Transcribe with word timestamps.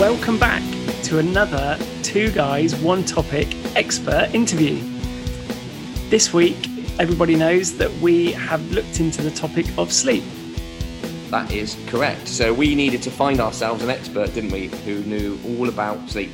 welcome 0.00 0.38
back 0.38 0.62
to 1.02 1.18
another 1.18 1.78
Two 2.02 2.30
Guys, 2.30 2.74
One 2.74 3.04
Topic 3.04 3.46
expert 3.76 4.30
interview. 4.32 4.82
This 6.08 6.32
week, 6.32 6.56
everybody 6.98 7.36
knows 7.36 7.76
that 7.76 7.92
we 8.00 8.32
have 8.32 8.66
looked 8.70 8.98
into 8.98 9.20
the 9.20 9.30
topic 9.30 9.66
of 9.76 9.92
sleep. 9.92 10.24
That 11.28 11.52
is 11.52 11.76
correct. 11.86 12.28
So 12.28 12.54
we 12.54 12.74
needed 12.74 13.02
to 13.02 13.10
find 13.10 13.40
ourselves 13.40 13.82
an 13.82 13.90
expert, 13.90 14.32
didn't 14.32 14.52
we, 14.52 14.68
who 14.68 15.00
knew 15.00 15.38
all 15.44 15.68
about 15.68 16.08
sleep. 16.08 16.30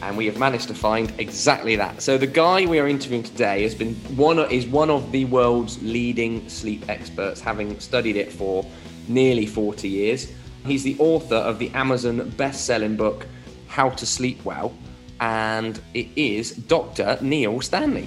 And 0.00 0.16
we 0.16 0.26
have 0.26 0.38
managed 0.38 0.68
to 0.68 0.74
find 0.74 1.12
exactly 1.18 1.74
that. 1.74 2.02
So 2.02 2.16
the 2.16 2.28
guy 2.28 2.66
we 2.66 2.78
are 2.78 2.86
interviewing 2.86 3.24
today 3.24 3.64
has 3.64 3.74
been 3.74 3.96
one 4.16 4.38
is 4.38 4.64
one 4.64 4.90
of 4.90 5.10
the 5.10 5.24
world's 5.24 5.82
leading 5.82 6.48
sleep 6.48 6.88
experts, 6.88 7.40
having 7.40 7.80
studied 7.80 8.14
it 8.14 8.32
for 8.32 8.64
nearly 9.08 9.44
40 9.46 9.88
years. 9.88 10.32
He's 10.66 10.82
the 10.82 10.96
author 10.98 11.36
of 11.36 11.60
the 11.60 11.70
Amazon 11.70 12.28
best-selling 12.36 12.96
book 12.96 13.24
How 13.68 13.90
to 13.90 14.04
Sleep 14.04 14.44
Well, 14.44 14.76
and 15.20 15.80
it 15.94 16.08
is 16.16 16.56
Dr. 16.56 17.18
Neil 17.20 17.60
Stanley. 17.60 18.06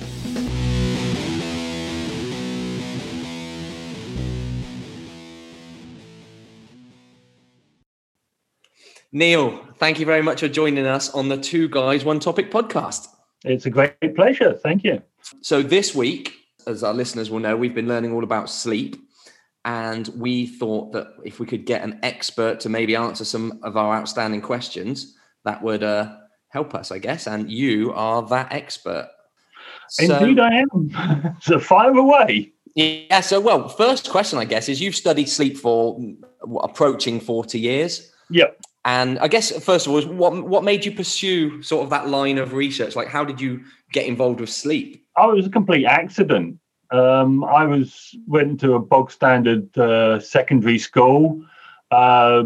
Neil, 9.14 9.66
thank 9.78 10.00
you 10.00 10.06
very 10.06 10.22
much 10.22 10.42
for 10.42 10.50
joining 10.50 10.86
us 10.86 11.10
on 11.12 11.30
the 11.30 11.38
Two 11.38 11.70
Guys 11.70 12.04
One 12.04 12.20
Topic 12.20 12.52
podcast. 12.52 13.08
It's 13.46 13.66
a 13.66 13.70
great 13.70 13.96
pleasure. 14.16 14.54
Thank 14.54 14.84
you. 14.84 15.02
So, 15.42 15.64
this 15.64 15.96
week, 15.96 16.34
as 16.68 16.84
our 16.84 16.94
listeners 16.94 17.32
will 17.32 17.40
know, 17.40 17.56
we've 17.56 17.74
been 17.74 17.88
learning 17.88 18.12
all 18.12 18.24
about 18.26 18.50
sleep. 18.50 18.98
And 19.66 20.08
we 20.16 20.48
thought 20.48 20.94
that 20.94 21.08
if 21.24 21.40
we 21.40 21.46
could 21.46 21.66
get 21.66 21.84
an 21.84 22.00
expert 22.04 22.60
to 22.62 22.70
maybe 22.70 22.96
answer 22.96 23.26
some 23.26 23.60
of 23.64 23.78
our 23.78 23.96
outstanding 23.96 24.42
questions, 24.42 25.16
that 25.44 25.62
would 25.62 25.84
uh, 25.84 26.16
help 26.50 26.74
us, 26.76 26.92
I 26.92 27.00
guess. 27.00 27.28
And 27.28 27.52
you 27.52 27.92
are 27.94 28.22
that 28.30 28.52
expert. 28.52 29.10
Indeed, 30.00 30.38
so, 30.38 30.44
I 30.44 30.64
am. 30.74 31.38
so, 31.42 31.60
fire 31.60 31.94
away. 31.94 32.54
Yeah. 32.76 33.22
So, 33.22 33.40
well, 33.40 33.68
first 33.68 34.10
question, 34.10 34.40
I 34.40 34.46
guess, 34.46 34.70
is 34.70 34.80
you've 34.80 34.96
studied 34.96 35.28
sleep 35.28 35.58
for 35.58 36.00
approaching 36.62 37.20
40 37.20 37.60
years. 37.60 38.12
Yep. 38.30 38.60
And 38.86 39.20
I 39.20 39.28
guess 39.28 39.52
first 39.64 39.88
of 39.88 39.94
all, 39.94 40.02
what 40.14 40.48
what 40.48 40.64
made 40.64 40.86
you 40.86 40.92
pursue 40.92 41.62
sort 41.62 41.84
of 41.84 41.90
that 41.90 42.08
line 42.08 42.38
of 42.38 42.54
research? 42.54 42.96
Like, 42.96 43.10
how 43.10 43.26
did 43.26 43.42
you 43.42 43.64
get 43.92 44.06
involved 44.06 44.40
with 44.40 44.50
sleep? 44.50 45.06
Oh, 45.18 45.32
it 45.32 45.36
was 45.36 45.46
a 45.48 45.50
complete 45.50 45.86
accident. 45.86 46.60
Um, 46.92 47.44
I 47.44 47.66
was 47.66 48.16
went 48.28 48.60
to 48.62 48.74
a 48.74 48.80
bog 48.80 49.12
standard 49.12 49.78
uh, 49.78 50.20
secondary 50.20 50.80
school. 50.80 51.44
Uh, 51.92 52.44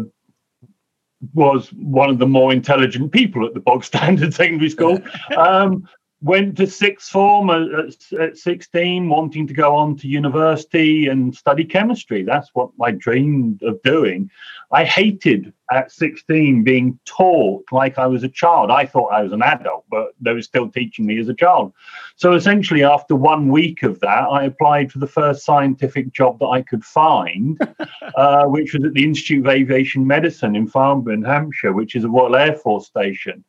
was 1.32 1.72
one 1.72 2.10
of 2.10 2.18
the 2.18 2.26
more 2.26 2.52
intelligent 2.52 3.10
people 3.10 3.46
at 3.46 3.54
the 3.54 3.60
bog 3.60 3.84
standard 3.92 4.34
secondary 4.34 4.70
school. 4.70 4.98
Um, 5.36 5.88
went 6.24 6.56
to 6.56 6.66
sixth 6.66 7.10
form 7.10 7.50
at, 7.50 7.94
at 8.18 8.38
16 8.38 9.10
wanting 9.10 9.46
to 9.46 9.52
go 9.52 9.76
on 9.76 9.94
to 9.94 10.08
university 10.08 11.06
and 11.06 11.34
study 11.34 11.64
chemistry. 11.64 12.22
That's 12.22 12.48
what 12.54 12.70
i 12.82 12.92
dreamed 12.92 13.62
of 13.62 13.82
doing. 13.82 14.30
I 14.72 14.84
hated 14.84 15.52
at 15.70 15.92
16 15.92 16.64
being 16.64 16.98
taught 17.04 17.64
like 17.72 17.98
i 17.98 18.06
was 18.06 18.24
a 18.24 18.28
child. 18.28 18.70
I 18.70 18.86
thought 18.86 19.12
i 19.12 19.22
was 19.22 19.32
an 19.32 19.42
adult 19.42 19.84
but 19.90 20.14
they 20.18 20.32
were 20.32 20.40
still 20.40 20.70
teaching 20.70 21.04
me 21.04 21.18
as 21.18 21.28
a 21.28 21.34
child. 21.34 21.74
So 22.16 22.32
essentially 22.32 22.84
after 22.84 23.14
one 23.14 23.48
week 23.48 23.82
of 23.82 24.00
that 24.00 24.24
i 24.30 24.44
applied 24.44 24.90
for 24.90 25.00
the 25.00 25.06
first 25.06 25.44
scientific 25.44 26.10
job 26.14 26.38
that 26.38 26.46
i 26.46 26.62
could 26.62 26.84
find 26.84 27.60
uh, 28.16 28.46
which 28.46 28.72
was 28.72 28.84
at 28.84 28.94
the 28.94 29.04
institute 29.04 29.44
of 29.44 29.52
aviation 29.52 30.06
medicine 30.06 30.56
in 30.56 30.66
farnborough 30.66 31.22
hampshire 31.22 31.74
which 31.74 31.94
is 31.94 32.04
a 32.04 32.08
royal 32.08 32.34
air 32.34 32.54
force 32.54 32.86
station 32.86 33.44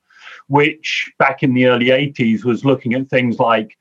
which 0.48 1.12
back 1.18 1.44
in 1.44 1.54
the 1.54 1.66
early 1.68 1.88
80s 1.88 2.44
was 2.44 2.66
looking 2.66 2.94
at 2.94 3.10
things 3.10 3.40
like 3.40 3.78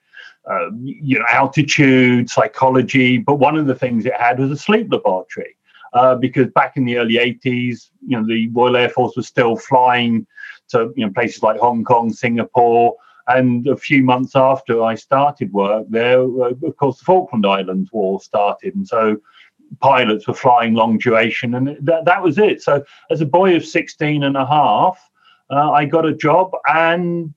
uh, 0.51 0.71
you 0.83 1.19
know 1.19 1.25
altitude 1.31 2.29
psychology 2.29 3.19
but 3.19 3.37
one 3.37 3.57
of 3.57 3.67
the 3.67 3.75
things 3.75 4.05
it 4.05 4.15
had 4.15 4.39
was 4.39 4.51
a 4.51 4.57
sleep 4.57 4.91
laboratory 4.91 5.57
uh, 5.95 6.15
because 6.15 6.49
back 6.49 6.77
in 6.77 6.85
the 6.85 6.99
early 6.99 7.15
80s 7.15 7.91
you 8.07 8.19
know 8.19 8.27
the 8.27 8.49
royal 8.49 8.77
air 8.77 8.89
force 8.89 9.17
was 9.17 9.27
still 9.27 9.57
flying 9.57 10.27
to 10.69 10.93
you 10.97 11.07
know 11.07 11.13
places 11.13 11.43
like 11.43 11.59
hong 11.59 11.83
kong 11.83 12.13
singapore 12.13 12.95
and 13.29 13.67
a 13.67 13.77
few 13.77 14.03
months 14.03 14.37
after 14.37 14.83
i 14.83 14.95
started 14.95 15.51
work 15.53 15.87
there 15.89 16.21
uh, 16.21 16.53
of 16.63 16.77
course 16.77 16.99
the 16.99 17.05
falkland 17.05 17.47
islands 17.47 17.91
war 17.93 18.21
started 18.21 18.75
and 18.75 18.87
so 18.87 19.19
pilots 19.81 20.27
were 20.27 20.35
flying 20.35 20.75
long 20.75 20.99
duration 20.99 21.55
and 21.55 21.77
that, 21.81 22.05
that 22.05 22.23
was 22.23 22.39
it. 22.39 22.63
So 22.63 22.85
as 23.11 23.21
a 23.21 23.27
boy 23.27 23.57
of 23.57 23.65
16 23.65 24.23
and 24.23 24.37
a 24.37 24.47
half 24.47 25.11
uh, 25.55 25.71
I 25.71 25.85
got 25.85 26.05
a 26.05 26.15
job, 26.15 26.53
and 26.67 27.33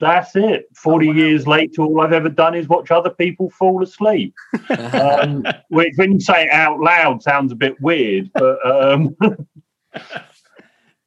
that's 0.00 0.34
it. 0.36 0.66
40 0.74 1.06
oh, 1.06 1.10
wow. 1.10 1.16
years 1.16 1.46
later, 1.46 1.82
all 1.82 2.00
I've 2.00 2.12
ever 2.12 2.28
done 2.28 2.54
is 2.54 2.68
watch 2.68 2.90
other 2.90 3.10
people 3.10 3.50
fall 3.50 3.82
asleep. 3.82 4.34
um, 4.92 5.44
which, 5.68 5.92
when 5.96 6.12
you 6.12 6.20
say 6.20 6.44
it 6.44 6.50
out 6.50 6.80
loud, 6.80 7.22
sounds 7.22 7.52
a 7.52 7.56
bit 7.56 7.80
weird, 7.80 8.30
but. 8.32 8.58
Um... 8.64 9.16
oh, 9.22 9.40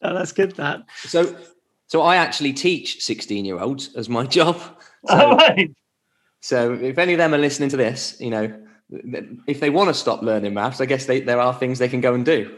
that's 0.01 0.31
good, 0.31 0.51
that. 0.57 0.83
So, 0.97 1.35
so 1.87 2.01
I 2.01 2.17
actually 2.17 2.53
teach 2.53 3.01
16 3.01 3.43
year 3.43 3.59
olds 3.59 3.95
as 3.95 4.09
my 4.09 4.25
job. 4.25 4.59
So, 5.09 5.31
right. 5.31 5.71
so 6.41 6.73
if 6.73 6.99
any 6.99 7.13
of 7.13 7.17
them 7.17 7.33
are 7.33 7.39
listening 7.39 7.69
to 7.69 7.77
this, 7.77 8.17
you 8.19 8.29
know, 8.29 8.55
if 9.47 9.59
they 9.59 9.71
want 9.71 9.87
to 9.87 9.95
stop 9.95 10.21
learning 10.21 10.53
maths, 10.53 10.79
I 10.79 10.85
guess 10.85 11.07
they, 11.07 11.21
there 11.21 11.39
are 11.39 11.55
things 11.55 11.79
they 11.79 11.89
can 11.89 12.01
go 12.01 12.13
and 12.13 12.23
do. 12.23 12.55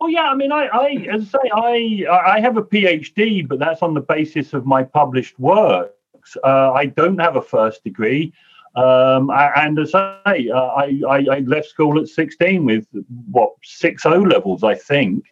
Well, 0.00 0.10
yeah, 0.10 0.24
I 0.24 0.34
mean, 0.34 0.52
I, 0.52 0.66
I 0.66 1.06
as 1.12 1.34
I 1.34 1.38
say, 1.42 2.06
I, 2.08 2.36
I 2.36 2.40
have 2.40 2.56
a 2.56 2.62
PhD, 2.62 3.46
but 3.46 3.58
that's 3.58 3.82
on 3.82 3.94
the 3.94 4.00
basis 4.00 4.52
of 4.52 4.64
my 4.64 4.84
published 4.84 5.38
works. 5.38 6.36
Uh, 6.44 6.72
I 6.72 6.86
don't 6.86 7.18
have 7.18 7.36
a 7.36 7.42
first 7.42 7.82
degree. 7.82 8.32
Um, 8.76 9.30
and 9.34 9.78
as 9.78 9.94
I 9.94 10.20
say, 10.26 10.50
uh, 10.50 10.56
I, 10.56 11.00
I, 11.08 11.38
left 11.40 11.68
school 11.68 11.98
at 11.98 12.06
16 12.06 12.64
with 12.64 12.86
what 13.30 13.54
six 13.64 14.06
O 14.06 14.20
levels, 14.20 14.62
I 14.62 14.74
think, 14.74 15.24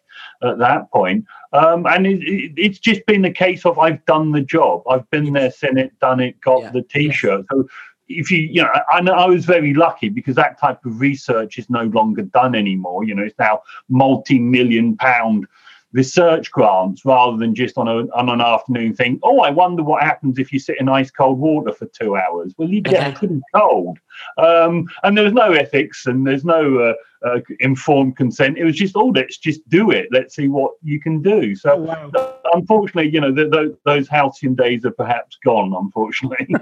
at 0.43 0.57
that 0.57 0.91
point. 0.91 1.23
Um, 1.53 1.85
and 1.85 2.05
it, 2.05 2.21
it, 2.23 2.51
it's 2.57 2.79
just 2.79 3.05
been 3.05 3.21
the 3.21 3.31
case 3.31 3.65
of 3.65 3.79
I've 3.79 4.03
done 4.05 4.33
the 4.33 4.41
job. 4.41 4.83
I've 4.89 5.09
been 5.11 5.31
there, 5.31 5.51
seen 5.51 5.77
it, 5.77 5.97
done 5.99 6.19
it, 6.19 6.41
got 6.41 6.63
yeah. 6.63 6.71
the 6.71 6.81
T-shirt. 6.81 7.45
So 7.49 7.67
if 8.09 8.31
you, 8.31 8.39
you 8.39 8.61
know, 8.61 8.71
I, 8.91 8.99
I 8.99 9.25
was 9.27 9.45
very 9.45 9.73
lucky 9.73 10.09
because 10.09 10.35
that 10.35 10.59
type 10.59 10.85
of 10.85 10.99
research 10.99 11.57
is 11.57 11.69
no 11.69 11.83
longer 11.83 12.23
done 12.23 12.55
anymore. 12.55 13.03
You 13.03 13.15
know, 13.15 13.23
it's 13.23 13.39
now 13.39 13.61
multi-million 13.89 14.97
pound 14.97 15.47
research 15.93 16.51
grants 16.51 17.05
rather 17.05 17.37
than 17.37 17.55
just 17.55 17.77
on, 17.77 17.87
a, 17.87 18.07
on 18.13 18.29
an 18.29 18.41
afternoon 18.41 18.93
thing. 18.93 19.19
Oh, 19.23 19.39
I 19.39 19.49
wonder 19.49 19.83
what 19.83 20.03
happens 20.03 20.37
if 20.37 20.51
you 20.51 20.59
sit 20.59 20.79
in 20.79 20.89
ice 20.89 21.09
cold 21.09 21.39
water 21.39 21.71
for 21.73 21.85
two 21.87 22.15
hours. 22.15 22.53
Well, 22.57 22.69
you 22.69 22.81
get 22.81 23.15
pretty 23.15 23.41
cold. 23.55 23.97
Um, 24.37 24.87
and 25.03 25.17
there's 25.17 25.33
no 25.33 25.53
ethics 25.53 26.05
and 26.05 26.27
there's 26.27 26.45
no 26.45 26.79
uh, 26.79 26.93
uh, 27.27 27.39
informed 27.59 28.17
consent. 28.17 28.57
It 28.57 28.65
was 28.65 28.75
just, 28.75 28.95
oh, 28.95 29.07
let's 29.07 29.37
just 29.37 29.67
do 29.69 29.91
it. 29.91 30.07
Let's 30.11 30.35
see 30.35 30.47
what 30.47 30.73
you 30.83 30.99
can 30.99 31.21
do. 31.21 31.55
So, 31.55 31.71
oh, 31.71 31.77
wow. 31.77 32.39
unfortunately, 32.53 33.11
you 33.11 33.21
know, 33.21 33.31
the, 33.31 33.45
the, 33.45 33.77
those 33.85 34.07
halcyon 34.07 34.55
days 34.55 34.85
are 34.85 34.91
perhaps 34.91 35.37
gone, 35.43 35.73
unfortunately. 35.73 36.47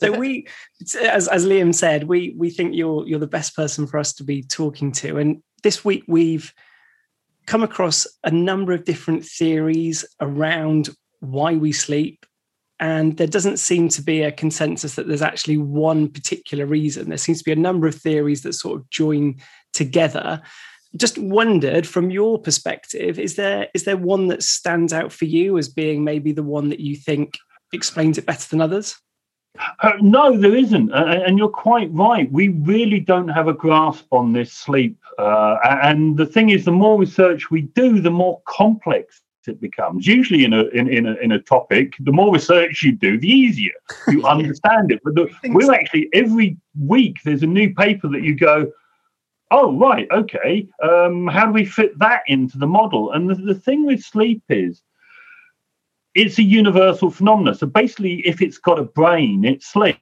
So 0.00 0.14
uh, 0.14 0.18
we, 0.18 0.46
as 1.00 1.28
as 1.28 1.46
Liam 1.46 1.74
said, 1.74 2.04
we 2.04 2.34
we 2.36 2.50
think 2.50 2.74
you're 2.74 3.06
you're 3.06 3.18
the 3.18 3.26
best 3.26 3.56
person 3.56 3.86
for 3.86 3.98
us 3.98 4.12
to 4.14 4.24
be 4.24 4.42
talking 4.42 4.92
to. 4.92 5.18
And 5.18 5.42
this 5.62 5.84
week 5.84 6.04
we've 6.06 6.52
come 7.46 7.62
across 7.62 8.06
a 8.24 8.30
number 8.30 8.72
of 8.72 8.84
different 8.84 9.24
theories 9.24 10.04
around 10.20 10.90
why 11.20 11.54
we 11.54 11.72
sleep. 11.72 12.26
And 12.78 13.16
there 13.16 13.26
doesn't 13.26 13.58
seem 13.58 13.88
to 13.90 14.02
be 14.02 14.22
a 14.22 14.32
consensus 14.32 14.96
that 14.96 15.08
there's 15.08 15.22
actually 15.22 15.56
one 15.56 16.08
particular 16.08 16.66
reason. 16.66 17.08
There 17.08 17.16
seems 17.16 17.38
to 17.38 17.44
be 17.44 17.52
a 17.52 17.56
number 17.56 17.86
of 17.86 17.94
theories 17.94 18.42
that 18.42 18.52
sort 18.52 18.80
of 18.80 18.90
join 18.90 19.36
together. 19.72 20.42
Just 20.94 21.16
wondered 21.16 21.86
from 21.86 22.10
your 22.10 22.38
perspective, 22.38 23.18
is 23.18 23.36
there 23.36 23.68
is 23.72 23.84
there 23.84 23.96
one 23.96 24.28
that 24.28 24.42
stands 24.42 24.92
out 24.92 25.10
for 25.10 25.24
you 25.24 25.56
as 25.56 25.68
being 25.70 26.04
maybe 26.04 26.32
the 26.32 26.42
one 26.42 26.68
that 26.68 26.80
you 26.80 26.96
think 26.96 27.38
explains 27.72 28.18
it 28.18 28.26
better 28.26 28.46
than 28.48 28.60
others? 28.60 28.96
Uh, 29.82 29.92
no, 30.00 30.36
there 30.36 30.54
isn't. 30.54 30.92
Uh, 30.92 31.22
and 31.26 31.38
you're 31.38 31.48
quite 31.48 31.92
right. 31.92 32.30
We 32.30 32.48
really 32.48 33.00
don't 33.00 33.28
have 33.28 33.48
a 33.48 33.52
grasp 33.52 34.06
on 34.12 34.32
this 34.32 34.52
sleep. 34.52 34.98
Uh, 35.18 35.56
and 35.82 36.16
the 36.16 36.26
thing 36.26 36.50
is, 36.50 36.64
the 36.64 36.72
more 36.72 36.98
research 36.98 37.50
we 37.50 37.62
do, 37.62 38.00
the 38.00 38.10
more 38.10 38.40
complex 38.46 39.22
it 39.48 39.60
becomes. 39.60 40.06
Usually, 40.06 40.44
in 40.44 40.52
a 40.52 40.64
in, 40.68 40.88
in 40.88 41.06
a 41.06 41.14
in 41.14 41.32
a 41.32 41.40
topic, 41.40 41.94
the 42.00 42.12
more 42.12 42.32
research 42.32 42.82
you 42.82 42.92
do, 42.92 43.18
the 43.18 43.28
easier 43.28 43.72
you 44.08 44.24
understand 44.26 44.92
it. 44.92 45.00
But 45.04 45.14
the, 45.14 45.28
we're 45.44 45.66
so. 45.66 45.74
actually 45.74 46.08
every 46.12 46.56
week 46.78 47.18
there's 47.24 47.42
a 47.42 47.46
new 47.46 47.74
paper 47.74 48.08
that 48.08 48.22
you 48.22 48.34
go, 48.34 48.70
oh 49.50 49.76
right, 49.78 50.08
okay. 50.10 50.66
Um, 50.82 51.26
how 51.26 51.46
do 51.46 51.52
we 51.52 51.64
fit 51.64 51.98
that 51.98 52.22
into 52.26 52.58
the 52.58 52.66
model? 52.66 53.12
And 53.12 53.30
the, 53.30 53.34
the 53.34 53.54
thing 53.54 53.86
with 53.86 54.02
sleep 54.02 54.42
is 54.48 54.82
it's 56.16 56.38
a 56.38 56.42
universal 56.42 57.10
phenomenon. 57.10 57.54
So 57.54 57.66
basically, 57.66 58.26
if 58.26 58.40
it's 58.40 58.56
got 58.56 58.78
a 58.78 58.84
brain, 58.84 59.44
it 59.44 59.62
sleeps. 59.62 60.00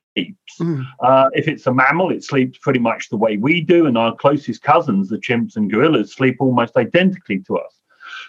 Mm. 0.61 0.87
Uh, 1.01 1.29
if 1.33 1.49
it's 1.49 1.67
a 1.67 1.75
mammal, 1.75 2.13
it 2.13 2.23
sleeps 2.23 2.57
pretty 2.59 2.79
much 2.79 3.09
the 3.09 3.17
way 3.17 3.37
we 3.37 3.61
do, 3.61 3.87
and 3.87 3.99
our 3.99 4.15
closest 4.15 4.63
cousins, 4.63 5.09
the 5.09 5.19
chimps 5.19 5.57
and 5.57 5.71
gorillas, 5.71 6.13
sleep 6.13 6.37
almost 6.39 6.77
identically 6.77 7.41
to 7.41 7.59
us. 7.59 7.81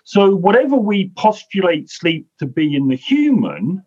So, 0.04 0.36
whatever 0.36 0.76
we 0.76 1.12
postulate 1.16 1.90
sleep 1.92 2.28
to 2.40 2.48
be 2.48 2.76
in 2.76 2.88
the 2.88 2.96
human, 2.96 3.84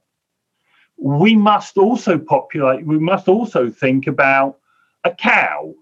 we 0.96 1.34
must 1.34 1.76
also 1.76 2.18
populate, 2.18 2.86
we 2.86 3.00
must 3.00 3.26
also 3.26 3.68
think 3.68 4.06
about 4.06 4.58
a 5.02 5.10
cow 5.10 5.74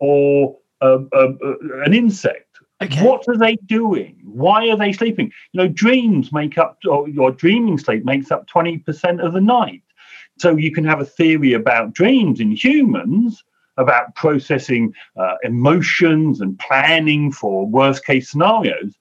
or 0.00 0.56
a, 0.80 0.98
a, 1.12 1.28
a, 1.28 1.82
an 1.84 1.94
insect. 1.94 2.49
Okay. 2.82 3.04
What 3.04 3.24
are 3.28 3.36
they 3.36 3.56
doing? 3.66 4.18
Why 4.24 4.70
are 4.70 4.76
they 4.76 4.92
sleeping? 4.92 5.30
You 5.52 5.58
know, 5.62 5.68
dreams 5.68 6.32
make 6.32 6.56
up, 6.56 6.78
or 6.88 7.08
your 7.08 7.30
dreaming 7.30 7.76
sleep 7.76 8.04
makes 8.04 8.30
up 8.30 8.48
20% 8.48 9.24
of 9.24 9.34
the 9.34 9.40
night. 9.40 9.82
So 10.38 10.56
you 10.56 10.72
can 10.72 10.84
have 10.84 11.00
a 11.00 11.04
theory 11.04 11.52
about 11.52 11.92
dreams 11.92 12.40
in 12.40 12.52
humans, 12.52 13.44
about 13.76 14.14
processing 14.14 14.94
uh, 15.18 15.34
emotions 15.42 16.40
and 16.40 16.58
planning 16.58 17.32
for 17.32 17.66
worst 17.66 18.06
case 18.06 18.30
scenarios. 18.30 18.94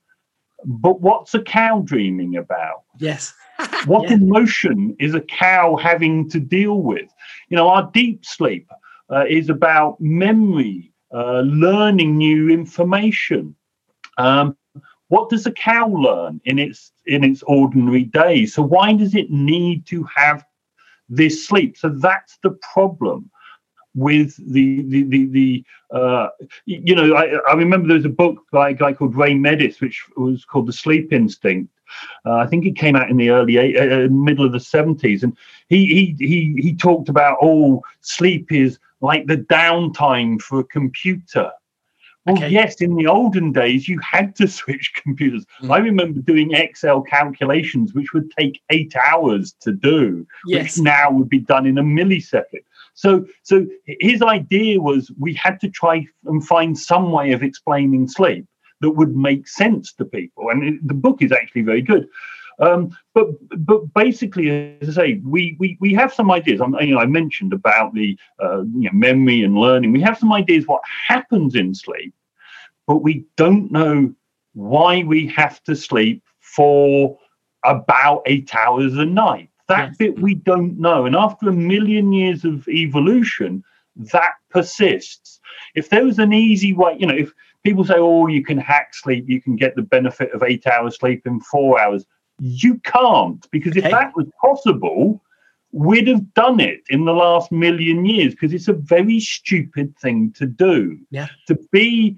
But 0.65 0.99
what's 1.01 1.33
a 1.33 1.41
cow 1.41 1.81
dreaming 1.85 2.35
about? 2.35 2.83
Yes. 2.99 3.33
what 3.85 4.09
yeah. 4.09 4.15
emotion 4.15 4.95
is 4.99 5.15
a 5.15 5.21
cow 5.21 5.77
having 5.77 6.29
to 6.31 6.39
deal 6.39 6.81
with? 6.81 7.09
You 7.49 7.57
know, 7.57 7.69
our 7.69 7.89
deep 7.93 8.25
sleep 8.25 8.69
uh, 9.09 9.25
is 9.29 9.49
about 9.49 9.99
memory, 10.01 10.91
uh, 11.13 11.41
learning 11.41 12.17
new 12.17 12.49
information. 12.49 13.55
Um, 14.19 14.55
what 15.07 15.29
does 15.29 15.47
a 15.47 15.51
cow 15.51 15.87
learn 15.87 16.39
in 16.45 16.59
its 16.59 16.91
in 17.07 17.23
its 17.23 17.41
ordinary 17.43 18.03
day? 18.03 18.45
So 18.45 18.61
why 18.61 18.93
does 18.93 19.15
it 19.15 19.31
need 19.31 19.87
to 19.87 20.03
have 20.03 20.45
this 21.09 21.47
sleep? 21.47 21.77
So 21.77 21.89
that's 21.89 22.37
the 22.43 22.51
problem 22.73 23.31
with 23.95 24.35
the 24.53 24.83
the 24.83 25.03
the, 25.03 25.25
the 25.25 25.63
uh, 25.91 26.29
you 26.65 26.93
know 26.93 27.15
I, 27.15 27.39
I 27.49 27.53
remember 27.53 27.87
there 27.87 27.97
was 27.97 28.05
a 28.05 28.09
book 28.09 28.45
by 28.51 28.69
a 28.69 28.73
guy 28.73 28.93
called 28.93 29.15
Ray 29.15 29.33
Meddis 29.33 29.81
which 29.81 30.05
was 30.15 30.45
called 30.45 30.67
The 30.67 30.73
Sleep 30.73 31.11
Instinct. 31.11 31.73
Uh, 32.23 32.35
I 32.35 32.45
think 32.45 32.65
it 32.65 32.75
came 32.75 32.95
out 32.95 33.09
in 33.09 33.17
the 33.17 33.31
early 33.31 33.57
uh, 33.77 34.09
middle 34.09 34.45
of 34.45 34.51
the 34.51 34.59
seventies, 34.59 35.23
and 35.23 35.35
he 35.69 35.87
he 35.87 36.27
he 36.27 36.61
he 36.61 36.75
talked 36.75 37.09
about 37.09 37.39
oh 37.41 37.81
sleep 38.01 38.51
is 38.51 38.77
like 39.01 39.25
the 39.25 39.37
downtime 39.37 40.39
for 40.39 40.59
a 40.59 40.65
computer. 40.65 41.51
Well, 42.25 42.37
okay. 42.37 42.49
yes, 42.49 42.81
in 42.81 42.95
the 42.95 43.07
olden 43.07 43.51
days, 43.51 43.87
you 43.87 43.99
had 43.99 44.35
to 44.37 44.47
switch 44.59 44.93
computers. 44.95 45.45
Mm. 45.61 45.71
I 45.71 45.77
remember 45.79 46.19
doing 46.21 46.53
Excel 46.53 47.01
calculations, 47.01 47.93
which 47.93 48.13
would 48.13 48.31
take 48.37 48.61
eight 48.69 48.93
hours 48.95 49.55
to 49.61 49.71
do, 49.71 50.27
yes. 50.45 50.77
which 50.77 50.83
now 50.83 51.11
would 51.11 51.29
be 51.29 51.39
done 51.39 51.65
in 51.65 51.77
a 51.77 51.83
millisecond. 51.83 52.63
So, 52.93 53.25
so 53.43 53.65
his 53.85 54.21
idea 54.21 54.81
was 54.81 55.11
we 55.17 55.33
had 55.33 55.59
to 55.61 55.69
try 55.69 56.05
and 56.25 56.45
find 56.45 56.77
some 56.77 57.11
way 57.11 57.31
of 57.31 57.43
explaining 57.43 58.09
sleep 58.09 58.45
that 58.81 58.91
would 58.91 59.15
make 59.15 59.47
sense 59.47 59.93
to 59.93 60.05
people. 60.05 60.49
And 60.49 60.79
the 60.83 60.93
book 60.93 61.21
is 61.21 61.31
actually 61.31 61.61
very 61.61 61.81
good. 61.81 62.07
Um, 62.59 62.95
but 63.13 63.27
but 63.65 63.93
basically, 63.93 64.77
as 64.81 64.89
I 64.89 65.01
say, 65.01 65.21
we 65.23 65.55
we, 65.59 65.77
we 65.79 65.93
have 65.93 66.13
some 66.13 66.29
ideas. 66.31 66.61
I'm, 66.61 66.75
you 66.75 66.93
know, 66.93 66.99
I 66.99 67.05
mentioned 67.05 67.53
about 67.53 67.93
the 67.93 68.17
uh, 68.43 68.61
you 68.61 68.89
know, 68.89 68.93
memory 68.93 69.43
and 69.43 69.57
learning. 69.57 69.93
We 69.93 70.01
have 70.01 70.17
some 70.17 70.33
ideas 70.33 70.67
what 70.67 70.81
happens 71.07 71.55
in 71.55 71.73
sleep, 71.73 72.13
but 72.85 72.97
we 72.97 73.25
don't 73.37 73.71
know 73.71 74.13
why 74.53 75.03
we 75.03 75.27
have 75.27 75.63
to 75.63 75.75
sleep 75.75 76.23
for 76.39 77.17
about 77.63 78.23
eight 78.25 78.53
hours 78.55 78.97
a 78.97 79.05
night. 79.05 79.49
That 79.67 79.89
yes. 79.89 79.97
bit 79.97 80.19
we 80.19 80.35
don't 80.35 80.79
know. 80.79 81.05
And 81.05 81.15
after 81.15 81.49
a 81.49 81.53
million 81.53 82.11
years 82.11 82.43
of 82.43 82.67
evolution, 82.67 83.63
that 83.95 84.33
persists. 84.49 85.39
If 85.75 85.89
there 85.89 86.03
was 86.03 86.19
an 86.19 86.33
easy 86.33 86.73
way, 86.73 86.97
you 86.99 87.05
know, 87.05 87.15
if 87.15 87.31
people 87.63 87.83
say, 87.83 87.95
oh, 87.97 88.27
you 88.27 88.43
can 88.43 88.57
hack 88.57 88.93
sleep, 88.93 89.25
you 89.27 89.41
can 89.41 89.55
get 89.55 89.75
the 89.75 89.81
benefit 89.81 90.31
of 90.33 90.43
eight 90.43 90.65
hours 90.65 90.97
sleep 90.97 91.25
in 91.25 91.39
four 91.41 91.79
hours, 91.79 92.05
you 92.39 92.79
can't, 92.79 93.49
because 93.51 93.77
okay. 93.77 93.85
if 93.85 93.91
that 93.91 94.15
was 94.15 94.27
possible, 94.41 95.21
we'd 95.71 96.07
have 96.07 96.33
done 96.33 96.59
it 96.59 96.81
in 96.89 97.05
the 97.05 97.13
last 97.13 97.51
million 97.51 98.05
years 98.05 98.33
because 98.33 98.53
it's 98.53 98.67
a 98.67 98.73
very 98.73 99.19
stupid 99.19 99.95
thing 99.97 100.31
to 100.33 100.45
do. 100.45 100.97
Yeah. 101.11 101.27
To 101.47 101.55
be 101.71 102.17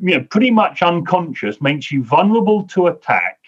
you 0.00 0.18
know, 0.18 0.24
pretty 0.30 0.50
much 0.50 0.82
unconscious 0.82 1.60
makes 1.60 1.90
you 1.90 2.04
vulnerable 2.04 2.64
to 2.64 2.88
attack 2.88 3.38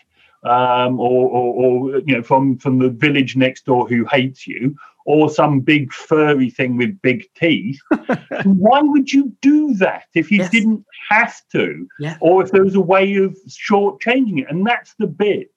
um, 0.45 0.99
or, 1.01 1.29
or, 1.29 1.55
or, 1.55 1.99
you 2.01 2.15
know, 2.15 2.23
from 2.23 2.59
from 2.59 2.79
the 2.79 2.91
village 2.91 3.37
next 3.37 3.67
door 3.67 3.89
who 3.89 4.05
hates 4.07 4.47
you, 4.47 4.75
or 5.05 5.29
some 5.29 5.61
big 5.61 5.93
furry 5.93 6.49
thing 6.49 6.77
with 6.77 7.01
big 7.03 7.27
teeth. 7.35 7.81
Why 8.45 8.81
would 8.81 9.13
you 9.13 9.33
do 9.43 9.75
that 9.75 10.05
if 10.15 10.31
you 10.31 10.39
yes. 10.39 10.51
didn't 10.51 10.85
have 11.11 11.41
to, 11.53 11.87
yeah. 11.99 12.17
or 12.21 12.43
if 12.43 12.53
there 12.53 12.65
was 12.65 12.77
a 12.77 12.81
way 12.81 13.17
of 13.17 13.37
shortchanging 13.49 14.41
it? 14.41 14.47
And 14.49 14.67
that's 14.67 14.95
the 14.99 15.07
bit 15.07 15.51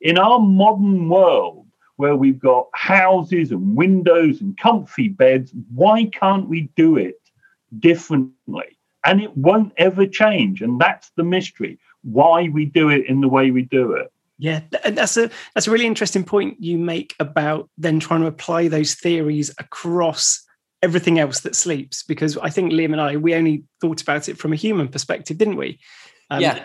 in 0.00 0.18
our 0.18 0.38
modern 0.38 1.08
world 1.08 1.68
where 1.98 2.16
we've 2.16 2.38
got 2.38 2.68
houses 2.74 3.50
and 3.50 3.76
windows 3.76 4.40
and 4.40 4.56
comfy 4.56 5.08
beds. 5.08 5.52
Why 5.74 6.04
can't 6.04 6.48
we 6.48 6.70
do 6.76 6.96
it 6.96 7.20
differently? 7.80 8.78
And 9.04 9.20
it 9.20 9.36
won't 9.36 9.72
ever 9.76 10.06
change, 10.06 10.62
and 10.62 10.80
that's 10.80 11.10
the 11.16 11.24
mystery 11.24 11.78
why 12.02 12.48
we 12.48 12.64
do 12.64 12.88
it 12.88 13.06
in 13.06 13.20
the 13.20 13.28
way 13.28 13.50
we 13.50 13.62
do 13.62 13.92
it. 13.92 14.12
Yeah, 14.38 14.60
that's 14.84 15.16
a 15.16 15.30
that's 15.54 15.66
a 15.66 15.70
really 15.70 15.86
interesting 15.86 16.22
point 16.22 16.62
you 16.62 16.78
make 16.78 17.16
about 17.18 17.68
then 17.76 17.98
trying 17.98 18.20
to 18.20 18.28
apply 18.28 18.68
those 18.68 18.94
theories 18.94 19.50
across 19.58 20.44
everything 20.82 21.18
else 21.18 21.40
that 21.40 21.56
sleeps. 21.56 22.04
Because 22.04 22.38
I 22.38 22.50
think 22.50 22.72
Liam 22.72 22.92
and 22.92 23.00
I 23.00 23.16
we 23.16 23.34
only 23.34 23.64
thought 23.80 24.00
about 24.00 24.28
it 24.28 24.38
from 24.38 24.52
a 24.52 24.56
human 24.56 24.86
perspective, 24.86 25.38
didn't 25.38 25.56
we? 25.56 25.80
Um, 26.30 26.40
yeah, 26.40 26.64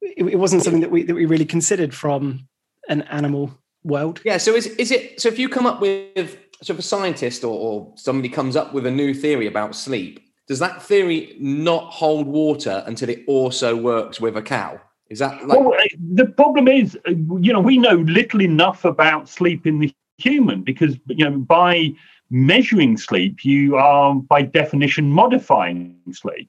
it, 0.00 0.24
it, 0.26 0.38
wasn't 0.38 0.62
something 0.62 0.82
that 0.82 0.92
we 0.92 1.02
that 1.02 1.14
we 1.14 1.26
really 1.26 1.44
considered 1.44 1.92
from 1.92 2.46
an 2.88 3.02
animal 3.02 3.50
world. 3.84 4.20
Yeah. 4.24 4.38
So 4.38 4.54
is 4.54 4.66
is 4.66 4.90
it 4.90 5.20
so 5.20 5.28
if 5.28 5.38
you 5.38 5.48
come 5.48 5.66
up 5.66 5.80
with 5.80 6.38
so 6.62 6.72
if 6.72 6.78
a 6.78 6.82
scientist 6.82 7.42
or, 7.44 7.58
or 7.58 7.92
somebody 7.96 8.28
comes 8.28 8.56
up 8.56 8.72
with 8.72 8.86
a 8.86 8.90
new 8.90 9.12
theory 9.14 9.46
about 9.46 9.74
sleep, 9.74 10.20
does 10.46 10.58
that 10.60 10.82
theory 10.82 11.36
not 11.40 11.92
hold 11.92 12.26
water 12.26 12.84
until 12.86 13.08
it 13.08 13.24
also 13.26 13.76
works 13.76 14.20
with 14.20 14.36
a 14.36 14.42
cow? 14.42 14.80
Is 15.10 15.18
that 15.18 15.46
like- 15.46 15.58
well, 15.58 15.76
the 16.14 16.26
problem 16.26 16.68
is, 16.68 16.96
uh, 17.06 17.10
you 17.40 17.52
know, 17.52 17.60
we 17.60 17.78
know 17.78 17.96
little 17.96 18.40
enough 18.40 18.84
about 18.84 19.28
sleep 19.28 19.66
in 19.66 19.78
the 19.78 19.92
human 20.18 20.62
because 20.62 20.96
you 21.06 21.24
know 21.24 21.36
by 21.38 21.92
measuring 22.30 22.96
sleep, 22.96 23.44
you 23.44 23.76
are 23.76 24.14
by 24.14 24.42
definition 24.42 25.10
modifying 25.10 25.96
sleep. 26.12 26.48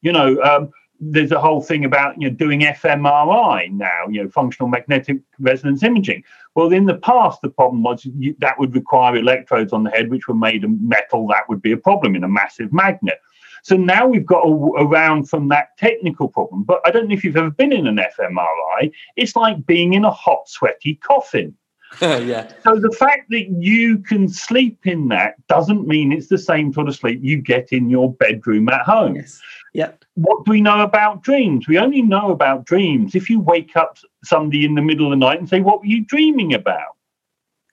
You 0.00 0.12
know, 0.12 0.42
um, 0.42 0.70
there's 1.04 1.32
a 1.32 1.40
whole 1.40 1.60
thing 1.60 1.84
about 1.84 2.20
you 2.20 2.30
know 2.30 2.36
doing 2.36 2.60
fMRI 2.60 3.72
now, 3.72 4.06
you 4.08 4.22
know, 4.22 4.30
functional 4.30 4.68
magnetic 4.68 5.18
resonance 5.40 5.82
imaging. 5.82 6.22
Well, 6.54 6.72
in 6.72 6.86
the 6.86 6.98
past, 6.98 7.40
the 7.42 7.50
problem 7.50 7.82
was 7.82 8.04
you, 8.04 8.36
that 8.38 8.58
would 8.60 8.74
require 8.74 9.16
electrodes 9.16 9.72
on 9.72 9.82
the 9.82 9.90
head, 9.90 10.10
which 10.10 10.28
were 10.28 10.34
made 10.34 10.62
of 10.62 10.70
metal. 10.80 11.26
That 11.26 11.48
would 11.48 11.60
be 11.60 11.72
a 11.72 11.76
problem 11.76 12.14
in 12.14 12.22
a 12.22 12.28
massive 12.28 12.72
magnet. 12.72 13.18
So 13.64 13.76
now 13.76 14.06
we've 14.06 14.26
got 14.26 14.44
around 14.44 15.28
from 15.28 15.48
that 15.48 15.76
technical 15.76 16.28
problem. 16.28 16.64
But 16.64 16.80
I 16.84 16.90
don't 16.90 17.08
know 17.08 17.14
if 17.14 17.24
you've 17.24 17.36
ever 17.36 17.50
been 17.50 17.72
in 17.72 17.86
an 17.86 17.96
fMRI. 17.96 18.92
It's 19.16 19.34
like 19.34 19.66
being 19.66 19.94
in 19.94 20.04
a 20.04 20.10
hot, 20.10 20.48
sweaty 20.48 20.96
coffin. 20.96 21.56
yeah. 22.00 22.50
So 22.64 22.76
the 22.76 22.94
fact 22.98 23.30
that 23.30 23.48
you 23.58 23.98
can 23.98 24.28
sleep 24.28 24.86
in 24.86 25.08
that 25.08 25.34
doesn't 25.46 25.86
mean 25.86 26.12
it's 26.12 26.28
the 26.28 26.38
same 26.38 26.72
sort 26.72 26.88
of 26.88 26.96
sleep 26.96 27.20
you 27.22 27.36
get 27.40 27.72
in 27.72 27.90
your 27.90 28.12
bedroom 28.14 28.68
at 28.68 28.82
home. 28.82 29.16
Yes. 29.16 29.40
Yeah. 29.74 29.92
What 30.14 30.44
do 30.44 30.50
we 30.50 30.60
know 30.60 30.82
about 30.82 31.22
dreams? 31.22 31.68
We 31.68 31.78
only 31.78 32.02
know 32.02 32.30
about 32.30 32.64
dreams 32.64 33.14
if 33.14 33.30
you 33.30 33.40
wake 33.40 33.76
up 33.76 33.98
somebody 34.24 34.64
in 34.64 34.74
the 34.74 34.82
middle 34.82 35.06
of 35.06 35.10
the 35.10 35.16
night 35.16 35.38
and 35.38 35.48
say, 35.48 35.60
What 35.60 35.80
were 35.80 35.86
you 35.86 36.04
dreaming 36.04 36.54
about? 36.54 36.96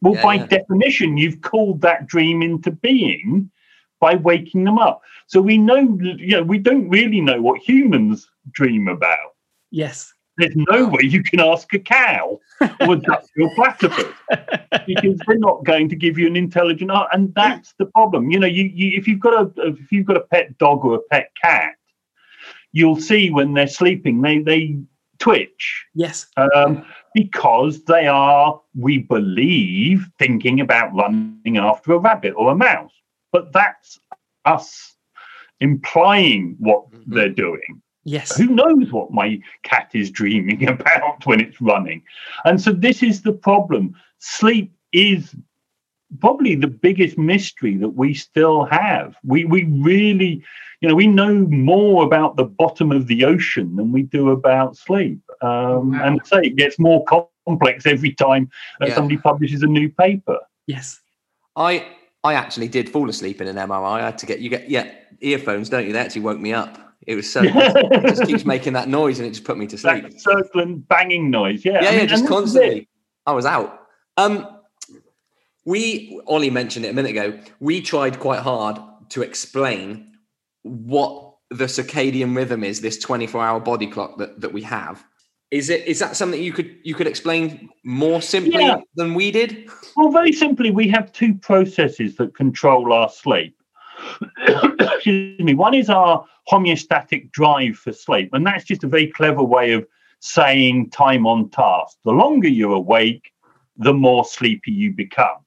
Well, 0.02 0.16
yeah, 0.16 0.24
by 0.24 0.34
yeah. 0.36 0.46
definition, 0.48 1.18
you've 1.18 1.42
called 1.42 1.82
that 1.82 2.08
dream 2.08 2.42
into 2.42 2.72
being 2.72 3.52
by 4.00 4.16
waking 4.16 4.64
them 4.64 4.80
up. 4.80 5.02
So 5.28 5.42
we 5.42 5.58
know, 5.58 5.98
you 6.02 6.38
know, 6.38 6.44
we 6.44 6.58
don't 6.58 6.90
really 6.90 7.22
know 7.22 7.42
what 7.42 7.60
humans 7.60 8.30
dream 8.52 8.88
about. 8.88 9.36
Yes. 9.72 10.14
There's 10.39 10.55
no 10.55 10.88
way 10.88 11.01
you 11.03 11.22
can 11.22 11.39
ask 11.39 11.72
a 11.74 11.79
cow 11.79 12.39
or 12.62 12.96
a 12.96 13.55
platypus 13.55 14.13
because 14.88 15.19
they're 15.27 15.38
not 15.38 15.65
going 15.65 15.89
to 15.89 15.96
give 15.96 16.17
you 16.17 16.27
an 16.27 16.36
intelligent 16.36 16.91
art, 16.91 17.10
and 17.13 17.34
that's 17.36 17.74
the 17.77 17.86
problem. 17.86 18.31
You 18.31 18.39
know, 18.39 18.48
you, 18.48 18.63
you 18.63 18.98
if 18.98 19.08
you've 19.08 19.19
got 19.19 19.34
a 19.34 19.67
if 19.67 19.91
you've 19.91 20.05
got 20.05 20.17
a 20.17 20.22
pet 20.22 20.58
dog 20.58 20.86
or 20.86 20.96
a 20.96 21.01
pet 21.12 21.29
cat, 21.41 21.74
you'll 22.72 23.00
see 23.00 23.29
when 23.29 23.53
they're 23.53 23.67
sleeping 23.67 24.22
they 24.22 24.39
they 24.39 24.77
twitch. 25.19 25.86
Yes. 25.93 26.25
Um, 26.38 26.86
because 27.13 27.84
they 27.84 28.08
are, 28.08 28.60
we 28.75 29.00
believe, 29.00 30.08
thinking 30.17 30.62
about 30.62 30.96
running 30.96 31.58
after 31.58 31.93
a 31.93 31.98
rabbit 31.98 32.34
or 32.36 32.51
a 32.51 32.55
mouse. 32.55 32.93
But 33.31 33.51
that's 33.51 34.00
us 34.46 34.96
implying 35.60 36.55
what 36.60 36.89
mm-hmm. 36.89 37.13
they're 37.13 37.29
doing. 37.29 37.81
Yes. 38.03 38.36
Who 38.38 38.48
knows 38.48 38.91
what 38.91 39.12
my 39.12 39.39
cat 39.63 39.91
is 39.94 40.10
dreaming 40.10 40.68
about 40.68 41.25
when 41.25 41.39
it's 41.41 41.62
running? 41.62 42.03
And 42.46 42.62
so 42.62 42.72
this 42.72 43.03
is 43.03 43.22
the 43.22 43.34
problem. 43.34 43.96
Sleep 44.20 44.74
is 44.91 45.36
probably 46.20 46.56
the 46.56 46.68
biggest 46.68 47.18
mystery 47.18 47.77
that 47.77 47.89
we 47.89 48.13
still 48.13 48.65
have. 48.65 49.15
We 49.24 49.46
we 49.46 49.65
really, 49.65 50.44
you 50.82 50.89
know, 50.89 50.96
we 50.96 51.08
know 51.08 51.34
more 51.50 52.03
about 52.03 52.36
the 52.36 52.46
bottom 52.46 52.91
of 52.91 53.08
the 53.08 53.25
ocean 53.25 53.75
than 53.75 53.91
we 53.91 54.03
do 54.03 54.32
about 54.32 54.75
sleep. 54.77 55.20
Um, 55.41 55.91
wow. 55.91 56.03
And 56.03 56.25
say 56.25 56.41
it 56.44 56.56
gets 56.56 56.79
more 56.79 57.03
complex 57.06 57.86
every 57.86 58.13
time 58.13 58.50
yeah. 58.82 58.96
somebody 58.96 59.18
publishes 59.18 59.62
a 59.62 59.68
new 59.68 59.89
paper. 59.89 60.39
Yes, 60.68 61.00
I 61.56 61.86
I 62.24 62.34
actually 62.34 62.68
did 62.68 62.89
fall 62.89 63.10
asleep 63.10 63.41
in 63.41 63.48
an 63.48 63.56
MRI. 63.56 64.01
I 64.01 64.06
had 64.06 64.18
to 64.20 64.25
get 64.25 64.39
you 64.39 64.50
get 64.50 64.70
yeah 64.70 64.91
earphones, 65.22 65.70
don't 65.70 65.86
you? 65.86 65.94
They 65.94 66.00
actually 66.00 66.22
woke 66.22 66.39
me 66.39 66.53
up. 66.53 66.88
It 67.10 67.16
was 67.16 67.28
so 67.28 67.42
it 67.44 68.08
just 68.08 68.24
keeps 68.25 68.46
making 68.56 68.74
that 68.74 68.88
noise 68.88 69.18
and 69.18 69.28
it 69.28 69.32
just 69.32 69.44
put 69.44 69.58
me 69.58 69.66
to 69.66 69.80
sleep. 69.80 70.04
That 70.04 70.22
circling 70.22 70.78
banging 70.82 71.32
noise, 71.32 71.66
yeah. 71.66 71.82
Yeah, 71.82 71.88
I 71.88 71.92
mean, 71.92 72.00
yeah, 72.01 72.06
just 72.06 72.28
constantly. 72.28 72.88
I 73.25 73.32
was 73.32 73.48
out. 73.48 73.88
Um, 74.16 74.60
we 75.66 76.22
Ollie 76.28 76.51
mentioned 76.51 76.86
it 76.86 76.89
a 76.89 76.94
minute 76.94 77.10
ago. 77.10 77.39
We 77.60 77.82
tried 77.82 78.20
quite 78.20 78.42
hard 78.42 78.78
to 79.10 79.24
explain 79.24 80.20
what 80.62 81.34
the 81.50 81.66
circadian 81.66 82.36
rhythm 82.36 82.63
is, 82.63 82.80
this 82.82 83.04
24-hour 83.04 83.62
body 83.62 83.88
clock 83.88 84.20
that, 84.20 84.39
that 84.42 84.54
we 84.54 84.62
have. 84.62 85.04
Is 85.50 85.72
it 85.72 85.88
is 85.88 85.98
that 85.98 86.16
something 86.16 86.39
you 86.39 86.54
could 86.54 86.78
you 86.84 86.94
could 86.94 87.08
explain 87.08 87.70
more 87.84 88.22
simply 88.22 88.62
yeah. 88.62 88.82
than 88.94 89.16
we 89.16 89.32
did? 89.32 89.68
Well, 89.98 90.12
very 90.12 90.32
simply, 90.32 90.70
we 90.70 90.88
have 90.89 91.12
two 91.12 91.34
processes 91.34 92.18
that 92.18 92.36
control 92.36 92.94
our 92.94 93.10
sleep. 93.10 93.59
Excuse 94.80 95.39
me. 95.39 95.54
One 95.54 95.74
is 95.74 95.89
our 95.89 96.25
homeostatic 96.50 97.32
drive 97.32 97.78
for 97.78 97.94
sleep, 97.94 98.30
and 98.34 98.46
that's 98.46 98.66
just 98.66 98.84
a 98.84 98.88
very 98.88 99.08
clever 99.08 99.44
way 99.44 99.74
of 99.74 99.86
saying 100.20 100.89
time 100.89 101.25
on 101.25 101.50
task. 101.50 101.98
The 102.06 102.12
longer 102.12 102.48
you're 102.48 102.74
awake, 102.74 103.32
the 103.78 103.94
more 103.94 104.25
sleepy 104.25 104.72
you 104.72 104.92
become. 104.92 105.38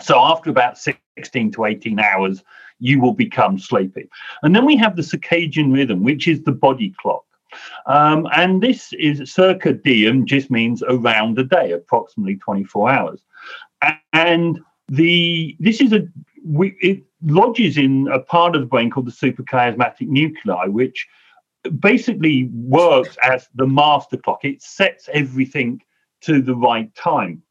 So 0.00 0.18
after 0.18 0.50
about 0.50 0.78
16 0.78 1.52
to 1.52 1.64
18 1.64 1.98
hours, 1.98 2.42
you 2.78 3.00
will 3.00 3.14
become 3.14 3.58
sleepy. 3.58 4.08
And 4.42 4.54
then 4.54 4.66
we 4.66 4.76
have 4.76 4.96
the 4.96 5.02
circadian 5.02 5.72
rhythm, 5.72 6.02
which 6.02 6.28
is 6.28 6.42
the 6.42 6.52
body 6.52 6.94
clock. 7.00 7.24
Um, 7.86 8.28
and 8.34 8.62
this 8.62 8.92
is 8.92 9.20
circadian, 9.20 10.26
just 10.26 10.50
means 10.50 10.82
around 10.82 11.38
a 11.38 11.44
day, 11.44 11.72
approximately 11.72 12.36
24 12.36 12.90
hours. 12.90 13.24
And 14.12 14.60
the 14.88 15.56
this 15.58 15.80
is 15.80 15.92
a 15.92 16.06
we, 16.44 16.76
it 16.80 17.02
lodges 17.22 17.76
in 17.76 18.08
a 18.08 18.20
part 18.20 18.54
of 18.54 18.60
the 18.60 18.66
brain 18.66 18.90
called 18.90 19.06
the 19.06 19.12
suprachiasmatic 19.12 20.08
nuclei, 20.08 20.66
which 20.66 21.06
basically 21.78 22.48
works 22.52 23.16
as 23.22 23.48
the 23.54 23.66
master 23.66 24.16
clock. 24.16 24.44
It 24.44 24.62
sets 24.62 25.08
everything 25.12 25.82
to 26.22 26.40
the 26.40 26.54
right 26.54 26.94
time. 26.94 27.42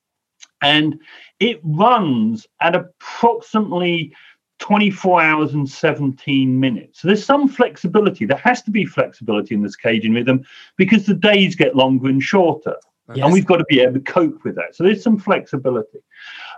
And 0.61 0.99
it 1.39 1.59
runs 1.63 2.47
at 2.61 2.75
approximately 2.75 4.13
24 4.59 5.21
hours 5.21 5.53
and 5.53 5.69
17 5.69 6.59
minutes. 6.59 7.01
So 7.01 7.07
there's 7.07 7.25
some 7.25 7.47
flexibility. 7.47 8.25
There 8.25 8.37
has 8.37 8.61
to 8.63 8.71
be 8.71 8.85
flexibility 8.85 9.53
in 9.53 9.61
this 9.61 9.75
circadian 9.75 10.15
rhythm 10.15 10.45
because 10.77 11.05
the 11.05 11.13
days 11.13 11.55
get 11.55 11.75
longer 11.75 12.07
and 12.07 12.23
shorter. 12.23 12.75
Yes. 13.13 13.23
And 13.23 13.33
we've 13.33 13.45
got 13.45 13.57
to 13.57 13.65
be 13.65 13.81
able 13.81 13.93
to 13.93 13.99
cope 13.99 14.43
with 14.43 14.55
that. 14.55 14.75
So 14.75 14.83
there's 14.83 15.03
some 15.03 15.19
flexibility. 15.19 15.99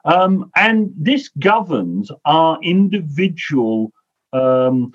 Um, 0.05 0.49
and 0.55 0.93
this 0.95 1.29
governs 1.39 2.09
our 2.23 2.57
individual 2.63 3.91
um, 4.31 4.93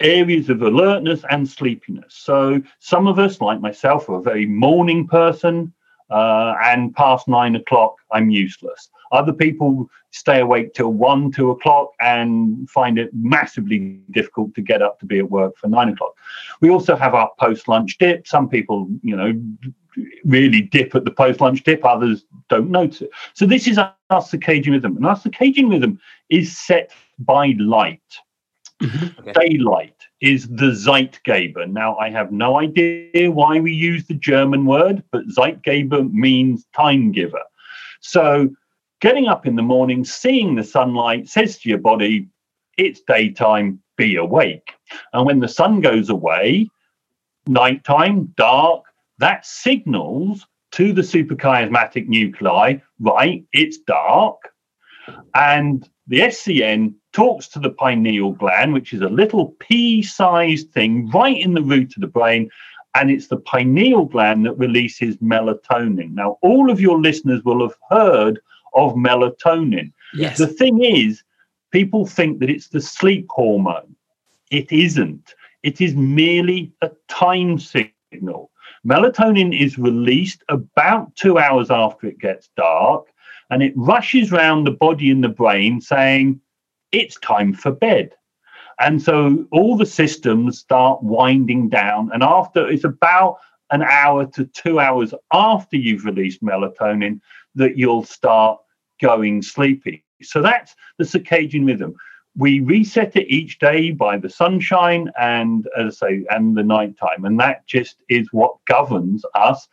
areas 0.00 0.48
of 0.48 0.62
alertness 0.62 1.24
and 1.30 1.46
sleepiness. 1.48 2.14
So 2.14 2.62
some 2.78 3.06
of 3.06 3.18
us, 3.18 3.40
like 3.40 3.60
myself, 3.60 4.08
are 4.08 4.18
a 4.18 4.22
very 4.22 4.46
morning 4.46 5.06
person 5.06 5.74
uh, 6.10 6.54
and 6.64 6.94
past 6.94 7.28
nine 7.28 7.54
o'clock, 7.54 7.96
I'm 8.10 8.30
useless. 8.30 8.88
Other 9.12 9.32
people 9.32 9.88
stay 10.10 10.40
awake 10.40 10.72
till 10.74 10.92
one, 10.92 11.30
two 11.30 11.50
o'clock 11.50 11.90
and 12.00 12.68
find 12.70 12.98
it 12.98 13.10
massively 13.12 14.00
difficult 14.10 14.54
to 14.54 14.62
get 14.62 14.82
up 14.82 14.98
to 15.00 15.06
be 15.06 15.18
at 15.18 15.30
work 15.30 15.56
for 15.56 15.68
nine 15.68 15.88
o'clock. 15.88 16.16
We 16.60 16.70
also 16.70 16.96
have 16.96 17.14
our 17.14 17.30
post 17.38 17.68
lunch 17.68 17.98
dip. 17.98 18.26
Some 18.26 18.48
people, 18.48 18.88
you 19.02 19.16
know, 19.16 19.32
really 20.24 20.60
dip 20.60 20.94
at 20.94 21.04
the 21.04 21.10
post 21.10 21.40
lunch 21.40 21.62
dip, 21.64 21.84
others 21.84 22.24
don't 22.48 22.70
notice 22.70 23.02
it. 23.02 23.10
So, 23.34 23.46
this 23.46 23.66
is 23.66 23.78
our 23.78 23.94
circadian 24.12 24.72
rhythm. 24.72 24.96
And 24.96 25.06
our 25.06 25.16
circadian 25.16 25.70
rhythm 25.70 26.00
is 26.28 26.56
set 26.56 26.92
by 27.18 27.54
light. 27.58 28.00
Mm-hmm. 28.80 29.28
Okay. 29.28 29.48
Daylight 29.48 29.96
is 30.20 30.48
the 30.48 30.72
Zeitgeber. 30.72 31.70
Now, 31.70 31.96
I 31.98 32.10
have 32.10 32.32
no 32.32 32.58
idea 32.58 33.30
why 33.30 33.60
we 33.60 33.72
use 33.72 34.06
the 34.06 34.14
German 34.14 34.64
word, 34.64 35.02
but 35.12 35.28
Zeitgeber 35.28 36.10
means 36.12 36.66
time 36.74 37.12
giver. 37.12 37.42
So, 38.00 38.48
getting 39.00 39.26
up 39.26 39.46
in 39.46 39.56
the 39.56 39.62
morning, 39.62 40.04
seeing 40.04 40.54
the 40.54 40.64
sunlight 40.64 41.28
says 41.28 41.58
to 41.58 41.68
your 41.68 41.78
body, 41.78 42.28
it's 42.78 43.02
daytime, 43.02 43.80
be 43.96 44.16
awake. 44.16 44.72
And 45.12 45.26
when 45.26 45.40
the 45.40 45.48
sun 45.48 45.82
goes 45.82 46.08
away, 46.08 46.70
nighttime, 47.46 48.32
dark, 48.36 48.84
that 49.20 49.46
signals 49.46 50.46
to 50.72 50.92
the 50.92 51.02
suprachiasmatic 51.02 52.08
nuclei, 52.08 52.76
right, 52.98 53.44
it's 53.52 53.78
dark. 53.78 54.38
And 55.34 55.88
the 56.06 56.20
SCN 56.20 56.94
talks 57.12 57.48
to 57.48 57.58
the 57.58 57.70
pineal 57.70 58.32
gland, 58.32 58.72
which 58.72 58.92
is 58.92 59.00
a 59.00 59.08
little 59.08 59.56
pea 59.60 60.02
sized 60.02 60.70
thing 60.72 61.10
right 61.10 61.36
in 61.36 61.54
the 61.54 61.62
root 61.62 61.94
of 61.96 62.00
the 62.00 62.06
brain. 62.06 62.50
And 62.94 63.10
it's 63.10 63.28
the 63.28 63.36
pineal 63.36 64.06
gland 64.06 64.46
that 64.46 64.58
releases 64.58 65.16
melatonin. 65.18 66.14
Now, 66.14 66.38
all 66.42 66.70
of 66.70 66.80
your 66.80 67.00
listeners 67.00 67.42
will 67.44 67.60
have 67.66 67.76
heard 67.88 68.40
of 68.74 68.94
melatonin. 68.94 69.92
Yes. 70.14 70.38
The 70.38 70.46
thing 70.46 70.82
is, 70.82 71.22
people 71.70 72.06
think 72.06 72.40
that 72.40 72.50
it's 72.50 72.68
the 72.68 72.80
sleep 72.80 73.26
hormone. 73.30 73.94
It 74.50 74.72
isn't, 74.72 75.34
it 75.62 75.80
is 75.80 75.94
merely 75.94 76.72
a 76.82 76.90
time 77.08 77.58
signal. 77.58 78.49
Melatonin 78.86 79.58
is 79.58 79.78
released 79.78 80.42
about 80.48 81.14
two 81.14 81.38
hours 81.38 81.70
after 81.70 82.06
it 82.06 82.18
gets 82.18 82.48
dark 82.56 83.06
and 83.50 83.62
it 83.62 83.74
rushes 83.76 84.32
around 84.32 84.64
the 84.64 84.70
body 84.70 85.10
and 85.10 85.22
the 85.22 85.28
brain 85.28 85.80
saying, 85.80 86.40
it's 86.92 87.18
time 87.20 87.52
for 87.52 87.70
bed. 87.70 88.12
And 88.80 89.02
so 89.02 89.46
all 89.52 89.76
the 89.76 89.86
systems 89.86 90.58
start 90.58 91.02
winding 91.02 91.68
down. 91.68 92.10
And 92.14 92.22
after 92.22 92.66
it's 92.66 92.84
about 92.84 93.38
an 93.70 93.82
hour 93.82 94.26
to 94.26 94.46
two 94.46 94.80
hours 94.80 95.12
after 95.32 95.76
you've 95.76 96.06
released 96.06 96.42
melatonin 96.42 97.20
that 97.54 97.76
you'll 97.76 98.04
start 98.04 98.58
going 99.00 99.42
sleepy. 99.42 100.04
So 100.22 100.40
that's 100.40 100.74
the 100.98 101.04
circadian 101.04 101.66
rhythm 101.66 101.94
we 102.36 102.60
reset 102.60 103.16
it 103.16 103.28
each 103.28 103.58
day 103.58 103.90
by 103.90 104.16
the 104.16 104.30
sunshine 104.30 105.10
and 105.20 105.68
as 105.76 106.02
I 106.02 106.06
say 106.06 106.24
and 106.30 106.56
the 106.56 106.62
nighttime 106.62 107.24
and 107.24 107.38
that 107.40 107.66
just 107.66 107.96
is 108.08 108.28
what 108.32 108.54
governs 108.66 109.24
us. 109.34 109.68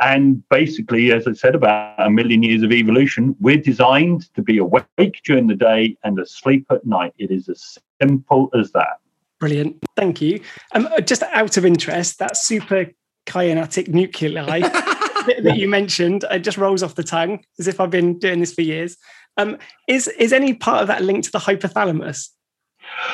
And 0.00 0.46
basically 0.48 1.12
as 1.12 1.26
I 1.26 1.32
said 1.32 1.54
about 1.54 1.94
a 1.98 2.10
million 2.10 2.42
years 2.42 2.62
of 2.62 2.72
evolution 2.72 3.34
we're 3.40 3.56
designed 3.56 4.32
to 4.34 4.42
be 4.42 4.58
awake 4.58 5.20
during 5.24 5.48
the 5.48 5.56
day 5.56 5.96
and 6.04 6.18
asleep 6.18 6.66
at 6.70 6.86
night. 6.86 7.14
It 7.18 7.30
is 7.30 7.48
as 7.48 7.78
simple 8.00 8.50
as 8.58 8.72
that. 8.72 9.00
Brilliant. 9.40 9.76
Thank 9.96 10.22
you. 10.22 10.40
Um, 10.72 10.88
just 11.04 11.22
out 11.24 11.56
of 11.56 11.66
interest 11.66 12.18
that 12.20 12.36
super 12.36 12.86
kinetic 13.26 13.88
nuclei 13.88 14.60
that 15.42 15.56
you 15.56 15.68
mentioned 15.68 16.24
it 16.30 16.38
just 16.38 16.56
rolls 16.56 16.84
off 16.84 16.94
the 16.94 17.02
tongue 17.02 17.40
as 17.58 17.66
if 17.66 17.80
I've 17.80 17.90
been 17.90 18.18
doing 18.20 18.38
this 18.38 18.54
for 18.54 18.62
years 18.62 18.96
um, 19.36 19.58
is 19.86 20.08
is 20.08 20.32
any 20.32 20.54
part 20.54 20.82
of 20.82 20.88
that 20.88 21.02
linked 21.02 21.24
to 21.26 21.32
the 21.32 21.38
hypothalamus? 21.38 22.30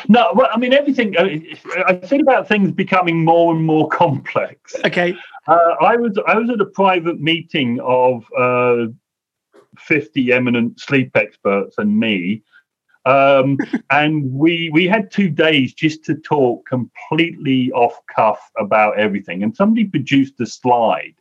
No, 0.09 0.31
well, 0.35 0.49
I 0.53 0.59
mean 0.59 0.73
everything. 0.73 1.17
I 1.19 1.95
think 1.95 2.23
about 2.23 2.49
things 2.49 2.73
becoming 2.73 3.25
more 3.25 3.55
and 3.55 3.65
more 3.65 3.89
complex. 3.89 4.75
Okay. 4.85 5.15
Uh, 5.47 5.75
I 5.81 5.97
was 5.97 6.19
I 6.27 6.37
was 6.37 6.51
at 6.51 6.61
a 6.61 6.67
private 6.67 7.21
meeting 7.21 7.81
of 7.81 8.25
uh, 8.39 8.87
fifty 9.79 10.33
eminent 10.33 10.81
sleep 10.81 11.11
experts 11.17 11.77
and 11.79 11.99
me, 11.99 12.43
um, 13.07 13.59
and 13.91 14.33
we 14.33 14.71
we 14.73 14.87
had 14.87 15.11
two 15.11 15.29
days 15.29 15.73
just 15.73 16.05
to 16.05 16.15
talk 16.17 16.69
completely 16.69 17.73
off 17.73 17.99
cuff 18.15 18.51
about 18.59 18.99
everything. 18.99 19.43
And 19.43 19.57
somebody 19.57 19.85
produced 19.85 20.41
a 20.41 20.47
slide 20.47 21.15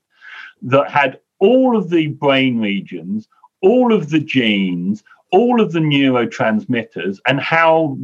that 0.63 0.91
had 0.91 1.19
all 1.39 1.75
of 1.75 1.89
the 1.89 2.07
brain 2.07 2.59
regions, 2.59 3.27
all 3.61 3.93
of 3.93 4.09
the 4.09 4.19
genes, 4.19 5.03
all 5.31 5.61
of 5.61 5.71
the 5.71 5.79
neurotransmitters, 5.79 7.19
and 7.27 7.39
how 7.39 7.97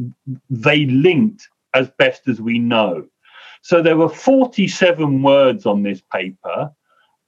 they 0.48 0.86
linked 0.86 1.48
as 1.74 1.90
best 1.98 2.28
as 2.28 2.40
we 2.40 2.58
know. 2.58 3.06
So 3.62 3.82
there 3.82 3.96
were 3.96 4.08
47 4.08 5.22
words 5.22 5.66
on 5.66 5.82
this 5.82 6.00
paper, 6.12 6.72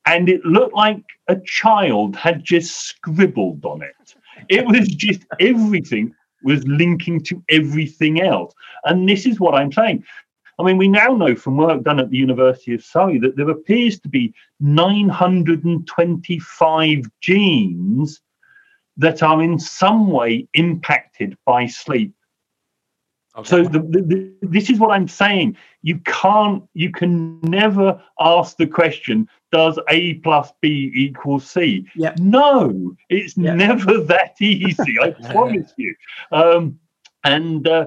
and 0.06 0.28
it 0.28 0.44
looked 0.44 0.74
like 0.74 1.02
a 1.28 1.36
child 1.44 2.16
had 2.16 2.42
just 2.42 2.86
scribbled 2.86 3.64
on 3.64 3.82
it. 3.82 4.14
It 4.48 4.66
was 4.66 4.88
just 4.88 5.20
everything 5.38 6.14
was 6.42 6.66
linking 6.66 7.20
to 7.24 7.42
everything 7.50 8.22
else. 8.22 8.54
And 8.84 9.08
this 9.08 9.26
is 9.26 9.38
what 9.38 9.54
I'm 9.54 9.72
saying. 9.72 10.04
I 10.60 10.62
mean, 10.62 10.76
we 10.76 10.88
now 10.88 11.14
know 11.14 11.34
from 11.34 11.56
work 11.56 11.82
done 11.82 11.98
at 11.98 12.10
the 12.10 12.18
University 12.18 12.74
of 12.74 12.84
Surrey 12.84 13.18
that 13.20 13.36
there 13.36 13.48
appears 13.48 13.98
to 14.00 14.10
be 14.10 14.34
925 14.60 17.10
genes 17.20 18.20
that 18.98 19.22
are 19.22 19.42
in 19.42 19.58
some 19.58 20.10
way 20.10 20.46
impacted 20.52 21.38
by 21.46 21.66
sleep. 21.66 22.12
Okay. 23.36 23.48
So 23.48 23.62
the, 23.62 23.78
the, 23.78 24.02
the, 24.02 24.30
this 24.42 24.68
is 24.68 24.78
what 24.78 24.90
I'm 24.90 25.08
saying. 25.08 25.56
You 25.82 25.98
can't, 26.00 26.62
you 26.74 26.90
can 26.90 27.40
never 27.40 27.98
ask 28.20 28.58
the 28.58 28.66
question, 28.66 29.26
does 29.52 29.78
A 29.88 30.14
plus 30.14 30.52
B 30.60 30.90
equal 30.94 31.38
C? 31.40 31.86
Yep. 31.94 32.18
No, 32.18 32.94
it's 33.08 33.38
yep. 33.38 33.56
never 33.56 34.02
that 34.02 34.34
easy. 34.40 34.98
I 35.00 35.10
promise 35.32 35.72
you. 35.78 35.94
Um, 36.32 36.78
and 37.24 37.68
uh, 37.68 37.86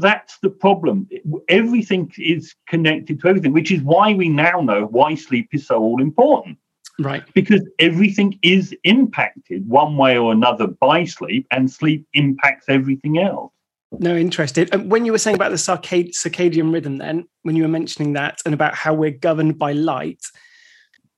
that's 0.00 0.38
the 0.38 0.50
problem. 0.50 1.08
Everything 1.48 2.12
is 2.18 2.54
connected 2.66 3.20
to 3.20 3.28
everything, 3.28 3.52
which 3.52 3.72
is 3.72 3.82
why 3.82 4.14
we 4.14 4.28
now 4.28 4.60
know 4.60 4.86
why 4.86 5.14
sleep 5.14 5.48
is 5.52 5.66
so 5.66 5.78
all 5.78 6.02
important. 6.02 6.58
Right. 7.00 7.22
Because 7.32 7.62
everything 7.78 8.38
is 8.42 8.74
impacted 8.84 9.68
one 9.68 9.96
way 9.96 10.18
or 10.18 10.32
another 10.32 10.66
by 10.66 11.04
sleep, 11.04 11.46
and 11.50 11.70
sleep 11.70 12.06
impacts 12.12 12.66
everything 12.68 13.18
else. 13.18 13.52
No, 13.92 14.16
interested. 14.16 14.90
When 14.90 15.06
you 15.06 15.12
were 15.12 15.18
saying 15.18 15.36
about 15.36 15.50
the 15.50 15.56
circadian 15.56 16.72
rhythm, 16.72 16.98
then, 16.98 17.26
when 17.42 17.56
you 17.56 17.62
were 17.62 17.68
mentioning 17.68 18.12
that 18.14 18.40
and 18.44 18.52
about 18.52 18.74
how 18.74 18.92
we're 18.92 19.12
governed 19.12 19.58
by 19.58 19.72
light, 19.72 20.22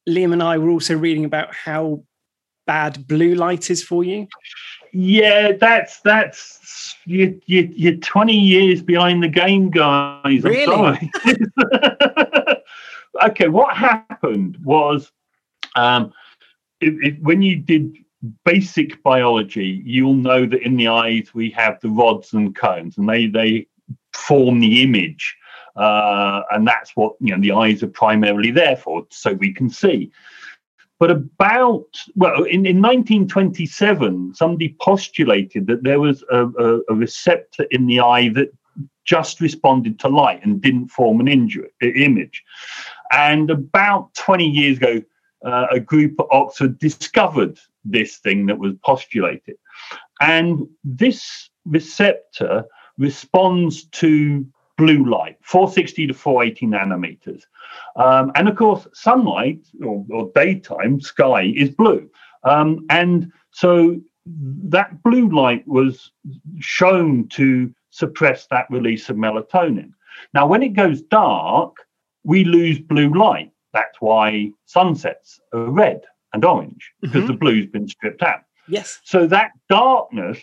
Liam 0.08 0.32
and 0.32 0.42
I 0.42 0.58
were 0.58 0.70
also 0.70 0.96
reading 0.96 1.24
about 1.24 1.54
how 1.54 2.04
bad 2.66 3.08
blue 3.08 3.34
light 3.34 3.70
is 3.70 3.82
for 3.82 4.04
you. 4.04 4.28
Yeah, 4.92 5.52
that's 5.52 6.00
that's 6.00 6.96
you 7.04 7.40
you 7.46 7.72
you're 7.74 7.96
20 7.96 8.32
years 8.32 8.82
behind 8.82 9.22
the 9.22 9.28
game, 9.28 9.70
guys. 9.70 10.42
Really? 10.42 11.10
okay, 13.24 13.48
what 13.48 13.76
happened 13.76 14.58
was 14.62 15.12
um, 15.76 16.12
it, 16.80 16.94
it, 17.02 17.22
when 17.22 17.42
you 17.42 17.56
did 17.56 17.96
basic 18.44 19.02
biology, 19.02 19.82
you'll 19.84 20.14
know 20.14 20.46
that 20.46 20.62
in 20.62 20.76
the 20.76 20.88
eyes 20.88 21.32
we 21.34 21.50
have 21.50 21.80
the 21.80 21.88
rods 21.90 22.32
and 22.32 22.54
cones, 22.56 22.98
and 22.98 23.08
they 23.08 23.26
they 23.26 23.66
form 24.12 24.60
the 24.60 24.82
image, 24.82 25.36
uh, 25.76 26.42
and 26.50 26.66
that's 26.66 26.96
what 26.96 27.14
you 27.20 27.34
know 27.34 27.40
the 27.40 27.52
eyes 27.52 27.82
are 27.82 27.88
primarily 27.88 28.50
there 28.50 28.76
for, 28.76 29.06
so 29.10 29.34
we 29.34 29.52
can 29.52 29.70
see. 29.70 30.10
But 31.00 31.10
about 31.10 31.86
well, 32.14 32.44
in, 32.44 32.66
in 32.66 32.82
1927, 32.82 34.34
somebody 34.34 34.76
postulated 34.80 35.66
that 35.66 35.82
there 35.82 35.98
was 35.98 36.22
a, 36.30 36.46
a, 36.46 36.80
a 36.90 36.94
receptor 36.94 37.66
in 37.70 37.86
the 37.86 38.00
eye 38.00 38.28
that 38.34 38.52
just 39.06 39.40
responded 39.40 39.98
to 39.98 40.08
light 40.08 40.44
and 40.44 40.60
didn't 40.60 40.88
form 40.88 41.18
an 41.20 41.26
injury, 41.26 41.70
image. 41.82 42.44
And 43.10 43.50
about 43.50 44.14
20 44.14 44.46
years 44.46 44.76
ago, 44.76 45.02
uh, 45.44 45.66
a 45.72 45.80
group 45.80 46.20
at 46.20 46.26
Oxford 46.30 46.78
discovered 46.78 47.58
this 47.82 48.18
thing 48.18 48.44
that 48.46 48.58
was 48.58 48.74
postulated. 48.84 49.56
And 50.20 50.68
this 50.84 51.48
receptor 51.64 52.66
responds 52.98 53.84
to 53.86 54.46
blue 54.80 55.04
light, 55.04 55.36
460 55.42 56.06
to 56.06 56.14
480 56.14 56.66
nanometers. 56.66 57.42
Um, 57.96 58.32
and 58.34 58.48
of 58.48 58.56
course, 58.56 58.88
sunlight 58.94 59.60
or, 59.84 60.06
or 60.10 60.32
daytime 60.34 61.02
sky 61.02 61.52
is 61.54 61.68
blue. 61.68 62.08
Um, 62.44 62.86
and 62.88 63.30
so 63.50 64.00
that 64.24 65.02
blue 65.02 65.28
light 65.28 65.68
was 65.68 66.12
shown 66.60 67.28
to 67.28 67.72
suppress 67.90 68.46
that 68.46 68.66
release 68.70 69.10
of 69.10 69.16
melatonin. 69.16 69.90
Now, 70.32 70.46
when 70.46 70.62
it 70.62 70.70
goes 70.70 71.02
dark, 71.02 71.76
we 72.24 72.44
lose 72.44 72.78
blue 72.78 73.12
light. 73.12 73.52
That's 73.74 74.00
why 74.00 74.50
sunsets 74.64 75.40
are 75.52 75.70
red 75.70 76.00
and 76.32 76.42
orange 76.42 76.90
because 77.02 77.24
mm-hmm. 77.24 77.32
the 77.32 77.38
blue's 77.38 77.66
been 77.66 77.86
stripped 77.86 78.22
out. 78.22 78.44
Yes. 78.66 79.00
So 79.04 79.26
that 79.26 79.50
darkness 79.68 80.38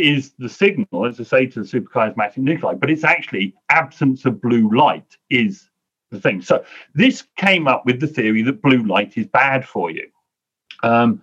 is 0.00 0.32
the 0.38 0.48
signal, 0.48 1.06
as 1.06 1.20
I 1.20 1.24
say, 1.24 1.46
to 1.46 1.62
the 1.62 1.80
suprachiasmatic 1.80 2.38
nuclei, 2.38 2.74
but 2.74 2.90
it's 2.90 3.04
actually 3.04 3.54
absence 3.68 4.24
of 4.24 4.40
blue 4.40 4.70
light 4.74 5.16
is 5.30 5.68
the 6.10 6.20
thing. 6.20 6.42
So 6.42 6.64
this 6.94 7.24
came 7.36 7.68
up 7.68 7.86
with 7.86 8.00
the 8.00 8.06
theory 8.06 8.42
that 8.42 8.62
blue 8.62 8.82
light 8.82 9.16
is 9.16 9.26
bad 9.26 9.66
for 9.66 9.90
you. 9.90 10.08
Um, 10.82 11.22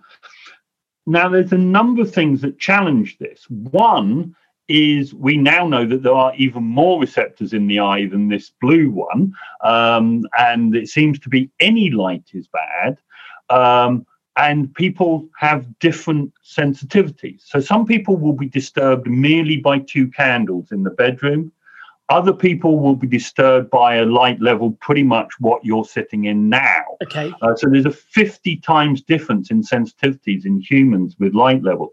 now, 1.06 1.28
there's 1.28 1.52
a 1.52 1.58
number 1.58 2.02
of 2.02 2.12
things 2.12 2.42
that 2.42 2.58
challenge 2.58 3.16
this. 3.18 3.46
One 3.48 4.34
is 4.68 5.14
we 5.14 5.38
now 5.38 5.66
know 5.66 5.86
that 5.86 6.02
there 6.02 6.12
are 6.12 6.34
even 6.36 6.62
more 6.62 7.00
receptors 7.00 7.54
in 7.54 7.66
the 7.66 7.80
eye 7.80 8.06
than 8.06 8.28
this 8.28 8.52
blue 8.60 8.90
one, 8.90 9.32
um, 9.64 10.24
and 10.38 10.76
it 10.76 10.88
seems 10.88 11.18
to 11.20 11.30
be 11.30 11.50
any 11.60 11.90
light 11.90 12.24
is 12.34 12.48
bad. 12.48 12.98
Um, 13.48 14.06
and 14.38 14.72
people 14.74 15.28
have 15.36 15.66
different 15.80 16.32
sensitivities. 16.44 17.42
So 17.44 17.58
some 17.58 17.84
people 17.84 18.16
will 18.16 18.32
be 18.32 18.48
disturbed 18.48 19.08
merely 19.08 19.56
by 19.56 19.80
two 19.80 20.06
candles 20.08 20.70
in 20.70 20.84
the 20.84 20.90
bedroom. 20.90 21.50
Other 22.08 22.32
people 22.32 22.78
will 22.78 22.94
be 22.94 23.08
disturbed 23.08 23.68
by 23.68 23.96
a 23.96 24.04
light 24.06 24.40
level 24.40 24.70
pretty 24.80 25.02
much 25.02 25.28
what 25.40 25.64
you're 25.64 25.84
sitting 25.84 26.24
in 26.24 26.48
now. 26.48 26.84
Okay. 27.02 27.34
Uh, 27.42 27.54
so 27.56 27.68
there's 27.68 27.84
a 27.84 27.90
50 27.90 28.56
times 28.58 29.02
difference 29.02 29.50
in 29.50 29.62
sensitivities 29.62 30.46
in 30.46 30.60
humans 30.60 31.16
with 31.18 31.34
light 31.34 31.62
level. 31.64 31.92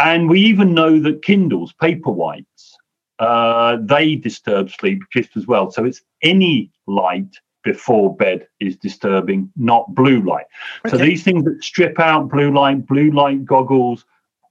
And 0.00 0.28
we 0.28 0.40
even 0.40 0.74
know 0.74 0.98
that 0.98 1.22
Kindles, 1.22 1.72
paper 1.72 2.10
whites, 2.10 2.76
uh, 3.20 3.78
they 3.80 4.16
disturb 4.16 4.70
sleep 4.70 5.02
just 5.12 5.36
as 5.36 5.46
well. 5.46 5.70
So 5.70 5.84
it's 5.84 6.02
any 6.22 6.72
light 6.86 7.36
before 7.62 8.16
bed 8.16 8.46
is 8.60 8.76
disturbing, 8.76 9.50
not 9.56 9.94
blue 9.94 10.20
light. 10.22 10.46
Okay. 10.86 10.96
So 10.96 11.04
these 11.04 11.22
things 11.22 11.44
that 11.44 11.62
strip 11.62 11.98
out 11.98 12.28
blue 12.28 12.52
light, 12.52 12.86
blue 12.86 13.10
light 13.10 13.44
goggles, 13.44 14.04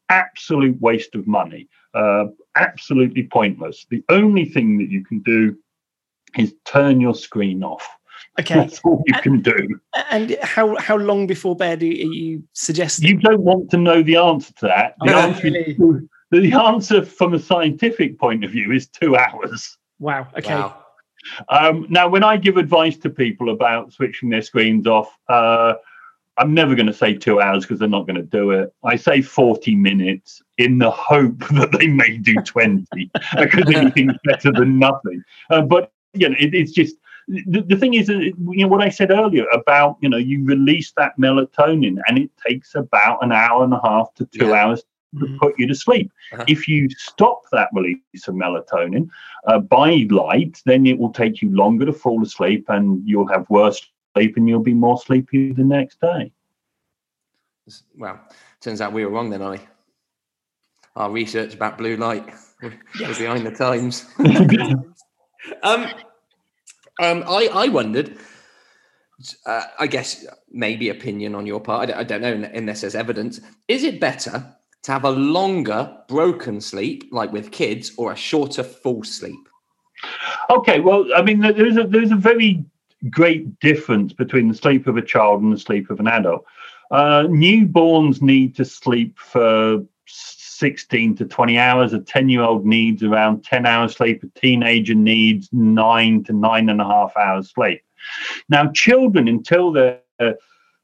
absolute 0.09 0.79
waste 0.81 1.15
of 1.15 1.27
money, 1.27 1.67
uh, 1.93 2.25
absolutely 2.55 3.23
pointless. 3.23 3.85
The 3.89 4.03
only 4.09 4.45
thing 4.45 4.77
that 4.77 4.89
you 4.89 5.03
can 5.03 5.19
do 5.19 5.57
is 6.37 6.53
turn 6.65 7.01
your 7.01 7.15
screen 7.15 7.63
off. 7.63 7.87
Okay, 8.39 8.55
that's 8.55 8.79
all 8.83 9.03
you 9.07 9.13
and, 9.15 9.23
can 9.23 9.41
do. 9.41 9.79
And 10.11 10.37
how 10.41 10.77
how 10.77 10.95
long 10.95 11.27
before 11.27 11.55
bed 11.55 11.81
are 11.81 11.85
you 11.85 12.43
suggesting? 12.53 13.07
You 13.07 13.17
don't 13.17 13.41
want 13.41 13.69
to 13.71 13.77
know 13.77 14.03
the 14.03 14.15
answer 14.17 14.53
to 14.53 14.67
that. 14.67 14.95
The, 15.01 15.13
oh, 15.13 15.19
answer, 15.19 15.43
really? 15.43 15.59
is, 15.59 15.77
the 16.31 16.53
answer 16.53 17.03
from 17.03 17.33
a 17.33 17.39
scientific 17.39 18.19
point 18.19 18.45
of 18.45 18.51
view 18.51 18.71
is 18.71 18.87
two 18.87 19.17
hours. 19.17 19.77
Wow. 19.99 20.27
Okay. 20.37 20.53
Wow. 20.53 20.85
Um, 21.49 21.85
now, 21.89 22.07
when 22.07 22.23
I 22.23 22.37
give 22.37 22.57
advice 22.57 22.97
to 22.97 23.09
people 23.09 23.49
about 23.49 23.93
switching 23.93 24.29
their 24.29 24.41
screens 24.41 24.87
off, 24.87 25.17
uh, 25.27 25.73
I'm 26.37 26.53
never 26.53 26.73
going 26.73 26.87
to 26.87 26.93
say 26.93 27.13
two 27.13 27.41
hours 27.41 27.65
because 27.65 27.79
they're 27.79 27.89
not 27.89 28.07
going 28.07 28.15
to 28.15 28.23
do 28.23 28.51
it. 28.51 28.73
I 28.83 28.95
say 28.95 29.21
40 29.21 29.75
minutes 29.75 30.41
in 30.57 30.77
the 30.77 30.89
hope 30.89 31.39
that 31.51 31.75
they 31.77 31.87
may 31.87 32.17
do 32.17 32.35
20 32.35 32.85
because 33.37 33.75
anything's 33.75 34.13
better 34.23 34.51
than 34.51 34.79
nothing. 34.79 35.21
Uh, 35.49 35.61
but, 35.61 35.91
you 36.13 36.29
know, 36.29 36.35
it, 36.39 36.55
it's 36.55 36.71
just 36.71 36.95
the, 37.27 37.61
the 37.61 37.75
thing 37.75 37.93
is, 37.93 38.09
you 38.09 38.33
know, 38.37 38.67
what 38.67 38.81
I 38.81 38.89
said 38.89 39.11
earlier 39.11 39.45
about, 39.47 39.97
you 40.01 40.09
know, 40.09 40.17
you 40.17 40.43
release 40.45 40.93
that 40.97 41.17
melatonin 41.19 41.97
and 42.07 42.17
it 42.17 42.31
takes 42.47 42.73
about 42.73 43.23
an 43.23 43.31
hour 43.31 43.63
and 43.63 43.73
a 43.73 43.79
half 43.83 44.13
to 44.15 44.25
two 44.25 44.47
yeah. 44.47 44.63
hours 44.63 44.81
to 44.81 44.87
mm-hmm. 45.15 45.37
put 45.37 45.57
you 45.57 45.67
to 45.67 45.75
sleep. 45.75 46.11
Uh-huh. 46.33 46.45
If 46.47 46.67
you 46.67 46.89
stop 46.89 47.43
that 47.51 47.69
release 47.73 48.27
of 48.27 48.35
melatonin 48.35 49.09
uh, 49.47 49.59
by 49.59 50.07
light, 50.09 50.61
then 50.65 50.85
it 50.85 50.97
will 50.97 51.11
take 51.11 51.41
you 51.41 51.49
longer 51.55 51.85
to 51.85 51.93
fall 51.93 52.21
asleep 52.23 52.65
and 52.69 53.01
you'll 53.07 53.27
have 53.27 53.49
worse 53.49 53.81
sleep 54.13 54.37
and 54.37 54.47
you'll 54.47 54.59
be 54.59 54.73
more 54.73 54.99
sleepy 54.99 55.53
the 55.53 55.63
next 55.63 55.99
day. 56.01 56.31
Well, 57.97 58.19
turns 58.61 58.81
out 58.81 58.93
we 58.93 59.05
were 59.05 59.11
wrong 59.11 59.29
then, 59.29 59.41
Ollie. 59.41 59.61
Our 60.95 61.11
research 61.11 61.53
about 61.53 61.77
blue 61.77 61.97
light 61.97 62.25
was 63.07 63.19
behind 63.19 63.45
the 63.45 63.51
times. 63.51 64.05
um, 65.63 65.85
um, 66.99 67.23
I, 67.27 67.49
I 67.53 67.67
wondered, 67.67 68.17
uh, 69.45 69.63
I 69.77 69.87
guess 69.87 70.25
maybe 70.51 70.89
opinion 70.89 71.35
on 71.35 71.45
your 71.45 71.61
part, 71.61 71.83
I 71.83 71.85
don't, 71.85 71.97
I 71.99 72.03
don't 72.03 72.41
know 72.41 72.49
unless 72.53 72.81
there's 72.81 72.95
evidence. 72.95 73.39
Is 73.67 73.83
it 73.83 73.99
better 73.99 74.55
to 74.83 74.91
have 74.91 75.03
a 75.03 75.11
longer 75.11 75.97
broken 76.07 76.61
sleep, 76.61 77.09
like 77.11 77.31
with 77.31 77.51
kids, 77.51 77.91
or 77.97 78.11
a 78.11 78.15
shorter 78.15 78.63
full 78.63 79.03
sleep? 79.03 79.47
Okay, 80.49 80.79
well, 80.79 81.05
I 81.15 81.21
mean, 81.21 81.39
there's 81.39 81.77
a 81.77 81.83
there's 81.83 82.11
a 82.11 82.15
very 82.15 82.63
great 83.09 83.59
difference 83.59 84.13
between 84.13 84.47
the 84.47 84.53
sleep 84.53 84.87
of 84.87 84.97
a 84.97 85.01
child 85.01 85.41
and 85.41 85.53
the 85.53 85.59
sleep 85.59 85.89
of 85.89 85.99
an 85.99 86.07
adult. 86.07 86.45
Uh, 86.91 87.23
newborns 87.27 88.21
need 88.21 88.55
to 88.55 88.65
sleep 88.65 89.17
for 89.17 89.83
16 90.07 91.15
to 91.17 91.25
20 91.25 91.57
hours. 91.57 91.93
A 91.93 91.99
10 91.99 92.29
year 92.29 92.41
old 92.41 92.65
needs 92.65 93.03
around 93.03 93.43
10 93.43 93.65
hours 93.65 93.95
sleep. 93.95 94.23
A 94.23 94.39
teenager 94.39 94.95
needs 94.95 95.49
nine 95.51 96.23
to 96.25 96.33
nine 96.33 96.69
and 96.69 96.81
a 96.81 96.85
half 96.85 97.15
hours 97.15 97.51
sleep. 97.51 97.81
Now, 98.49 98.71
children, 98.71 99.27
until 99.27 99.71
they're 99.71 100.01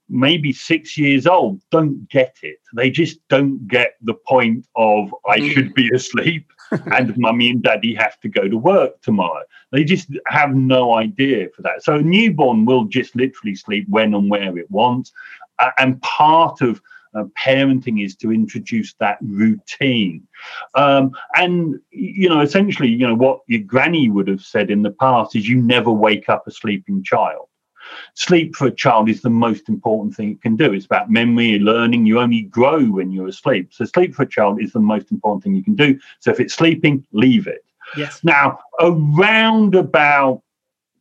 maybe 0.09 0.53
six 0.53 0.97
years 0.97 1.25
old 1.25 1.61
don't 1.71 2.07
get 2.09 2.37
it. 2.43 2.57
They 2.75 2.89
just 2.89 3.19
don't 3.27 3.67
get 3.67 3.93
the 4.01 4.13
point 4.13 4.67
of 4.75 5.13
I 5.27 5.39
mm. 5.39 5.51
should 5.51 5.73
be 5.73 5.89
asleep 5.93 6.51
and 6.71 7.17
mummy 7.17 7.49
and 7.49 7.63
daddy 7.63 7.95
have 7.95 8.19
to 8.21 8.29
go 8.29 8.47
to 8.47 8.57
work 8.57 9.01
tomorrow. 9.01 9.43
They 9.71 9.83
just 9.83 10.09
have 10.27 10.53
no 10.53 10.95
idea 10.95 11.47
for 11.55 11.61
that. 11.63 11.83
So 11.83 11.95
a 11.95 12.01
newborn 12.01 12.65
will 12.65 12.85
just 12.85 13.15
literally 13.15 13.55
sleep 13.55 13.87
when 13.89 14.13
and 14.13 14.29
where 14.29 14.57
it 14.57 14.69
wants. 14.69 15.11
Uh, 15.59 15.71
and 15.77 16.01
part 16.01 16.61
of 16.61 16.81
uh, 17.15 17.23
parenting 17.39 18.03
is 18.03 18.15
to 18.17 18.31
introduce 18.31 18.93
that 18.95 19.17
routine. 19.21 20.27
Um, 20.75 21.11
and, 21.35 21.79
you 21.91 22.27
know, 22.27 22.41
essentially, 22.41 22.89
you 22.89 23.07
know, 23.07 23.15
what 23.15 23.39
your 23.47 23.61
granny 23.61 24.09
would 24.09 24.27
have 24.27 24.41
said 24.41 24.69
in 24.69 24.83
the 24.83 24.91
past 24.91 25.35
is 25.35 25.47
you 25.47 25.61
never 25.61 25.91
wake 25.91 26.29
up 26.29 26.45
a 26.45 26.51
sleeping 26.51 27.03
child. 27.03 27.47
Sleep 28.13 28.55
for 28.55 28.67
a 28.67 28.71
child 28.71 29.09
is 29.09 29.21
the 29.21 29.29
most 29.29 29.69
important 29.69 30.15
thing 30.15 30.31
it 30.31 30.41
can 30.41 30.55
do. 30.55 30.73
It's 30.73 30.85
about 30.85 31.09
memory, 31.09 31.59
learning. 31.59 32.05
You 32.05 32.19
only 32.19 32.43
grow 32.43 32.83
when 32.85 33.11
you're 33.11 33.27
asleep. 33.27 33.73
So, 33.73 33.85
sleep 33.85 34.15
for 34.15 34.23
a 34.23 34.29
child 34.29 34.61
is 34.61 34.73
the 34.73 34.79
most 34.79 35.11
important 35.11 35.43
thing 35.43 35.55
you 35.55 35.63
can 35.63 35.75
do. 35.75 35.99
So, 36.19 36.31
if 36.31 36.39
it's 36.39 36.53
sleeping, 36.53 37.05
leave 37.11 37.47
it. 37.47 37.65
Yes. 37.97 38.23
Now, 38.23 38.59
around 38.79 39.75
about 39.75 40.41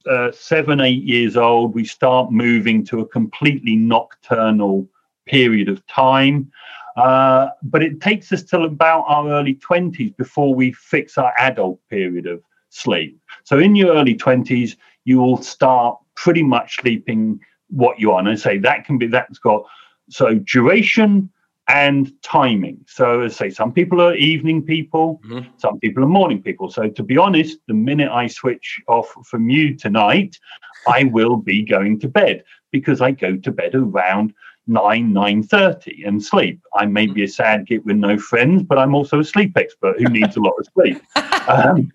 uh, 0.08 0.30
seven, 0.32 0.80
eight 0.80 1.02
years 1.02 1.36
old, 1.36 1.74
we 1.74 1.84
start 1.84 2.30
moving 2.30 2.84
to 2.86 3.00
a 3.00 3.06
completely 3.06 3.76
nocturnal 3.76 4.86
period 5.26 5.68
of 5.68 5.86
time. 5.86 6.50
Uh, 6.96 7.48
but 7.62 7.82
it 7.82 8.00
takes 8.00 8.30
us 8.32 8.42
till 8.42 8.64
about 8.64 9.04
our 9.08 9.30
early 9.30 9.54
20s 9.56 10.16
before 10.16 10.54
we 10.54 10.72
fix 10.72 11.18
our 11.18 11.32
adult 11.38 11.80
period 11.88 12.26
of 12.26 12.42
sleep. 12.68 13.18
So 13.44 13.58
in 13.58 13.74
your 13.74 13.94
early 13.94 14.14
20s, 14.14 14.76
you 15.04 15.18
will 15.18 15.42
start 15.42 15.98
pretty 16.14 16.42
much 16.42 16.76
sleeping 16.76 17.40
what 17.68 17.98
you 17.98 18.12
are. 18.12 18.20
And 18.20 18.28
I 18.28 18.34
say 18.34 18.58
that 18.58 18.84
can 18.84 18.98
be, 18.98 19.06
that's 19.06 19.38
got 19.38 19.64
so 20.10 20.34
duration, 20.34 21.30
and 21.68 22.12
timing. 22.22 22.84
So, 22.86 23.22
as 23.22 23.34
I 23.34 23.48
say, 23.48 23.50
some 23.50 23.72
people 23.72 24.00
are 24.00 24.14
evening 24.14 24.62
people, 24.62 25.20
mm-hmm. 25.24 25.48
some 25.56 25.78
people 25.78 26.04
are 26.04 26.08
morning 26.08 26.42
people. 26.42 26.70
So, 26.70 26.88
to 26.88 27.02
be 27.02 27.16
honest, 27.16 27.58
the 27.68 27.74
minute 27.74 28.10
I 28.10 28.26
switch 28.26 28.80
off 28.86 29.14
from 29.24 29.48
you 29.48 29.76
tonight, 29.76 30.38
I 30.86 31.04
will 31.04 31.36
be 31.36 31.62
going 31.62 32.00
to 32.00 32.08
bed 32.08 32.44
because 32.70 33.00
I 33.00 33.12
go 33.12 33.36
to 33.36 33.50
bed 33.50 33.74
around 33.74 34.34
nine 34.66 35.12
nine 35.12 35.42
thirty 35.42 36.04
and 36.04 36.22
sleep. 36.22 36.60
I 36.74 36.86
may 36.86 37.06
be 37.06 37.24
a 37.24 37.28
sad 37.28 37.66
git 37.66 37.84
with 37.84 37.96
no 37.96 38.18
friends, 38.18 38.62
but 38.62 38.78
I'm 38.78 38.94
also 38.94 39.20
a 39.20 39.24
sleep 39.24 39.56
expert 39.56 39.98
who 39.98 40.08
needs 40.08 40.36
a 40.36 40.40
lot 40.40 40.54
of 40.58 40.66
sleep. 40.74 41.02
Um, 41.46 41.92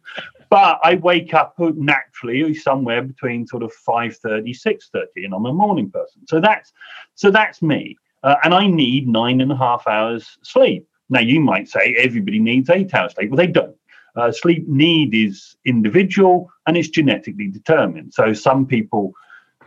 but 0.50 0.80
I 0.84 0.96
wake 0.96 1.34
up 1.34 1.56
naturally 1.60 2.54
somewhere 2.54 3.02
between 3.04 3.46
sort 3.46 3.64
of 3.64 3.72
5.30, 3.88 4.50
6.30, 4.50 5.06
and 5.18 5.34
I'm 5.34 5.46
a 5.46 5.54
morning 5.54 5.92
person. 5.92 6.26
So 6.28 6.40
that's 6.40 6.74
so 7.16 7.30
that's 7.32 7.62
me 7.62 7.98
uh, 8.24 8.36
and 8.44 8.54
I 8.54 8.68
need 8.68 9.08
nine 9.08 9.42
and 9.42 9.52
a 9.52 9.56
half 9.56 9.88
hours 9.88 10.38
sleep. 10.42 10.88
Now, 11.10 11.22
you 11.22 11.40
might 11.40 11.68
say 11.68 11.96
everybody 11.98 12.40
needs 12.40 12.70
eight 12.70 12.94
hours 12.94 13.14
sleep. 13.14 13.30
Well, 13.30 13.38
they 13.38 13.48
don't. 13.48 13.76
Uh, 14.16 14.32
sleep 14.32 14.68
need 14.68 15.16
is 15.16 15.56
individual 15.66 16.52
and 16.68 16.76
it's 16.76 16.90
genetically 16.90 17.48
determined. 17.48 18.14
So 18.14 18.34
some 18.34 18.66
people 18.66 19.14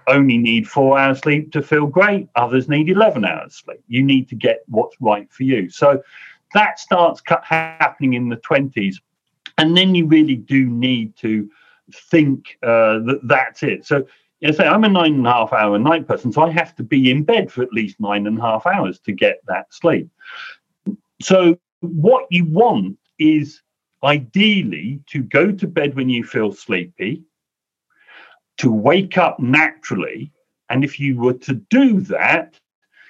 only 0.09 0.37
need 0.37 0.69
four 0.69 0.99
hours 0.99 1.21
sleep 1.21 1.53
to 1.53 1.63
feel 1.63 1.87
great. 1.87 2.29
Others 2.37 2.69
need 2.69 2.89
11 2.89 3.25
hours 3.25 3.55
sleep. 3.65 3.81
You 3.89 4.03
need 4.03 4.29
to 4.29 4.35
get 4.35 4.63
what's 4.67 4.97
right 5.01 5.33
for 5.33 5.45
you. 5.45 5.71
So 5.71 6.03
that 6.55 6.79
starts 6.79 7.23
happening 7.45 8.15
in 8.15 8.29
the 8.29 8.37
20s. 8.37 8.97
And 9.59 9.77
then 9.77 9.95
you 9.95 10.07
really 10.07 10.37
do 10.37 10.67
need 10.67 11.17
to 11.17 11.49
think 12.11 12.59
uh, 12.63 12.99
that 13.07 13.21
that's 13.25 13.63
it. 13.63 13.85
So 13.85 14.07
you 14.41 14.53
say 14.53 14.67
I'm 14.67 14.85
a 14.85 14.89
nine 14.89 15.15
and 15.15 15.27
a 15.27 15.33
half 15.33 15.53
hour 15.53 15.79
night 15.79 16.09
person, 16.09 16.33
so 16.33 16.43
I 16.43 16.51
have 16.51 16.75
to 16.77 16.83
be 16.83 17.11
in 17.11 17.23
bed 17.23 17.51
for 17.51 17.63
at 17.63 17.73
least 17.73 18.01
nine 18.01 18.27
and 18.27 18.39
a 18.39 18.43
half 18.43 18.67
hours 18.67 18.99
to 19.01 19.13
get 19.13 19.41
that 19.47 19.73
sleep. 19.73 20.09
So 21.21 21.57
what 21.81 22.27
you 22.31 22.45
want 22.45 22.99
is 23.19 23.63
ideally 24.03 25.01
to 25.11 25.23
go 25.23 25.53
to 25.53 25.67
bed 25.67 25.95
when 25.95 26.09
you 26.09 26.25
feel 26.25 26.53
sleepy, 26.53 27.23
to 28.59 28.71
wake 28.73 29.17
up 29.17 29.39
naturally, 29.39 30.33
and 30.71 30.85
if 30.85 30.99
you 30.99 31.19
were 31.19 31.35
to 31.35 31.55
do 31.55 32.01
that, 32.01 32.59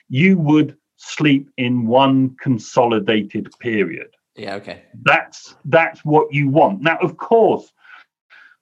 you 0.09 0.37
would 0.37 0.77
sleep 0.97 1.51
in 1.57 1.87
one 1.87 2.37
consolidated 2.41 3.49
period. 3.59 4.15
Yeah, 4.37 4.55
okay. 4.57 4.85
That's 5.03 5.55
that's 5.67 6.05
what 6.05 6.33
you 6.33 6.49
want. 6.49 6.81
Now, 6.81 6.99
of 6.99 7.17
course, 7.17 7.73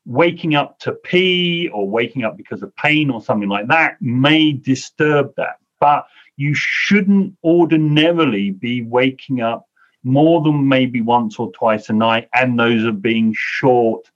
waking 0.05 0.55
up 0.55 0.79
to 0.81 0.93
pee 0.93 1.69
or 1.73 1.89
waking 1.89 2.25
up 2.25 2.37
because 2.37 2.63
of 2.63 2.75
pain 2.77 3.11
or 3.11 3.23
something 3.23 3.49
like 3.49 3.69
that 3.69 3.97
may 4.01 4.53
disturb 4.53 5.33
that. 5.37 5.59
But 5.79 6.07
you 6.37 6.55
shouldn't 6.55 7.37
ordinarily 7.45 8.51
be 8.51 8.83
waking 8.83 9.41
up 9.41 9.67
more 10.03 10.43
than 10.43 10.67
maybe 10.67 11.01
once 11.01 11.39
or 11.39 11.53
twice 11.53 11.89
a 11.89 11.93
night, 11.93 12.29
and 12.35 12.59
those 12.59 12.85
are 12.85 12.93
being 12.93 13.35
short 13.37 14.11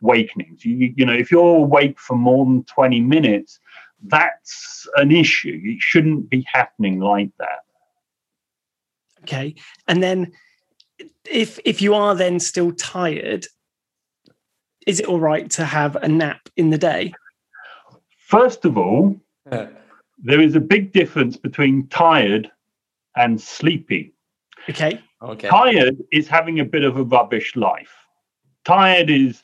wakenings. 0.00 0.64
You, 0.64 0.92
you 0.96 1.04
know, 1.04 1.12
if 1.12 1.30
you're 1.30 1.56
awake 1.56 2.00
for 2.00 2.16
more 2.16 2.44
than 2.44 2.64
20 2.64 3.00
minutes, 3.00 3.60
that's 4.04 4.86
an 4.96 5.12
issue. 5.12 5.60
It 5.62 5.80
shouldn't 5.80 6.30
be 6.30 6.46
happening 6.50 7.00
like 7.00 7.30
that. 7.38 7.64
Okay. 9.22 9.54
And 9.88 10.02
then 10.02 10.32
if 11.24 11.58
if 11.64 11.82
you 11.82 11.94
are 11.94 12.14
then 12.14 12.38
still 12.40 12.72
tired 12.72 13.46
is 14.86 15.00
it 15.00 15.06
all 15.06 15.20
right 15.20 15.50
to 15.50 15.64
have 15.64 15.96
a 15.96 16.08
nap 16.08 16.48
in 16.56 16.70
the 16.70 16.78
day? 16.78 17.12
First 18.18 18.64
of 18.64 18.78
all, 18.78 19.20
there 19.44 20.40
is 20.40 20.54
a 20.54 20.60
big 20.60 20.92
difference 20.92 21.36
between 21.36 21.88
tired 21.88 22.50
and 23.16 23.40
sleepy. 23.40 24.14
Okay. 24.68 25.00
Okay. 25.22 25.48
Tired 25.48 25.96
is 26.12 26.28
having 26.28 26.60
a 26.60 26.64
bit 26.64 26.84
of 26.84 26.96
a 26.96 27.02
rubbish 27.02 27.56
life. 27.56 27.94
Tired 28.64 29.10
is 29.10 29.42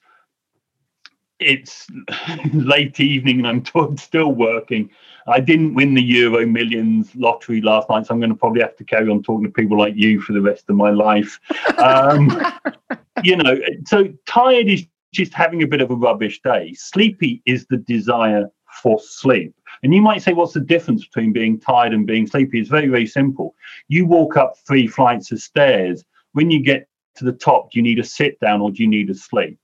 it's 1.45 1.87
late 2.53 3.01
evening 3.01 3.39
and 3.39 3.47
I'm 3.47 3.63
t- 3.63 3.97
still 4.03 4.33
working. 4.33 4.91
I 5.27 5.41
didn't 5.41 5.75
win 5.75 5.95
the 5.95 6.03
Euro 6.03 6.47
Millions 6.47 7.15
lottery 7.15 7.61
last 7.61 7.89
night, 7.89 8.07
so 8.07 8.15
I'm 8.15 8.21
going 8.21 8.31
to 8.31 8.37
probably 8.37 8.63
have 8.63 8.77
to 8.77 8.85
carry 8.85 9.09
on 9.09 9.23
talking 9.23 9.45
to 9.45 9.53
people 9.53 9.79
like 9.79 9.95
you 9.97 10.21
for 10.21 10.33
the 10.33 10.41
rest 10.41 10.65
of 10.69 10.77
my 10.77 10.91
life. 10.91 11.39
Um, 11.79 12.31
you 13.23 13.37
know, 13.37 13.57
so 13.87 14.09
tired 14.27 14.69
is 14.69 14.87
just 15.13 15.33
having 15.35 15.63
a 15.63 15.67
bit 15.67 15.81
of 15.81 15.91
a 15.91 15.95
rubbish 15.95 16.41
day. 16.43 16.73
Sleepy 16.75 17.43
is 17.47 17.67
the 17.67 17.77
desire 17.77 18.51
for 18.83 18.99
sleep. 18.99 19.55
And 19.83 19.95
you 19.95 20.01
might 20.01 20.23
say, 20.23 20.33
what's 20.33 20.55
the 20.55 20.61
difference 20.61 21.05
between 21.05 21.33
being 21.33 21.59
tired 21.59 21.93
and 21.93 22.07
being 22.07 22.27
sleepy? 22.27 22.61
It's 22.61 22.71
very, 22.71 22.89
very 22.89 23.07
simple. 23.07 23.55
You 23.89 24.07
walk 24.07 24.37
up 24.37 24.55
three 24.67 24.87
flights 24.87 25.31
of 25.33 25.41
stairs. 25.41 26.05
When 26.33 26.51
you 26.51 26.63
get 26.63 26.89
to 27.17 27.25
the 27.25 27.33
top, 27.33 27.71
do 27.71 27.79
you 27.79 27.83
need 27.83 27.99
a 27.99 28.05
sit 28.05 28.41
down 28.41 28.61
or 28.61 28.71
do 28.71 28.83
you 28.83 28.89
need 28.89 29.11
a 29.11 29.15
sleep? 29.15 29.59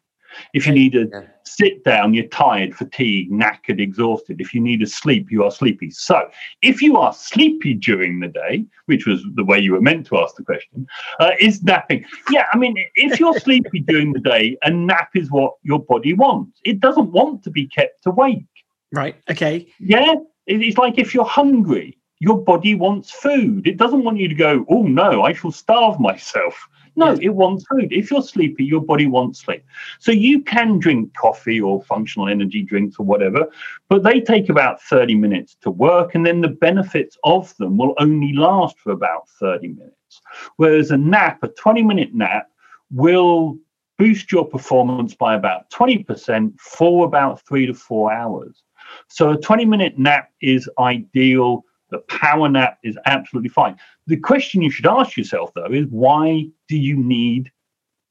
If 0.55 0.67
you 0.67 0.73
need 0.73 0.95
a 0.95 1.07
yeah. 1.11 1.23
sit 1.45 1.85
down, 1.85 2.15
you're 2.15 2.27
tired, 2.29 2.75
fatigued, 2.75 3.33
knackered, 3.33 3.81
exhausted. 3.81 4.41
If 4.41 4.55
you 4.55 4.61
need 4.61 4.83
a 4.83 4.87
sleep, 4.87 5.31
you 5.31 5.45
are 5.45 5.51
sleepy. 5.51 5.91
So, 5.91 6.29
if 6.63 6.83
you 6.83 6.97
are 6.97 7.13
sleepy 7.13 7.75
during 7.75 8.21
the 8.21 8.29
day, 8.29 8.65
which 8.87 9.07
was 9.07 9.23
the 9.35 9.45
way 9.45 9.59
you 9.59 9.73
were 9.73 9.81
meant 9.81 10.07
to 10.07 10.19
ask 10.19 10.37
the 10.37 10.45
question, 10.45 10.87
uh, 11.21 11.33
is 11.41 11.63
napping. 11.63 12.05
Yeah, 12.31 12.47
I 12.53 12.59
mean, 12.59 12.77
if 12.95 13.19
you're 13.21 13.39
sleepy 13.41 13.81
during 13.81 14.13
the 14.13 14.21
day, 14.21 14.57
a 14.63 14.71
nap 14.71 15.11
is 15.15 15.31
what 15.31 15.55
your 15.63 15.81
body 15.81 16.15
wants. 16.15 16.61
It 16.65 16.81
doesn't 16.81 17.13
want 17.13 17.43
to 17.45 17.51
be 17.51 17.67
kept 17.67 18.07
awake. 18.07 18.45
Right. 18.93 19.17
Okay. 19.31 19.67
Yeah. 19.79 20.15
It's 20.47 20.79
like 20.79 20.99
if 20.99 21.13
you're 21.13 21.27
hungry, 21.27 21.99
your 22.21 22.43
body 22.43 22.75
wants 22.75 23.11
food. 23.11 23.67
It 23.67 23.77
doesn't 23.77 24.05
want 24.05 24.19
you 24.19 24.29
to 24.29 24.35
go, 24.35 24.65
oh 24.69 24.83
no, 24.83 25.23
I 25.23 25.33
shall 25.33 25.53
starve 25.53 26.01
myself. 26.01 26.69
No, 26.99 27.13
it 27.13 27.29
wants 27.29 27.65
food. 27.71 27.93
If 27.93 28.11
you're 28.11 28.23
sleepy, 28.23 28.65
your 28.65 28.81
body 28.81 29.07
wants 29.07 29.39
sleep. 29.39 29.65
So 30.01 30.11
you 30.11 30.43
can 30.43 30.81
drink 30.81 31.15
coffee 31.15 31.61
or 31.61 31.81
functional 31.85 32.29
energy 32.29 32.63
drinks 32.63 32.97
or 32.99 33.07
whatever, 33.07 33.47
but 33.89 34.03
they 34.03 34.21
take 34.21 34.49
about 34.49 34.83
30 34.83 35.15
minutes 35.15 35.57
to 35.63 35.71
work, 35.71 36.17
and 36.17 36.27
then 36.27 36.41
the 36.41 36.49
benefits 36.49 37.17
of 37.23 37.57
them 37.59 37.77
will 37.77 37.95
only 37.99 38.33
last 38.33 38.81
for 38.81 38.91
about 38.91 39.29
30 39.39 39.69
minutes. 39.69 40.21
Whereas 40.57 40.91
a 40.91 40.97
nap, 40.97 41.39
a 41.45 41.49
20 41.49 41.83
minute 41.83 42.15
nap, 42.15 42.49
will 42.91 43.57
boost 43.97 44.33
your 44.33 44.45
performance 44.45 45.15
by 45.15 45.37
about 45.37 45.71
20% 45.71 46.59
for 46.59 47.07
about 47.07 47.47
three 47.47 47.67
to 47.67 47.75
four 47.75 48.13
hours. 48.13 48.65
So 49.07 49.31
a 49.31 49.41
20 49.41 49.67
minute 49.67 49.99
nap 50.01 50.31
is 50.43 50.69
ideal 50.81 51.65
the 51.91 51.99
power 52.01 52.49
nap 52.49 52.79
is 52.83 52.99
absolutely 53.07 53.49
fine. 53.49 53.77
The 54.07 54.17
question 54.17 54.63
you 54.63 54.71
should 54.71 54.87
ask 54.87 55.17
yourself, 55.17 55.53
though, 55.55 55.73
is 55.73 55.87
why 55.91 56.47
do 56.69 56.77
you 56.77 56.97
need 56.97 57.51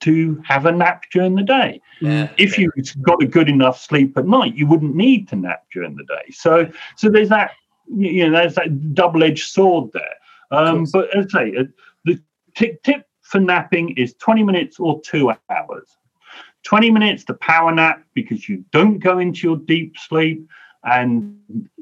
to 0.01 0.41
have 0.45 0.65
a 0.65 0.71
nap 0.71 1.03
during 1.11 1.35
the 1.35 1.43
day? 1.43 1.81
Yeah, 2.01 2.29
if 2.37 2.57
you 2.57 2.71
got 3.01 3.21
a 3.21 3.27
good 3.27 3.49
enough 3.49 3.79
sleep 3.79 4.17
at 4.17 4.25
night, 4.25 4.55
you 4.55 4.67
wouldn't 4.67 4.95
need 4.95 5.27
to 5.29 5.35
nap 5.35 5.63
during 5.71 5.95
the 5.95 6.03
day. 6.05 6.31
So, 6.31 6.69
so 6.95 7.09
there's 7.09 7.29
that, 7.29 7.51
you 7.87 8.29
know, 8.29 8.37
there's 8.37 8.55
that 8.55 8.93
double-edged 8.93 9.47
sword 9.47 9.91
there. 9.93 10.15
Um, 10.51 10.85
but 10.91 11.15
as 11.15 11.27
I 11.33 11.39
say, 11.39 11.55
uh, 11.57 11.63
the 12.05 12.19
t- 12.55 12.77
tip 12.83 13.05
for 13.21 13.39
napping 13.39 13.97
is 13.97 14.13
20 14.15 14.43
minutes 14.43 14.79
or 14.79 15.01
two 15.01 15.31
hours. 15.49 15.97
20 16.63 16.91
minutes 16.91 17.23
to 17.25 17.33
power 17.35 17.71
nap 17.71 18.03
because 18.13 18.49
you 18.49 18.63
don't 18.71 18.99
go 18.99 19.19
into 19.19 19.47
your 19.47 19.57
deep 19.57 19.97
sleep 19.97 20.47
and 20.83 21.37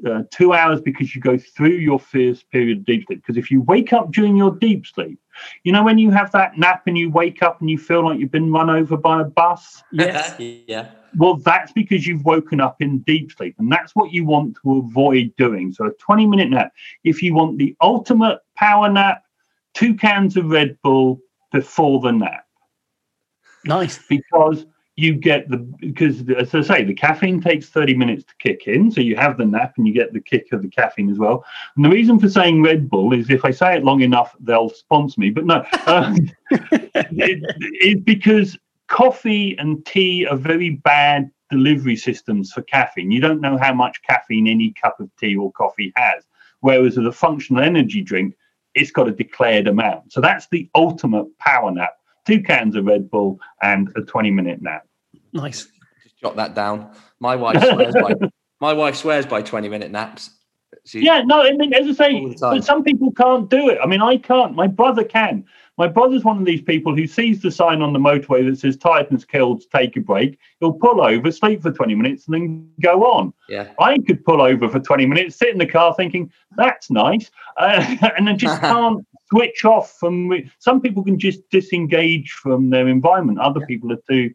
uh, 0.06 0.22
two 0.30 0.52
hours 0.52 0.80
because 0.80 1.14
you 1.14 1.20
go 1.20 1.38
through 1.38 1.76
your 1.76 1.98
first 1.98 2.50
period 2.50 2.78
of 2.78 2.84
deep 2.84 3.06
sleep. 3.06 3.22
Because 3.22 3.36
if 3.36 3.50
you 3.50 3.62
wake 3.62 3.92
up 3.92 4.12
during 4.12 4.36
your 4.36 4.52
deep 4.52 4.86
sleep, 4.86 5.18
you 5.64 5.72
know, 5.72 5.82
when 5.82 5.98
you 5.98 6.10
have 6.10 6.32
that 6.32 6.58
nap 6.58 6.82
and 6.86 6.96
you 6.96 7.10
wake 7.10 7.42
up 7.42 7.60
and 7.60 7.68
you 7.68 7.78
feel 7.78 8.04
like 8.04 8.18
you've 8.18 8.30
been 8.30 8.50
run 8.52 8.70
over 8.70 8.96
by 8.96 9.20
a 9.20 9.24
bus? 9.24 9.82
Yes. 9.92 10.34
yeah. 10.38 10.90
Well, 11.16 11.36
that's 11.36 11.72
because 11.72 12.06
you've 12.06 12.24
woken 12.24 12.60
up 12.60 12.82
in 12.82 12.98
deep 13.00 13.32
sleep. 13.32 13.54
And 13.58 13.70
that's 13.70 13.94
what 13.94 14.12
you 14.12 14.24
want 14.24 14.56
to 14.62 14.78
avoid 14.78 15.34
doing. 15.36 15.72
So, 15.72 15.86
a 15.86 15.92
20 15.92 16.26
minute 16.26 16.50
nap. 16.50 16.72
If 17.04 17.22
you 17.22 17.34
want 17.34 17.58
the 17.58 17.74
ultimate 17.80 18.40
power 18.56 18.90
nap, 18.90 19.22
two 19.74 19.94
cans 19.94 20.36
of 20.36 20.46
Red 20.46 20.76
Bull 20.82 21.20
before 21.52 22.00
the 22.00 22.12
nap. 22.12 22.46
Nice. 23.64 23.98
Because 24.08 24.66
you 24.96 25.14
get 25.14 25.48
the 25.50 25.58
because 25.58 26.22
as 26.30 26.54
I 26.54 26.62
say, 26.62 26.84
the 26.84 26.94
caffeine 26.94 27.40
takes 27.40 27.68
30 27.68 27.94
minutes 27.94 28.24
to 28.24 28.34
kick 28.38 28.66
in. 28.66 28.90
So 28.90 29.02
you 29.02 29.14
have 29.16 29.36
the 29.36 29.44
nap 29.44 29.74
and 29.76 29.86
you 29.86 29.92
get 29.92 30.14
the 30.14 30.20
kick 30.20 30.52
of 30.52 30.62
the 30.62 30.68
caffeine 30.68 31.10
as 31.10 31.18
well. 31.18 31.44
And 31.76 31.84
the 31.84 31.90
reason 31.90 32.18
for 32.18 32.30
saying 32.30 32.62
Red 32.62 32.88
Bull 32.88 33.12
is 33.12 33.28
if 33.28 33.44
I 33.44 33.50
say 33.50 33.76
it 33.76 33.84
long 33.84 34.00
enough, 34.00 34.34
they'll 34.40 34.70
sponsor 34.70 35.20
me. 35.20 35.30
But 35.30 35.44
no, 35.44 35.64
um, 35.86 36.16
it, 36.50 38.04
because 38.06 38.58
coffee 38.88 39.54
and 39.58 39.84
tea 39.84 40.26
are 40.26 40.36
very 40.36 40.70
bad 40.70 41.30
delivery 41.50 41.96
systems 41.96 42.52
for 42.52 42.62
caffeine. 42.62 43.10
You 43.10 43.20
don't 43.20 43.42
know 43.42 43.58
how 43.58 43.74
much 43.74 44.02
caffeine 44.02 44.48
any 44.48 44.72
cup 44.72 44.98
of 44.98 45.10
tea 45.20 45.36
or 45.36 45.52
coffee 45.52 45.92
has. 45.96 46.24
Whereas 46.60 46.96
with 46.96 47.06
a 47.06 47.12
functional 47.12 47.62
energy 47.62 48.00
drink, 48.00 48.34
it's 48.74 48.90
got 48.90 49.08
a 49.08 49.12
declared 49.12 49.68
amount. 49.68 50.12
So 50.12 50.22
that's 50.22 50.48
the 50.48 50.70
ultimate 50.74 51.26
power 51.38 51.70
nap 51.70 51.96
two 52.26 52.42
cans 52.42 52.76
of 52.76 52.84
Red 52.84 53.10
Bull, 53.10 53.40
and 53.62 53.88
a 53.96 54.02
20 54.02 54.30
minute 54.30 54.60
nap. 54.62 54.86
Nice. 55.32 55.66
Just 56.02 56.18
jot 56.18 56.36
that 56.36 56.54
down. 56.54 56.90
My 57.20 57.36
wife 57.36 57.62
swears 57.62 57.94
by 57.94 58.14
my 58.60 58.72
wife 58.72 58.96
swears 58.96 59.26
by 59.26 59.42
20 59.42 59.68
minute 59.68 59.90
naps. 59.90 60.30
She, 60.84 61.00
yeah, 61.00 61.22
no, 61.22 61.42
I 61.42 61.52
mean, 61.52 61.74
as 61.74 61.86
I 61.88 61.92
say, 61.92 62.36
but 62.40 62.64
some 62.64 62.84
people 62.84 63.10
can't 63.12 63.50
do 63.50 63.68
it. 63.70 63.78
I 63.82 63.86
mean, 63.86 64.02
I 64.02 64.18
can't. 64.18 64.54
My 64.54 64.66
brother 64.66 65.02
can. 65.02 65.44
My 65.78 65.88
brother's 65.88 66.24
one 66.24 66.38
of 66.38 66.46
these 66.46 66.62
people 66.62 66.96
who 66.96 67.06
sees 67.06 67.42
the 67.42 67.50
sign 67.50 67.82
on 67.82 67.92
the 67.92 67.98
motorway 67.98 68.48
that 68.48 68.58
says 68.58 68.76
Titans 68.76 69.24
killed, 69.24 69.62
take 69.74 69.96
a 69.96 70.00
break. 70.00 70.38
He'll 70.60 70.72
pull 70.72 71.02
over, 71.02 71.30
sleep 71.30 71.60
for 71.60 71.70
20 71.70 71.94
minutes, 71.94 72.26
and 72.26 72.34
then 72.34 72.70
go 72.80 73.04
on. 73.04 73.34
Yeah. 73.48 73.70
I 73.78 73.98
could 73.98 74.24
pull 74.24 74.40
over 74.40 74.68
for 74.68 74.80
20 74.80 75.06
minutes, 75.06 75.36
sit 75.36 75.50
in 75.50 75.58
the 75.58 75.66
car 75.66 75.94
thinking, 75.94 76.32
that's 76.56 76.90
nice, 76.90 77.30
uh, 77.58 77.96
and 78.16 78.26
then 78.26 78.38
just 78.38 78.60
can't 78.60 79.06
switch 79.30 79.64
off 79.64 79.96
from. 79.98 80.30
Some 80.58 80.80
people 80.80 81.04
can 81.04 81.18
just 81.18 81.40
disengage 81.50 82.30
from 82.30 82.70
their 82.70 82.88
environment. 82.88 83.38
Other 83.40 83.60
yeah. 83.60 83.66
people 83.66 83.92
are 83.92 84.02
too. 84.08 84.32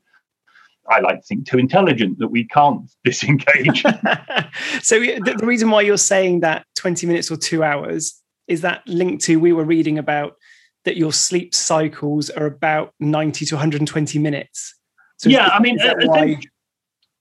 I 0.89 0.99
like 0.99 1.21
to 1.21 1.23
think 1.23 1.47
too 1.47 1.59
intelligent 1.59 2.19
that 2.19 2.29
we 2.29 2.45
can't 2.45 2.89
disengage. 3.03 3.83
so 4.81 4.99
the, 4.99 5.35
the 5.37 5.45
reason 5.45 5.69
why 5.69 5.81
you're 5.81 5.97
saying 5.97 6.41
that 6.41 6.65
20 6.75 7.05
minutes 7.07 7.31
or 7.31 7.37
two 7.37 7.63
hours 7.63 8.21
is 8.47 8.61
that 8.61 8.85
linked 8.87 9.23
to 9.25 9.39
we 9.39 9.53
were 9.53 9.63
reading 9.63 9.97
about 9.97 10.35
that 10.83 10.97
your 10.97 11.13
sleep 11.13 11.53
cycles 11.53 12.29
are 12.31 12.45
about 12.45 12.93
90 12.99 13.45
to 13.45 13.55
120 13.55 14.19
minutes. 14.19 14.75
So 15.17 15.29
yeah, 15.29 15.47
I 15.47 15.59
mean, 15.59 15.79
essentially, 15.79 16.39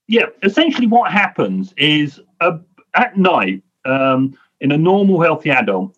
yeah, 0.07 0.25
essentially 0.43 0.87
what 0.87 1.11
happens 1.11 1.73
is 1.77 2.19
uh, 2.39 2.57
at 2.95 3.17
night 3.17 3.63
um, 3.85 4.35
in 4.59 4.71
a 4.71 4.77
normal 4.77 5.21
healthy 5.21 5.51
adult, 5.51 5.95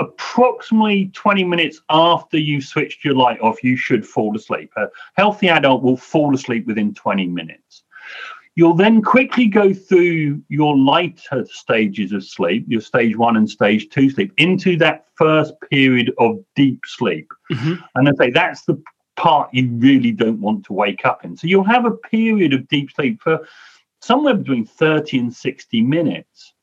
approximately 0.00 1.10
20 1.12 1.44
minutes 1.44 1.80
after 1.90 2.38
you've 2.38 2.64
switched 2.64 3.04
your 3.04 3.14
light 3.14 3.40
off, 3.40 3.62
you 3.62 3.76
should 3.76 4.06
fall 4.06 4.34
asleep. 4.34 4.72
A 4.76 4.88
healthy 5.14 5.48
adult 5.48 5.82
will 5.82 5.96
fall 5.96 6.34
asleep 6.34 6.66
within 6.66 6.94
20 6.94 7.26
minutes. 7.26 7.84
You'll 8.56 8.74
then 8.74 9.00
quickly 9.00 9.46
go 9.46 9.72
through 9.72 10.42
your 10.48 10.76
lighter 10.76 11.46
stages 11.46 12.12
of 12.12 12.24
sleep, 12.24 12.64
your 12.66 12.80
stage 12.80 13.16
one 13.16 13.36
and 13.36 13.48
stage 13.48 13.88
two 13.90 14.10
sleep, 14.10 14.32
into 14.38 14.76
that 14.78 15.06
first 15.14 15.54
period 15.70 16.12
of 16.18 16.42
deep 16.56 16.80
sleep. 16.84 17.28
Mm-hmm. 17.52 17.74
And 17.94 18.08
I 18.08 18.12
say 18.18 18.30
that's 18.30 18.64
the 18.64 18.82
part 19.16 19.52
you 19.52 19.68
really 19.74 20.12
don't 20.12 20.40
want 20.40 20.64
to 20.64 20.72
wake 20.72 21.04
up 21.04 21.24
in. 21.24 21.36
So 21.36 21.46
you'll 21.46 21.62
have 21.64 21.84
a 21.84 21.90
period 21.90 22.54
of 22.54 22.66
deep 22.68 22.90
sleep 22.90 23.20
for 23.22 23.46
somewhere 24.00 24.34
between 24.34 24.64
30 24.64 25.18
and 25.18 25.34
60 25.34 25.82
minutes. 25.82 26.54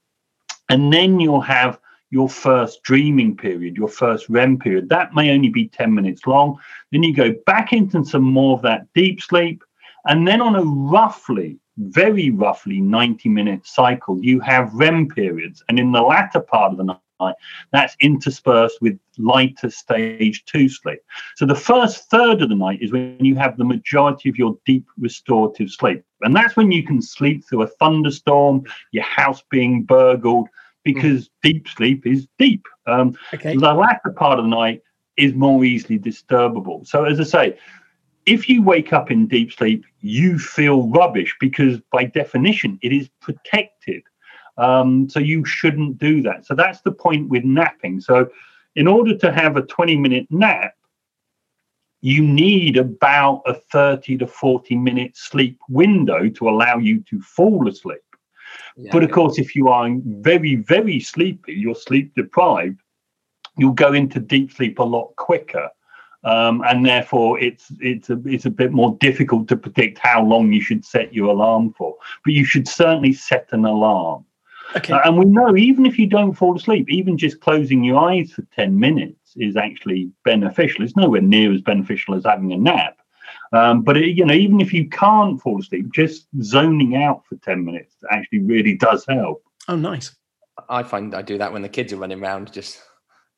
And 0.69 0.91
then 0.91 1.19
you'll 1.19 1.41
have 1.41 1.79
your 2.09 2.29
first 2.29 2.83
dreaming 2.83 3.35
period, 3.35 3.75
your 3.75 3.87
first 3.87 4.29
REM 4.29 4.57
period. 4.57 4.89
That 4.89 5.13
may 5.13 5.31
only 5.31 5.49
be 5.49 5.67
10 5.67 5.93
minutes 5.93 6.25
long. 6.25 6.57
Then 6.91 7.03
you 7.03 7.13
go 7.13 7.33
back 7.45 7.73
into 7.73 8.05
some 8.05 8.23
more 8.23 8.55
of 8.55 8.61
that 8.63 8.87
deep 8.93 9.21
sleep. 9.21 9.63
And 10.05 10.27
then 10.27 10.41
on 10.41 10.55
a 10.55 10.63
roughly, 10.63 11.59
very 11.77 12.29
roughly 12.29 12.79
90 12.79 13.29
minute 13.29 13.65
cycle, 13.67 14.23
you 14.23 14.39
have 14.39 14.73
REM 14.73 15.09
periods. 15.09 15.63
And 15.67 15.77
in 15.77 15.91
the 15.91 16.01
latter 16.01 16.39
part 16.39 16.71
of 16.71 16.77
the 16.77 16.83
night, 17.19 17.35
that's 17.71 17.95
interspersed 17.99 18.81
with 18.81 18.97
lighter 19.17 19.69
stage 19.69 20.45
two 20.45 20.69
sleep. 20.69 20.99
So 21.35 21.45
the 21.45 21.55
first 21.55 22.09
third 22.09 22.41
of 22.41 22.49
the 22.49 22.55
night 22.55 22.81
is 22.81 22.91
when 22.91 23.17
you 23.19 23.35
have 23.35 23.57
the 23.57 23.65
majority 23.65 24.29
of 24.29 24.37
your 24.37 24.57
deep 24.65 24.85
restorative 24.97 25.71
sleep. 25.71 26.03
And 26.21 26.35
that's 26.35 26.55
when 26.55 26.71
you 26.71 26.83
can 26.83 27.01
sleep 27.01 27.43
through 27.43 27.63
a 27.63 27.67
thunderstorm, 27.67 28.63
your 28.91 29.03
house 29.03 29.43
being 29.49 29.83
burgled, 29.83 30.47
because 30.93 31.25
mm. 31.25 31.31
deep 31.43 31.67
sleep 31.67 32.07
is 32.07 32.27
deep. 32.39 32.65
Um, 32.85 33.17
okay. 33.33 33.55
The 33.55 33.73
latter 33.73 34.11
part 34.15 34.39
of 34.39 34.45
the 34.45 34.49
night 34.49 34.81
is 35.17 35.33
more 35.33 35.65
easily 35.65 35.99
disturbable. 35.99 36.87
So, 36.87 37.03
as 37.03 37.19
I 37.19 37.23
say, 37.23 37.57
if 38.25 38.47
you 38.47 38.61
wake 38.61 38.93
up 38.93 39.11
in 39.11 39.27
deep 39.27 39.51
sleep, 39.51 39.83
you 39.99 40.39
feel 40.39 40.89
rubbish 40.89 41.35
because, 41.39 41.79
by 41.91 42.05
definition, 42.05 42.79
it 42.81 42.93
is 42.93 43.09
protected. 43.21 44.03
Um, 44.57 45.09
so, 45.09 45.19
you 45.19 45.43
shouldn't 45.43 45.97
do 45.97 46.21
that. 46.21 46.45
So, 46.45 46.55
that's 46.55 46.81
the 46.81 46.91
point 46.91 47.27
with 47.27 47.43
napping. 47.43 47.99
So, 47.99 48.29
in 48.75 48.87
order 48.87 49.17
to 49.17 49.31
have 49.31 49.57
a 49.57 49.63
20 49.63 49.97
minute 49.97 50.27
nap, 50.29 50.73
you 52.01 52.23
need 52.23 52.77
about 52.77 53.41
a 53.45 53.53
30 53.53 54.19
to 54.19 54.27
40 54.27 54.75
minute 54.75 55.17
sleep 55.17 55.59
window 55.67 56.29
to 56.29 56.47
allow 56.47 56.77
you 56.77 57.01
to 57.09 57.19
fall 57.19 57.67
asleep. 57.67 58.06
Yeah, 58.75 58.89
but 58.91 59.03
of 59.03 59.11
course, 59.11 59.39
if 59.39 59.55
you 59.55 59.69
are 59.69 59.89
very, 60.05 60.55
very 60.55 60.99
sleepy, 60.99 61.53
you're 61.53 61.75
sleep 61.75 62.13
deprived, 62.15 62.79
you'll 63.57 63.73
go 63.73 63.93
into 63.93 64.19
deep 64.19 64.51
sleep 64.51 64.79
a 64.79 64.83
lot 64.83 65.15
quicker. 65.15 65.69
Um, 66.23 66.63
and 66.67 66.85
therefore, 66.85 67.39
it's 67.39 67.71
it's 67.79 68.09
a 68.09 68.19
it's 68.25 68.45
a 68.45 68.49
bit 68.49 68.71
more 68.71 68.97
difficult 68.99 69.47
to 69.47 69.55
predict 69.55 69.99
how 69.99 70.23
long 70.23 70.51
you 70.51 70.61
should 70.61 70.83
set 70.83 71.13
your 71.13 71.29
alarm 71.29 71.73
for. 71.77 71.95
But 72.25 72.33
you 72.33 72.43
should 72.43 72.67
certainly 72.67 73.13
set 73.13 73.47
an 73.51 73.65
alarm. 73.65 74.25
Okay. 74.75 74.93
Uh, 74.93 74.99
and 75.05 75.17
we 75.17 75.25
know 75.25 75.55
even 75.55 75.85
if 75.85 75.97
you 75.97 76.07
don't 76.07 76.33
fall 76.33 76.57
asleep, 76.57 76.89
even 76.89 77.17
just 77.17 77.39
closing 77.39 77.83
your 77.83 77.99
eyes 77.99 78.31
for 78.31 78.41
ten 78.53 78.77
minutes 78.79 79.33
is 79.37 79.55
actually 79.55 80.11
beneficial. 80.25 80.83
It's 80.83 80.97
nowhere 80.97 81.21
near 81.21 81.53
as 81.53 81.61
beneficial 81.61 82.15
as 82.15 82.25
having 82.25 82.51
a 82.51 82.57
nap, 82.57 82.97
um, 83.53 83.81
but 83.81 83.97
it, 83.97 84.17
you 84.17 84.25
know, 84.25 84.33
even 84.33 84.59
if 84.59 84.73
you 84.73 84.89
can't 84.89 85.41
fall 85.41 85.59
asleep, 85.59 85.91
just 85.93 86.27
zoning 86.41 86.95
out 86.95 87.23
for 87.27 87.35
ten 87.37 87.63
minutes 87.63 87.95
actually 88.11 88.39
really 88.39 88.75
does 88.75 89.05
help. 89.07 89.43
Oh, 89.67 89.75
nice. 89.75 90.15
I 90.69 90.83
find 90.83 91.13
I 91.13 91.21
do 91.21 91.37
that 91.37 91.51
when 91.51 91.61
the 91.61 91.69
kids 91.69 91.93
are 91.93 91.97
running 91.97 92.21
around, 92.21 92.51
just, 92.51 92.81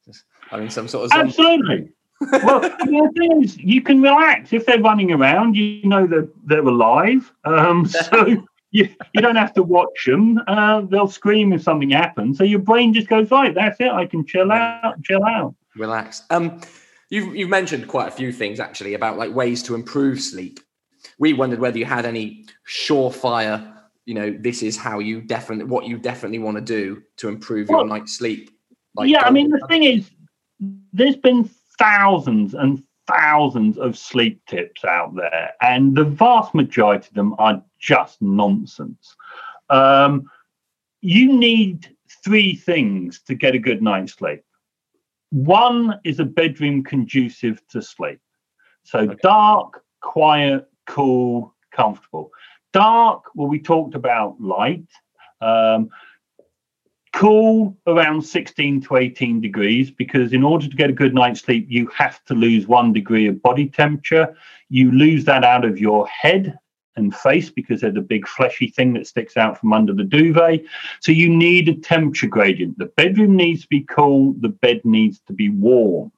just 0.05 0.23
having 0.49 0.69
some 0.69 0.87
sort 0.87 1.05
of 1.05 1.11
zombie. 1.11 1.29
absolutely. 1.29 1.91
well, 2.43 2.59
the 2.59 3.11
thing 3.17 3.43
is, 3.43 3.57
you 3.57 3.81
can 3.81 4.01
relax 4.01 4.51
if 4.51 4.65
they're 4.65 4.81
running 4.81 5.11
around. 5.11 5.55
You 5.55 5.87
know 5.87 6.05
that 6.07 6.29
they're 6.45 6.59
alive, 6.59 7.31
um, 7.45 7.85
so 7.87 8.25
you, 8.71 8.89
you 9.13 9.21
don't 9.21 9.37
have 9.37 9.53
to 9.53 9.63
watch 9.63 10.05
them. 10.05 10.39
Uh, 10.47 10.81
they'll 10.81 11.07
scream 11.07 11.53
if 11.53 11.63
something 11.63 11.89
happens. 11.89 12.37
So 12.37 12.43
your 12.43 12.59
brain 12.59 12.93
just 12.93 13.07
goes 13.07 13.31
right. 13.31 13.55
That's 13.55 13.79
it. 13.79 13.89
I 13.89 14.05
can 14.05 14.25
chill 14.25 14.51
out, 14.51 15.01
chill 15.03 15.23
out, 15.23 15.55
relax. 15.75 16.23
Um, 16.29 16.59
You've 17.09 17.35
you've 17.35 17.49
mentioned 17.49 17.87
quite 17.87 18.07
a 18.07 18.11
few 18.11 18.31
things 18.31 18.59
actually 18.59 18.93
about 18.93 19.17
like 19.17 19.33
ways 19.33 19.63
to 19.63 19.75
improve 19.75 20.21
sleep. 20.21 20.59
We 21.17 21.33
wondered 21.33 21.59
whether 21.59 21.77
you 21.77 21.85
had 21.85 22.05
any 22.05 22.45
surefire, 22.67 23.75
you 24.05 24.13
know, 24.13 24.35
this 24.39 24.61
is 24.61 24.77
how 24.77 24.99
you 24.99 25.21
definitely 25.21 25.65
what 25.65 25.85
you 25.85 25.97
definitely 25.97 26.39
want 26.39 26.57
to 26.57 26.61
do 26.61 27.01
to 27.17 27.27
improve 27.27 27.69
well, 27.69 27.79
your 27.79 27.87
night's 27.87 28.17
sleep. 28.17 28.51
Like 28.95 29.09
yeah, 29.09 29.23
I 29.23 29.31
mean 29.31 29.49
the 29.49 29.65
thing 29.67 29.83
is, 29.83 30.09
there's 30.93 31.15
been 31.15 31.49
thousands 31.79 32.53
and 32.53 32.83
thousands 33.07 33.77
of 33.77 33.97
sleep 33.97 34.45
tips 34.45 34.85
out 34.85 35.15
there, 35.15 35.51
and 35.61 35.95
the 35.95 36.05
vast 36.05 36.53
majority 36.53 37.07
of 37.07 37.13
them 37.13 37.35
are 37.39 37.63
just 37.79 38.21
nonsense. 38.21 39.15
Um, 39.69 40.29
you 41.01 41.33
need 41.33 41.95
three 42.23 42.55
things 42.55 43.21
to 43.21 43.35
get 43.35 43.55
a 43.55 43.59
good 43.59 43.81
night's 43.81 44.13
sleep. 44.13 44.43
One 45.31 45.99
is 46.03 46.19
a 46.19 46.25
bedroom 46.25 46.83
conducive 46.83 47.61
to 47.69 47.81
sleep. 47.81 48.19
So 48.83 48.99
okay. 48.99 49.15
dark, 49.21 49.83
quiet, 50.01 50.67
cool, 50.87 51.55
comfortable. 51.71 52.31
Dark, 52.73 53.25
well, 53.35 53.47
we 53.47 53.59
talked 53.59 53.95
about 53.95 54.39
light. 54.39 54.87
Um, 55.41 55.89
cool 57.13 57.77
around 57.87 58.21
16 58.21 58.81
to 58.81 58.95
18 58.95 59.41
degrees 59.41 59.89
because 59.89 60.31
in 60.31 60.43
order 60.43 60.67
to 60.67 60.75
get 60.75 60.89
a 60.89 60.93
good 60.93 61.15
night's 61.15 61.41
sleep 61.41 61.65
you 61.67 61.87
have 61.87 62.23
to 62.25 62.35
lose 62.35 62.67
one 62.67 62.93
degree 62.93 63.27
of 63.27 63.41
body 63.41 63.67
temperature 63.67 64.35
you 64.69 64.91
lose 64.91 65.25
that 65.25 65.43
out 65.43 65.65
of 65.65 65.79
your 65.79 66.07
head 66.07 66.57
and 66.95 67.15
face 67.15 67.49
because 67.49 67.81
they're 67.81 67.91
the 67.91 68.01
big 68.01 68.27
fleshy 68.27 68.67
thing 68.67 68.93
that 68.93 69.07
sticks 69.07 69.37
out 69.37 69.57
from 69.57 69.73
under 69.73 69.93
the 69.93 70.03
duvet. 70.03 70.61
So 70.99 71.11
you 71.11 71.29
need 71.29 71.69
a 71.69 71.75
temperature 71.75 72.27
gradient. 72.27 72.77
The 72.77 72.87
bedroom 72.97 73.35
needs 73.35 73.61
to 73.61 73.67
be 73.67 73.81
cool, 73.81 74.33
the 74.39 74.49
bed 74.49 74.81
needs 74.83 75.19
to 75.27 75.33
be 75.33 75.49
warm. 75.49 76.11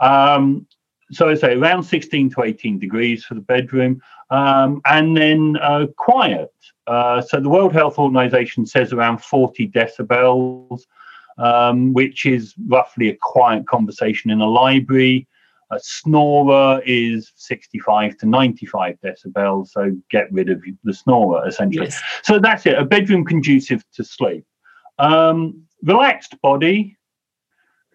Um, 0.00 0.66
so 1.10 1.28
I 1.28 1.34
say 1.34 1.54
around 1.54 1.82
16 1.82 2.30
to 2.30 2.42
18 2.42 2.78
degrees 2.78 3.24
for 3.24 3.34
the 3.34 3.40
bedroom, 3.40 4.00
um, 4.30 4.80
and 4.86 5.16
then 5.16 5.56
uh, 5.60 5.86
quiet. 5.96 6.52
Uh, 6.86 7.20
so 7.20 7.38
the 7.38 7.48
World 7.48 7.72
Health 7.72 7.98
Organization 7.98 8.64
says 8.66 8.92
around 8.92 9.22
40 9.22 9.68
decibels, 9.68 10.80
um, 11.38 11.92
which 11.92 12.24
is 12.26 12.54
roughly 12.66 13.10
a 13.10 13.16
quiet 13.20 13.66
conversation 13.66 14.30
in 14.30 14.40
a 14.40 14.48
library. 14.48 15.26
A 15.72 15.80
snorer 15.80 16.82
is 16.84 17.32
65 17.36 18.18
to 18.18 18.26
95 18.26 18.98
decibels, 19.02 19.68
so 19.68 19.96
get 20.10 20.30
rid 20.30 20.50
of 20.50 20.62
the 20.84 20.92
snorer 20.92 21.48
essentially. 21.48 21.86
Yes. 21.86 22.02
So 22.22 22.38
that's 22.38 22.66
it, 22.66 22.78
a 22.78 22.84
bedroom 22.84 23.24
conducive 23.24 23.82
to 23.94 24.04
sleep. 24.04 24.44
Um, 24.98 25.62
relaxed 25.82 26.38
body, 26.42 26.98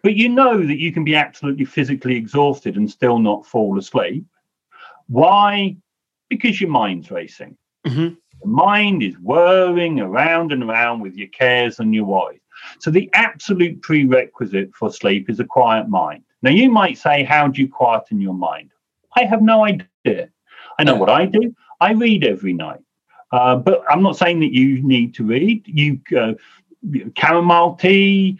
but 0.02 0.16
you 0.16 0.28
know 0.28 0.58
that 0.58 0.78
you 0.78 0.92
can 0.92 1.04
be 1.04 1.14
absolutely 1.14 1.64
physically 1.64 2.16
exhausted 2.16 2.76
and 2.76 2.90
still 2.90 3.20
not 3.20 3.46
fall 3.46 3.78
asleep. 3.78 4.24
Why? 5.06 5.76
Because 6.28 6.60
your 6.60 6.70
mind's 6.70 7.10
racing. 7.12 7.56
Mm-hmm. 7.86 8.14
The 8.42 8.48
mind 8.48 9.02
is 9.02 9.14
whirring 9.18 10.00
around 10.00 10.52
and 10.52 10.64
around 10.64 11.00
with 11.00 11.16
your 11.16 11.28
cares 11.28 11.78
and 11.78 11.94
your 11.94 12.04
worries. 12.04 12.40
So 12.80 12.90
the 12.90 13.08
absolute 13.14 13.82
prerequisite 13.82 14.74
for 14.74 14.92
sleep 14.92 15.30
is 15.30 15.40
a 15.40 15.44
quiet 15.44 15.88
mind. 15.88 16.24
Now, 16.42 16.50
you 16.50 16.70
might 16.70 16.98
say, 16.98 17.24
How 17.24 17.48
do 17.48 17.60
you 17.60 17.68
quieten 17.68 18.20
your 18.20 18.34
mind? 18.34 18.70
I 19.16 19.24
have 19.24 19.42
no 19.42 19.64
idea. 19.64 20.30
I 20.78 20.84
know 20.84 20.94
what 20.94 21.10
I 21.10 21.26
do. 21.26 21.54
I 21.80 21.92
read 21.92 22.24
every 22.24 22.52
night. 22.52 22.80
Uh, 23.32 23.56
but 23.56 23.82
I'm 23.90 24.02
not 24.02 24.16
saying 24.16 24.40
that 24.40 24.52
you 24.52 24.82
need 24.82 25.14
to 25.14 25.24
read. 25.24 25.66
You 25.66 26.00
uh, 26.16 26.34
chamomile 27.16 27.74
tea, 27.74 28.38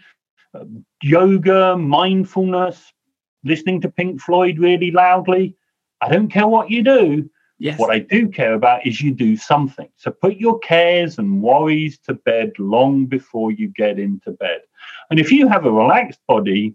uh, 0.53 0.65
yoga, 1.03 1.77
mindfulness, 1.77 2.93
listening 3.43 3.81
to 3.81 3.89
Pink 3.89 4.21
Floyd 4.21 4.57
really 4.57 4.91
loudly. 4.91 5.55
I 6.01 6.09
don't 6.09 6.29
care 6.29 6.47
what 6.47 6.71
you 6.71 6.83
do. 6.83 7.29
Yes. 7.59 7.77
What 7.77 7.91
I 7.91 7.99
do 7.99 8.29
care 8.29 8.53
about 8.53 8.87
is 8.87 9.01
you 9.01 9.13
do 9.13 9.35
something. 9.35 9.89
So 9.97 10.11
put 10.11 10.37
your 10.37 10.59
cares 10.59 11.17
and 11.17 11.41
worries 11.41 11.99
to 11.99 12.13
bed 12.13 12.53
long 12.57 13.05
before 13.05 13.51
you 13.51 13.67
get 13.67 13.99
into 13.99 14.31
bed. 14.31 14.61
And 15.09 15.19
if 15.19 15.29
you 15.29 15.49
have 15.49 15.65
a 15.65 15.71
relaxed 15.71 16.21
body, 16.25 16.73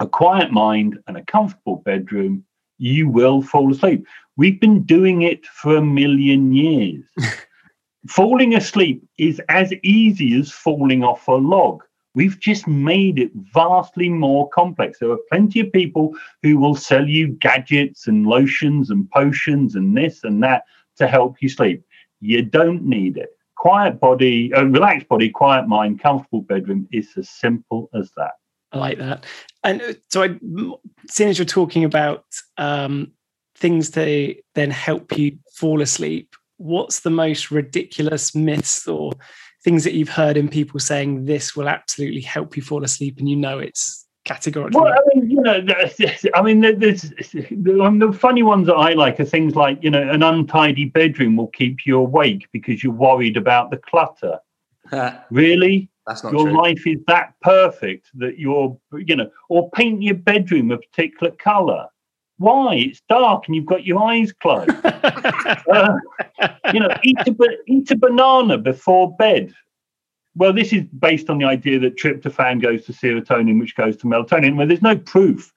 a 0.00 0.08
quiet 0.08 0.50
mind, 0.50 0.98
and 1.06 1.16
a 1.16 1.24
comfortable 1.26 1.82
bedroom, 1.84 2.42
you 2.78 3.08
will 3.08 3.42
fall 3.42 3.70
asleep. 3.70 4.06
We've 4.36 4.58
been 4.58 4.82
doing 4.82 5.22
it 5.22 5.44
for 5.46 5.76
a 5.76 5.82
million 5.82 6.54
years. 6.54 7.04
falling 8.08 8.54
asleep 8.54 9.04
is 9.18 9.40
as 9.50 9.74
easy 9.82 10.40
as 10.40 10.50
falling 10.50 11.04
off 11.04 11.28
a 11.28 11.32
log. 11.32 11.82
We've 12.14 12.40
just 12.40 12.66
made 12.66 13.18
it 13.18 13.30
vastly 13.52 14.08
more 14.08 14.48
complex. 14.48 14.98
There 14.98 15.10
are 15.10 15.18
plenty 15.30 15.60
of 15.60 15.72
people 15.72 16.16
who 16.42 16.56
will 16.58 16.74
sell 16.74 17.06
you 17.06 17.28
gadgets 17.28 18.06
and 18.08 18.26
lotions 18.26 18.90
and 18.90 19.08
potions 19.10 19.74
and 19.74 19.94
this 19.96 20.24
and 20.24 20.42
that 20.42 20.64
to 20.96 21.06
help 21.06 21.36
you 21.40 21.50
sleep. 21.50 21.84
You 22.20 22.42
don't 22.42 22.84
need 22.84 23.18
it. 23.18 23.30
Quiet 23.56 24.00
body, 24.00 24.50
a 24.54 24.64
relaxed 24.64 25.08
body, 25.08 25.28
quiet 25.28 25.68
mind, 25.68 26.00
comfortable 26.00 26.40
bedroom 26.40 26.88
is 26.90 27.10
as 27.18 27.28
simple 27.28 27.90
as 27.94 28.10
that. 28.16 28.32
I 28.72 28.78
like 28.78 28.98
that. 28.98 29.24
And 29.64 29.82
uh, 29.82 29.94
so, 30.08 30.22
I, 30.22 30.36
seeing 31.08 31.30
as 31.30 31.38
you're 31.38 31.44
talking 31.44 31.84
about 31.84 32.24
um, 32.56 33.12
things 33.56 33.90
to 33.90 34.34
then 34.54 34.70
help 34.70 35.16
you 35.18 35.38
fall 35.54 35.82
asleep, 35.82 36.34
what's 36.56 37.00
the 37.00 37.10
most 37.10 37.50
ridiculous 37.50 38.34
myths 38.34 38.86
or 38.86 39.12
things 39.64 39.84
that 39.84 39.94
you've 39.94 40.08
heard 40.08 40.36
in 40.36 40.48
people 40.48 40.80
saying 40.80 41.24
this 41.24 41.54
will 41.54 41.68
absolutely 41.68 42.20
help 42.20 42.56
you 42.56 42.62
fall 42.62 42.84
asleep, 42.84 43.18
and 43.18 43.28
you 43.28 43.36
know 43.36 43.58
it's 43.58 44.06
categorically? 44.24 44.80
Well, 44.80 44.92
I 44.92 45.00
mean, 45.14 45.30
you 45.30 45.40
know, 45.40 45.64
I 46.34 46.42
mean, 46.42 46.60
there's 46.60 47.02
the 47.02 48.16
funny 48.18 48.42
ones 48.42 48.66
that 48.66 48.76
I 48.76 48.92
like 48.92 49.18
are 49.20 49.24
things 49.24 49.56
like, 49.56 49.82
you 49.82 49.90
know, 49.90 50.08
an 50.08 50.22
untidy 50.22 50.86
bedroom 50.86 51.36
will 51.36 51.48
keep 51.48 51.84
you 51.84 51.98
awake 51.98 52.48
because 52.52 52.82
you're 52.82 52.92
worried 52.92 53.36
about 53.36 53.70
the 53.70 53.78
clutter. 53.78 54.38
really? 55.30 55.90
That's 56.10 56.24
not 56.24 56.32
your 56.32 56.48
true. 56.48 56.60
life 56.60 56.84
is 56.88 56.98
that 57.06 57.34
perfect 57.40 58.08
that 58.14 58.36
you're, 58.36 58.76
you 58.92 59.14
know, 59.14 59.30
or 59.48 59.70
paint 59.70 60.02
your 60.02 60.16
bedroom 60.16 60.72
a 60.72 60.78
particular 60.78 61.30
color. 61.36 61.86
Why? 62.38 62.74
It's 62.74 63.00
dark 63.08 63.46
and 63.46 63.54
you've 63.54 63.66
got 63.66 63.84
your 63.84 64.02
eyes 64.02 64.32
closed. 64.32 64.70
uh, 64.84 65.96
you 66.74 66.80
know, 66.80 66.88
eat 67.04 67.16
a, 67.28 67.36
eat 67.68 67.92
a 67.92 67.96
banana 67.96 68.58
before 68.58 69.14
bed. 69.18 69.54
Well, 70.34 70.52
this 70.52 70.72
is 70.72 70.82
based 70.98 71.30
on 71.30 71.38
the 71.38 71.44
idea 71.44 71.78
that 71.78 71.96
tryptophan 71.96 72.60
goes 72.60 72.84
to 72.86 72.92
serotonin, 72.92 73.60
which 73.60 73.76
goes 73.76 73.96
to 73.98 74.06
melatonin. 74.06 74.56
Well, 74.56 74.66
there's 74.66 74.82
no 74.82 74.96
proof 74.96 75.52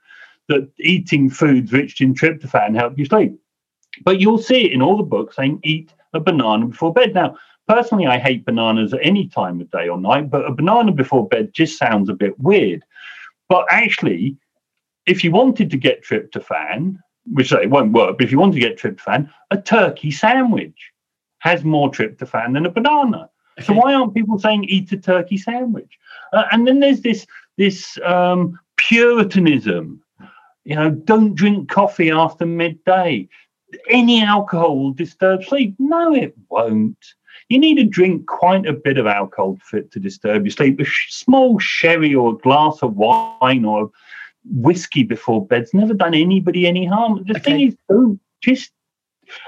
that 0.50 0.70
eating 0.78 1.32
foods 1.32 1.74
rich 1.74 2.00
in 2.00 2.14
tryptophan 2.14 2.76
help 2.76 3.00
you 3.00 3.06
sleep. 3.06 3.40
But 4.04 4.20
you'll 4.20 4.38
see 4.38 4.66
it 4.66 4.72
in 4.72 4.84
all 4.84 4.98
the 4.98 5.04
books 5.04 5.36
saying 5.36 5.62
eat 5.64 5.92
a 6.14 6.20
banana 6.20 6.68
before 6.68 6.94
bed. 6.94 7.16
Now, 7.16 7.38
Personally, 7.68 8.08
I 8.08 8.18
hate 8.18 8.46
bananas 8.46 8.94
at 8.94 9.00
any 9.04 9.28
time 9.28 9.62
of 9.62 9.72
day 9.72 9.88
or 9.88 10.00
night, 10.00 10.30
but 10.30 10.46
a 10.46 10.52
banana 10.52 10.92
before 10.92 11.28
bed 11.28 11.54
just 11.54 11.78
sounds 11.78 12.10
a 12.10 12.14
bit 12.14 12.38
weird. 12.40 12.84
But 13.48 13.66
actually, 13.70 14.36
if 15.06 15.24
you 15.24 15.32
wanted 15.32 15.70
to 15.72 15.78
get 15.78 16.04
tryptophan, 16.04 16.98
which 17.32 17.52
it 17.52 17.70
won't 17.70 17.94
work, 17.94 18.18
but 18.18 18.26
if 18.26 18.32
you 18.32 18.40
want 18.40 18.54
to 18.54 18.60
get 18.60 18.78
tryptophan, 18.78 19.30
a 19.52 19.62
turkey 19.62 20.12
sandwich 20.12 20.92
has 21.40 21.64
more 21.64 21.90
tryptophan 21.90 22.54
than 22.54 22.66
a 22.66 22.70
banana. 22.70 23.30
Okay. 23.58 23.68
So 23.68 23.74
why 23.74 23.94
aren't 23.94 24.14
people 24.14 24.40
saying 24.40 24.66
eat 24.66 24.92
a 24.92 24.98
turkey 24.98 25.38
sandwich? 25.38 25.98
Uh, 26.34 26.46
and 26.52 26.68
then 26.68 26.80
there's 26.80 27.02
this 27.02 27.26
this 27.58 27.98
um, 28.04 28.60
puritanism. 28.78 30.02
You 30.66 30.76
know, 30.76 30.90
don't 30.90 31.36
drink 31.36 31.70
coffee 31.70 32.10
after 32.10 32.46
midday. 32.46 33.28
Any 33.90 34.24
alcohol 34.24 34.78
will 34.78 34.94
disturb 34.94 35.44
sleep. 35.44 35.76
No, 35.80 36.16
it 36.16 36.34
won't 36.50 36.98
you 37.50 37.60
need 37.60 37.76
to 37.76 37.84
drink 37.84 38.28
quite 38.28 38.66
a 38.66 38.74
bit 38.74 38.98
of 38.98 39.08
alcohol 39.08 39.58
it 39.74 39.92
to 39.92 40.00
disturb 40.00 40.46
your 40.46 40.52
sleep. 40.52 40.80
A 40.80 40.86
small 41.10 41.60
sherry 41.60 42.14
or 42.14 42.34
a 42.34 42.38
glass 42.38 42.82
of 42.82 42.96
wine 42.96 43.66
or 43.66 43.92
whiskey 44.46 45.04
before 45.04 45.46
bed's 45.46 45.74
never 45.74 45.94
done 45.94 46.14
anybody 46.14 46.68
any 46.68 46.86
harm. 46.86 47.24
The 47.26 47.36
okay. 47.38 47.40
thing 47.40 47.62
is, 47.68 47.76
don't 47.90 48.20
just, 48.42 48.72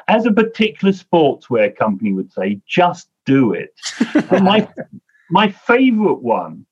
as 0.07 0.25
a 0.25 0.31
particular 0.31 0.93
sportswear 0.93 1.75
company 1.75 2.13
would 2.13 2.31
say, 2.31 2.61
just 2.67 3.09
do 3.25 3.53
it. 3.53 3.73
my 4.41 4.67
my 5.29 5.49
favorite 5.49 6.21
one, 6.21 6.65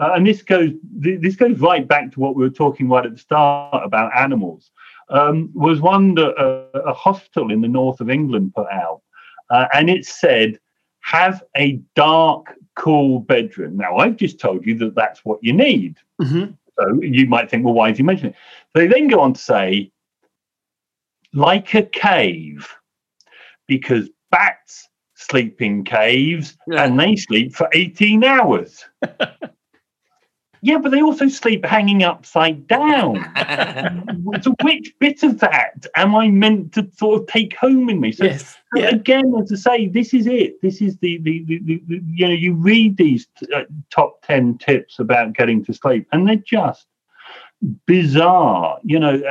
uh, 0.00 0.12
and 0.14 0.26
this 0.26 0.42
goes 0.42 0.70
this 0.92 1.36
goes 1.36 1.58
right 1.58 1.86
back 1.86 2.12
to 2.12 2.20
what 2.20 2.36
we 2.36 2.42
were 2.42 2.50
talking 2.50 2.88
right 2.88 3.04
at 3.04 3.12
the 3.12 3.18
start 3.18 3.84
about 3.84 4.16
animals, 4.16 4.70
um, 5.10 5.50
was 5.54 5.80
one 5.80 6.14
that 6.14 6.34
uh, 6.36 6.78
a 6.80 6.94
hospital 6.94 7.50
in 7.50 7.60
the 7.60 7.68
north 7.68 8.00
of 8.00 8.10
England 8.10 8.54
put 8.54 8.66
out, 8.70 9.02
uh, 9.50 9.66
and 9.72 9.88
it 9.90 10.04
said 10.04 10.58
have 11.00 11.42
a 11.56 11.80
dark, 11.94 12.54
cool 12.74 13.20
bedroom. 13.20 13.76
Now, 13.76 13.96
I've 13.96 14.16
just 14.16 14.40
told 14.40 14.66
you 14.66 14.76
that 14.78 14.94
that's 14.94 15.24
what 15.24 15.38
you 15.42 15.52
need. 15.52 15.96
Mm-hmm. 16.20 16.52
So 16.78 17.02
you 17.02 17.26
might 17.26 17.48
think, 17.48 17.64
well, 17.64 17.74
why 17.74 17.88
did 17.88 17.98
you 17.98 18.04
mention 18.04 18.28
it? 18.28 18.34
They 18.74 18.86
then 18.86 19.08
go 19.08 19.20
on 19.20 19.32
to 19.34 19.40
say, 19.40 19.90
like 21.32 21.74
a 21.74 21.82
cave, 21.82 22.68
because 23.66 24.10
bats 24.30 24.88
sleep 25.14 25.62
in 25.62 25.84
caves 25.84 26.56
yeah. 26.66 26.84
and 26.84 26.98
they 26.98 27.16
sleep 27.16 27.54
for 27.54 27.68
18 27.72 28.24
hours. 28.24 28.84
Yeah, 30.62 30.78
but 30.78 30.90
they 30.90 31.02
also 31.02 31.28
sleep 31.28 31.64
hanging 31.64 32.02
upside 32.02 32.66
down. 32.66 33.16
so 34.42 34.54
which 34.62 34.94
bit 34.98 35.22
of 35.22 35.38
that 35.40 35.86
am 35.96 36.14
I 36.14 36.28
meant 36.28 36.72
to 36.74 36.90
sort 36.96 37.20
of 37.20 37.26
take 37.28 37.56
home 37.56 37.88
in 37.88 38.00
me? 38.00 38.12
So 38.12 38.24
yes. 38.24 38.56
yeah. 38.74 38.88
again, 38.88 39.32
as 39.40 39.52
I 39.52 39.56
say, 39.56 39.88
this 39.88 40.14
is 40.14 40.26
it. 40.26 40.60
This 40.62 40.80
is 40.80 40.96
the 40.98 41.18
the, 41.18 41.44
the, 41.46 41.58
the, 41.86 42.02
you 42.06 42.26
know 42.26 42.34
you 42.34 42.54
read 42.54 42.96
these 42.96 43.26
uh, 43.54 43.62
top 43.90 44.22
ten 44.22 44.58
tips 44.58 44.98
about 44.98 45.34
getting 45.34 45.64
to 45.66 45.74
sleep, 45.74 46.06
and 46.12 46.26
they're 46.26 46.36
just 46.36 46.86
bizarre. 47.86 48.78
You 48.82 48.98
know, 48.98 49.22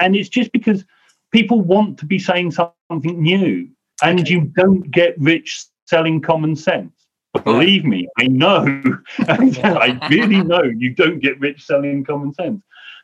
and 0.00 0.16
it's 0.16 0.28
just 0.28 0.52
because 0.52 0.84
people 1.32 1.60
want 1.60 1.98
to 1.98 2.06
be 2.06 2.18
saying 2.18 2.52
something 2.52 3.22
new, 3.22 3.68
and 4.02 4.20
okay. 4.20 4.32
you 4.32 4.52
don't 4.56 4.90
get 4.90 5.18
rich 5.18 5.66
selling 5.86 6.20
common 6.20 6.56
sense. 6.56 7.01
Believe 7.44 7.84
me, 7.84 8.08
I 8.18 8.26
know. 8.28 8.82
I 9.18 9.98
really 10.10 10.42
know 10.42 10.62
you 10.62 10.90
don't 10.90 11.18
get 11.18 11.40
rich 11.40 11.64
selling 11.64 12.04
common 12.04 12.34
sense. 12.34 12.62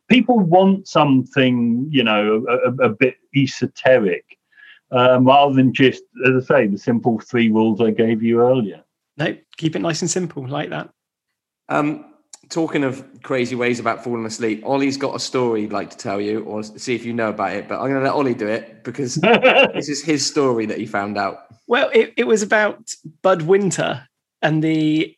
People 0.09 0.39
want 0.39 0.89
something, 0.89 1.87
you 1.91 2.03
know, 2.03 2.45
a, 2.49 2.71
a, 2.71 2.87
a 2.87 2.89
bit 2.89 3.17
esoteric, 3.37 4.25
um, 4.91 5.27
rather 5.27 5.55
than 5.55 5.73
just, 5.73 6.03
as 6.27 6.45
I 6.45 6.61
say, 6.61 6.67
the 6.67 6.79
simple 6.79 7.21
three 7.21 7.51
rules 7.51 7.81
I 7.81 7.91
gave 7.91 8.23
you 8.23 8.41
earlier. 8.41 8.83
No, 9.17 9.37
keep 9.57 9.77
it 9.77 9.81
nice 9.81 10.01
and 10.01 10.11
simple 10.11 10.47
like 10.47 10.71
that. 10.71 10.91
Um, 11.69 12.15
talking 12.49 12.85
of 12.85 13.05
crazy 13.23 13.55
ways 13.55 13.81
about 13.81 14.03
falling 14.03 14.25
asleep, 14.25 14.63
Ollie's 14.65 14.97
got 14.97 15.15
a 15.15 15.21
story 15.21 15.63
he'd 15.63 15.73
like 15.73 15.91
to 15.91 15.97
tell 15.97 16.21
you, 16.21 16.45
or 16.45 16.63
see 16.63 16.95
if 16.95 17.05
you 17.05 17.13
know 17.13 17.31
about 17.31 17.53
it. 17.53 17.69
But 17.69 17.77
I'm 17.77 17.89
going 17.89 18.01
to 18.01 18.03
let 18.03 18.13
Ollie 18.13 18.35
do 18.35 18.47
it 18.47 18.85
because 18.85 19.15
this 19.75 19.89
is 19.89 20.03
his 20.03 20.25
story 20.25 20.67
that 20.67 20.79
he 20.79 20.87
found 20.87 21.19
out. 21.19 21.47
Well, 21.67 21.91
it, 21.93 22.15
it 22.17 22.25
was 22.25 22.43
about 22.43 22.95
Bud 23.23 23.43
Winter 23.43 24.08
and 24.43 24.63
the 24.63 25.15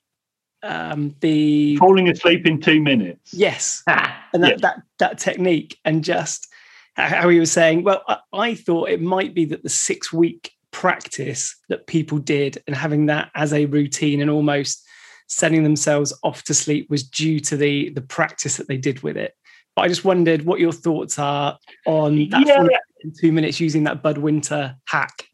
um 0.63 1.15
the 1.21 1.77
falling 1.77 2.09
asleep 2.09 2.47
in 2.47 2.61
two 2.61 2.81
minutes. 2.81 3.33
Yes, 3.33 3.83
and 3.87 4.43
that 4.43 4.51
yes. 4.51 4.61
that 4.61 4.83
that 4.99 5.19
technique, 5.19 5.79
and 5.85 6.05
just 6.05 6.49
how 6.97 7.29
he 7.29 7.41
was 7.41 7.53
saying. 7.53 7.85
Well, 7.85 8.03
I, 8.09 8.19
I 8.33 8.55
thought 8.55 8.91
it 8.91 9.01
might 9.01 9.35
be 9.35 9.45
that 9.47 9.63
the 9.63 9.69
six 9.69 10.13
week 10.13 10.53
practice 10.71 11.57
that 11.69 11.87
people 11.87 12.19
did 12.19 12.63
and 12.67 12.77
having 12.77 13.07
that 13.07 13.31
as 13.35 13.53
a 13.53 13.67
routine 13.67 14.21
and 14.21 14.31
almost 14.31 14.87
sending 15.29 15.63
themselves 15.63 16.13
off 16.23 16.43
to 16.45 16.55
sleep 16.55 16.89
was 16.91 17.03
due 17.03 17.41
to 17.41 17.57
the 17.57 17.91
the 17.91 18.03
practice 18.03 18.57
that 18.57 18.69
they 18.69 18.77
did 18.77 19.03
with 19.03 19.17
it. 19.17 19.35
But 19.77 19.83
I 19.83 19.89
just 19.89 20.05
wondered 20.05 20.45
what 20.45 20.61
your 20.61 20.73
thoughts 20.73 21.19
are 21.19 21.59
on 21.87 22.29
that 22.31 22.47
yeah. 22.47 22.67
in 23.03 23.13
two 23.19 23.33
minutes 23.33 23.61
using 23.61 23.85
that 23.85 24.03
Bud 24.03 24.19
Winter 24.19 24.77
hack. 24.87 25.27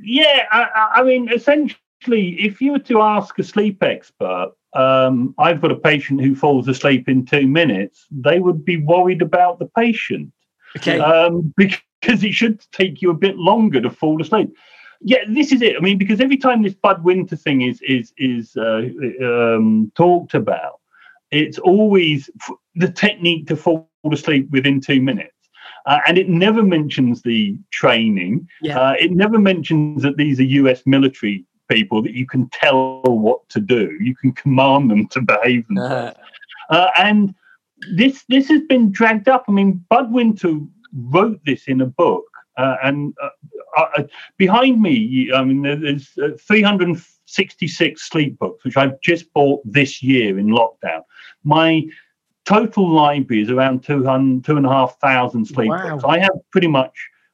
Yeah, 0.00 0.44
I, 0.50 0.90
I 0.96 1.02
mean, 1.02 1.32
essentially, 1.32 1.78
if 2.08 2.60
you 2.60 2.72
were 2.72 2.78
to 2.80 3.00
ask 3.00 3.38
a 3.38 3.42
sleep 3.42 3.82
expert, 3.82 4.52
um, 4.74 5.34
I've 5.38 5.60
got 5.60 5.70
a 5.70 5.76
patient 5.76 6.20
who 6.20 6.34
falls 6.34 6.68
asleep 6.68 7.08
in 7.08 7.24
two 7.24 7.46
minutes, 7.46 8.06
they 8.10 8.40
would 8.40 8.64
be 8.64 8.76
worried 8.76 9.22
about 9.22 9.58
the 9.58 9.66
patient. 9.76 10.32
Okay. 10.76 10.98
Um, 10.98 11.54
because 11.56 12.24
it 12.24 12.32
should 12.32 12.64
take 12.72 13.00
you 13.00 13.10
a 13.10 13.14
bit 13.14 13.36
longer 13.36 13.80
to 13.80 13.90
fall 13.90 14.20
asleep 14.20 14.54
yeah, 15.04 15.18
this 15.28 15.52
is 15.52 15.60
it. 15.60 15.76
I 15.76 15.80
mean, 15.80 15.98
because 15.98 16.20
every 16.20 16.38
time 16.38 16.62
this 16.62 16.74
Bud 16.74 17.04
Winter 17.04 17.36
thing 17.36 17.60
is 17.60 17.80
is 17.82 18.12
is 18.16 18.56
uh, 18.56 18.88
um, 19.22 19.92
talked 19.94 20.34
about, 20.34 20.80
it's 21.30 21.58
always 21.58 22.30
the 22.74 22.90
technique 22.90 23.46
to 23.48 23.56
fall 23.56 23.88
asleep 24.10 24.50
within 24.50 24.80
two 24.80 25.02
minutes. 25.02 25.30
Uh, 25.86 25.98
and 26.06 26.16
it 26.16 26.30
never 26.30 26.62
mentions 26.62 27.20
the 27.20 27.58
training. 27.70 28.48
Yeah. 28.62 28.80
Uh, 28.80 28.94
it 28.98 29.10
never 29.10 29.38
mentions 29.38 30.02
that 30.02 30.16
these 30.16 30.40
are 30.40 30.44
US 30.44 30.82
military 30.86 31.44
people 31.68 32.02
that 32.02 32.12
you 32.12 32.26
can 32.26 32.48
tell 32.50 33.02
what 33.02 33.48
to 33.50 33.60
do. 33.60 33.96
You 34.00 34.14
can 34.16 34.32
command 34.32 34.90
them 34.90 35.08
to 35.08 35.20
behave 35.22 35.66
themselves. 35.68 36.18
Uh-huh. 36.70 36.90
and 36.96 37.34
this 37.94 38.24
this 38.28 38.48
has 38.48 38.62
been 38.62 38.90
dragged 38.90 39.28
up. 39.28 39.44
I 39.48 39.52
mean, 39.52 39.84
Bud 39.90 40.12
Winter 40.12 40.58
wrote 40.92 41.40
this 41.44 41.64
in 41.66 41.80
a 41.80 41.86
book 41.86 42.24
uh, 42.56 42.76
and 42.82 43.14
uh, 43.20 43.28
uh, 43.76 44.02
behind 44.36 44.80
me, 44.80 45.30
I 45.34 45.44
mean, 45.44 45.62
there's 45.62 46.10
uh, 46.22 46.36
366 46.38 48.08
sleep 48.08 48.38
books, 48.38 48.64
which 48.64 48.76
I've 48.76 49.00
just 49.00 49.32
bought 49.32 49.60
this 49.64 50.02
year 50.02 50.38
in 50.38 50.46
lockdown. 50.46 51.02
My 51.42 51.82
total 52.44 52.88
library 52.88 53.42
is 53.42 53.50
around 53.50 53.82
200, 53.82 54.44
two 54.44 54.56
and 54.56 54.66
a 54.66 54.68
half 54.68 54.98
thousand 55.00 55.46
sleep 55.46 55.70
wow. 55.70 55.90
books. 55.90 56.04
I 56.06 56.20
have 56.20 56.32
pretty 56.52 56.68
much, 56.68 56.92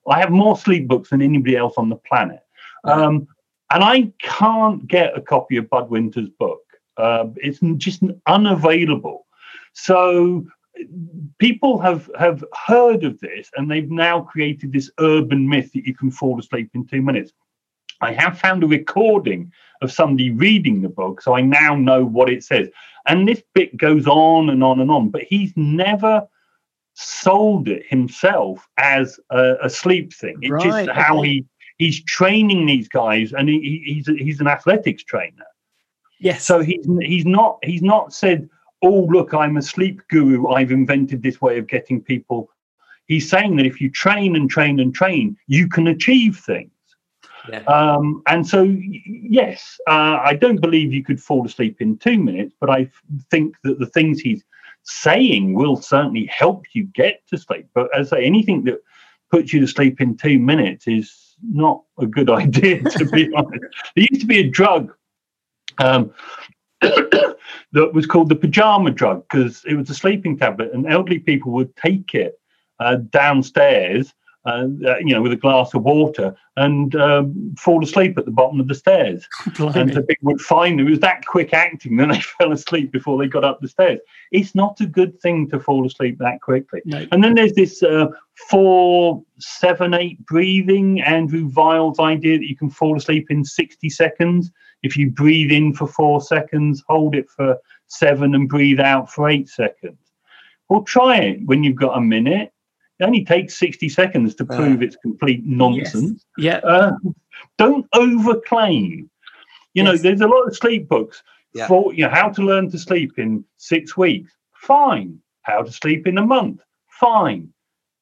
I 0.09 0.19
have 0.21 0.31
more 0.31 0.57
sleep 0.57 0.89
books 0.89 1.11
than 1.11 1.21
anybody 1.21 1.57
else 1.57 1.75
on 1.77 1.89
the 1.91 1.97
planet. 1.97 2.41
Um, 2.85 3.29
and 3.71 3.85
I 3.85 4.13
can't 4.21 4.87
get 4.87 5.17
a 5.17 5.21
copy 5.21 5.57
of 5.57 5.71
Bud 5.71 5.91
Winter's 5.91 6.29
book. 6.29 6.63
Uh, 6.97 7.27
it's 7.37 7.61
just 7.79 8.03
unavailable. 8.27 9.27
So 9.73 10.47
people 11.39 11.79
have 11.79 12.11
have 12.19 12.45
heard 12.67 13.05
of 13.05 13.19
this 13.21 13.51
and 13.57 13.71
they've 13.71 13.91
now 13.91 14.21
created 14.21 14.73
this 14.73 14.91
urban 15.01 15.49
myth 15.49 15.73
that 15.73 15.87
you 15.87 15.95
can 15.95 16.11
fall 16.11 16.39
asleep 16.39 16.71
in 16.75 16.87
two 16.87 17.03
minutes 17.03 17.33
i 18.01 18.13
have 18.13 18.39
found 18.39 18.63
a 18.63 18.67
recording 18.67 19.51
of 19.83 19.93
somebody 19.93 20.31
reading 20.31 20.81
the 20.81 20.89
book 20.89 21.21
so 21.21 21.35
i 21.35 21.41
now 21.41 21.75
know 21.75 22.05
what 22.05 22.31
it 22.31 22.45
says 22.45 22.69
and 23.09 23.27
this 23.29 23.43
bit 23.55 23.77
goes 23.77 24.07
on 24.07 24.51
and 24.51 24.63
on 24.63 24.81
and 24.81 24.91
on 24.91 25.11
but 25.11 25.23
he's 25.23 25.53
never 25.57 26.27
sold 26.95 27.69
it 27.69 27.85
himself 27.89 28.67
as 28.79 29.19
a, 29.31 29.55
a 29.63 29.71
sleep 29.71 30.13
thing 30.13 30.37
it's 30.41 30.51
right, 30.51 30.87
just 30.87 30.91
how 30.91 31.21
he 31.21 31.45
he's 31.81 32.03
training 32.05 32.67
these 32.67 32.89
guys 32.89 33.33
and 33.33 33.49
he, 33.49 33.83
he's 33.85 34.07
he's 34.19 34.41
an 34.41 34.47
athletics 34.47 35.03
trainer 35.03 35.47
yes 36.19 36.45
so 36.45 36.61
he's 36.61 36.87
he's 37.01 37.27
not 37.27 37.59
he's 37.63 37.83
not 37.83 38.13
said 38.13 38.49
oh, 38.83 39.07
look, 39.11 39.35
I'm 39.35 39.57
a 39.57 39.63
sleep 39.63 40.01
guru. 40.09 40.49
I've 40.49 40.73
invented 40.73 41.23
this 41.23 41.41
way 41.41 41.59
of 41.59 41.67
getting 41.67 42.01
people. 42.01 42.51
He's 43.07 43.29
saying 43.29 43.57
that 43.57 43.67
if 43.67 43.81
you 43.81 43.91
train 43.91 44.37
and 44.37 44.49
train 44.49 44.81
and 44.81 44.95
train, 44.95 45.37
you 45.47 45.69
can 45.69 45.87
achieve 45.89 46.39
things. 46.39 46.71
Yeah. 47.49 47.63
Um, 47.65 48.23
and 48.27 48.47
so, 48.47 48.63
yes, 48.63 49.79
uh, 49.89 50.21
I 50.23 50.35
don't 50.35 50.61
believe 50.61 50.93
you 50.93 51.03
could 51.03 51.21
fall 51.21 51.45
asleep 51.45 51.81
in 51.81 51.99
two 51.99 52.19
minutes, 52.19 52.55
but 52.61 52.71
I 52.71 52.91
think 53.31 53.57
that 53.65 53.79
the 53.79 53.87
things 53.87 54.21
he's 54.21 54.45
saying 54.85 55.55
will 55.55 55.77
certainly 55.77 56.27
help 56.27 56.65
you 56.73 56.85
get 56.95 57.27
to 57.29 57.39
sleep. 57.39 57.67
But 57.75 57.89
as 57.97 58.13
I 58.13 58.19
say, 58.19 58.25
anything 58.25 58.65
that 58.65 58.81
puts 59.31 59.53
you 59.53 59.61
to 59.61 59.67
sleep 59.67 60.01
in 60.01 60.17
two 60.17 60.39
minutes 60.39 60.87
is 60.87 61.30
not 61.43 61.83
a 61.99 62.07
good 62.07 62.31
idea, 62.43 62.83
to 62.83 63.05
be 63.07 63.33
honest. 63.37 63.65
There 63.95 64.07
used 64.11 64.23
to 64.23 64.27
be 64.27 64.41
a 64.41 64.49
drug 64.49 64.93
um, 65.79 66.13
that 66.81 67.95
was 67.95 68.07
called 68.07 68.29
the 68.29 68.37
pajama 68.37 68.91
drug 68.91 69.25
because 69.29 69.65
it 69.65 69.75
was 69.75 69.91
a 69.91 69.95
sleeping 69.95 70.39
tablet, 70.39 70.73
and 70.73 70.87
elderly 70.87 71.19
people 71.19 71.53
would 71.53 71.75
take 71.77 72.15
it 72.15 72.41
uh, 72.79 72.97
downstairs, 73.11 74.15
uh, 74.47 74.67
you 75.01 75.15
know, 75.15 75.21
with 75.21 75.33
a 75.33 75.37
glass 75.37 75.75
of 75.75 75.83
water 75.83 76.35
and 76.57 76.95
um, 76.97 77.55
fall 77.59 77.83
asleep 77.85 78.17
at 78.17 78.25
the 78.25 78.31
bottom 78.31 78.59
of 78.59 78.69
the 78.69 78.75
stairs. 78.75 79.29
Blimey. 79.57 79.81
And 79.81 79.95
so 79.95 80.03
people 80.03 80.33
would 80.33 80.41
find 80.41 80.79
them. 80.79 80.87
it 80.87 80.91
was 80.91 81.01
that 81.01 81.27
quick 81.27 81.53
acting, 81.53 81.97
then 81.97 82.09
they 82.13 82.21
fell 82.21 82.53
asleep 82.53 82.91
before 82.91 83.19
they 83.19 83.29
got 83.29 83.45
up 83.45 83.61
the 83.61 83.69
stairs. 83.69 84.01
It's 84.33 84.55
not 84.55 84.81
a 84.81 84.87
good 84.87 85.21
thing 85.21 85.49
to 85.51 85.61
fall 85.61 85.87
asleep 85.87 86.19
that 86.19 86.41
quickly. 86.41 86.81
No. 86.87 87.07
And 87.13 87.23
then 87.23 87.35
there's 87.35 87.53
this 87.53 87.83
uh, 87.83 88.07
four, 88.49 89.23
seven, 89.39 89.93
eight 89.95 90.25
breathing, 90.25 91.03
Andrew 91.03 91.51
Weil's 91.55 91.99
idea 91.99 92.39
that 92.39 92.49
you 92.49 92.57
can 92.57 92.71
fall 92.71 92.97
asleep 92.97 93.31
in 93.31 93.45
60 93.45 93.91
seconds. 93.91 94.51
If 94.83 94.97
you 94.97 95.11
breathe 95.11 95.51
in 95.51 95.75
for 95.75 95.87
four 95.87 96.23
seconds, 96.23 96.83
hold 96.89 97.15
it 97.15 97.29
for 97.29 97.59
seven, 97.89 98.35
and 98.35 98.49
breathe 98.49 98.81
out 98.81 99.11
for 99.11 99.29
eight 99.29 99.49
seconds. 99.49 99.99
Well, 100.71 100.83
try 100.83 101.17
it 101.17 101.41
when 101.45 101.63
you've 101.63 101.77
got 101.77 101.99
a 101.99 102.01
minute. 102.01 102.53
It 103.01 103.05
only 103.05 103.25
takes 103.25 103.59
60 103.59 103.89
seconds 103.89 104.35
to 104.37 104.45
prove 104.45 104.81
uh, 104.81 104.85
it's 104.85 104.97
complete 104.97 105.43
nonsense. 105.45 106.25
Yes. 106.37 106.61
Yeah. 106.63 106.71
Uh, 106.71 106.93
don't 107.57 107.91
overclaim. 107.93 109.09
You 109.73 109.83
yes. 109.83 109.85
know, 109.85 109.97
there's 109.97 110.21
a 110.21 110.27
lot 110.27 110.47
of 110.47 110.55
sleep 110.55 110.87
books 110.89 111.23
yeah. 111.55 111.67
for 111.67 111.95
you 111.95 112.05
know 112.05 112.11
how 112.11 112.29
to 112.29 112.43
learn 112.43 112.71
to 112.71 112.79
sleep 112.79 113.19
in 113.19 113.43
six 113.57 113.97
weeks. 113.97 114.33
Fine. 114.55 115.19
How 115.43 115.63
to 115.63 115.73
sleep 115.73 116.07
in 116.07 116.19
a 116.19 116.27
month. 116.27 116.61
Fine. 116.89 117.53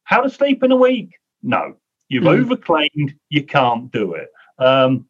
How 0.03 0.20
to 0.20 0.30
sleep 0.30 0.64
in 0.64 0.72
a 0.72 0.76
week? 0.76 1.11
No. 1.42 1.76
You've 2.09 2.24
mm. 2.24 2.44
overclaimed. 2.44 3.14
You 3.28 3.44
can't 3.44 3.92
do 3.92 4.14
it. 4.14 4.28
Um, 4.59 5.07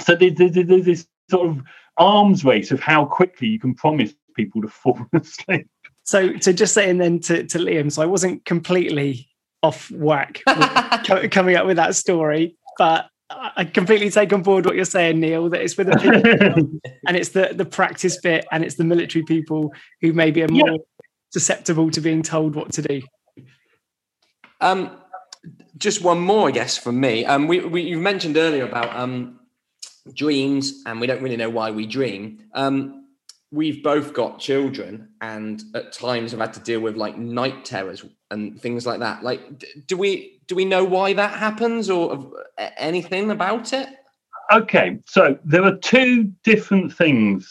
so 0.00 0.16
there's, 0.16 0.34
there's, 0.34 0.66
there's 0.66 0.84
this 0.84 1.06
sort 1.30 1.48
of 1.48 1.62
arms 1.96 2.44
race 2.44 2.72
of 2.72 2.80
how 2.80 3.04
quickly 3.04 3.46
you 3.48 3.60
can 3.60 3.74
promise 3.74 4.14
people 4.34 4.62
to 4.62 4.68
fall 4.68 4.98
asleep. 5.12 5.68
So, 6.08 6.38
so 6.40 6.54
just 6.54 6.72
saying 6.72 6.96
then 6.96 7.20
to, 7.20 7.44
to 7.44 7.58
Liam, 7.58 7.92
so 7.92 8.00
I 8.00 8.06
wasn't 8.06 8.42
completely 8.46 9.28
off 9.62 9.90
whack 9.90 10.40
coming 11.30 11.54
up 11.54 11.66
with 11.66 11.76
that 11.76 11.96
story, 11.96 12.56
but 12.78 13.10
I 13.28 13.66
completely 13.66 14.08
take 14.08 14.32
on 14.32 14.42
board 14.42 14.64
what 14.64 14.74
you're 14.74 14.86
saying, 14.86 15.20
Neil. 15.20 15.50
That 15.50 15.60
it's 15.60 15.76
with 15.76 15.88
the 15.88 15.98
people 15.98 16.80
and 17.06 17.14
it's 17.14 17.28
the 17.28 17.50
the 17.52 17.66
practice 17.66 18.18
bit, 18.22 18.46
and 18.50 18.64
it's 18.64 18.76
the 18.76 18.84
military 18.84 19.22
people 19.22 19.70
who 20.00 20.14
maybe 20.14 20.42
are 20.42 20.48
more 20.48 20.70
yeah. 20.70 20.76
susceptible 21.28 21.90
to 21.90 22.00
being 22.00 22.22
told 22.22 22.54
what 22.54 22.72
to 22.72 22.80
do. 22.80 23.02
Um, 24.62 24.96
just 25.76 26.02
one 26.02 26.20
more, 26.20 26.48
I 26.48 26.52
guess, 26.52 26.78
from 26.78 26.98
me. 27.00 27.26
Um, 27.26 27.48
we, 27.48 27.60
we 27.60 27.82
you 27.82 27.98
mentioned 27.98 28.38
earlier 28.38 28.64
about 28.64 28.96
um 28.96 29.40
dreams 30.14 30.84
and 30.86 31.02
we 31.02 31.06
don't 31.06 31.22
really 31.22 31.36
know 31.36 31.50
why 31.50 31.70
we 31.70 31.84
dream. 31.84 32.46
Um, 32.54 33.07
we've 33.50 33.82
both 33.82 34.12
got 34.12 34.38
children 34.38 35.08
and 35.20 35.62
at 35.74 35.92
times 35.92 36.32
have 36.32 36.40
had 36.40 36.52
to 36.54 36.60
deal 36.60 36.80
with 36.80 36.96
like 36.96 37.16
night 37.16 37.64
terrors 37.64 38.04
and 38.30 38.60
things 38.60 38.86
like 38.86 39.00
that. 39.00 39.22
Like, 39.22 39.64
do 39.86 39.96
we 39.96 40.40
do 40.46 40.54
we 40.54 40.64
know 40.64 40.84
why 40.84 41.12
that 41.14 41.38
happens 41.38 41.90
or 41.90 42.32
anything 42.76 43.30
about 43.30 43.72
it? 43.72 43.88
Okay, 44.52 44.98
so 45.06 45.38
there 45.44 45.62
are 45.62 45.76
two 45.76 46.32
different 46.42 46.92
things. 46.92 47.50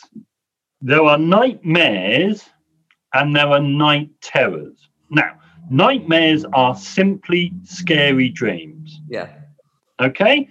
There 0.82 1.04
are 1.04 1.18
nightmares 1.18 2.44
and 3.14 3.36
there 3.36 3.48
are 3.48 3.60
night 3.60 4.10
terrors. 4.22 4.90
Now, 5.10 5.38
nightmares 5.70 6.46
are 6.54 6.76
simply 6.76 7.54
scary 7.64 8.30
dreams. 8.30 9.00
Yeah. 9.10 9.30
Okay. 10.00 10.50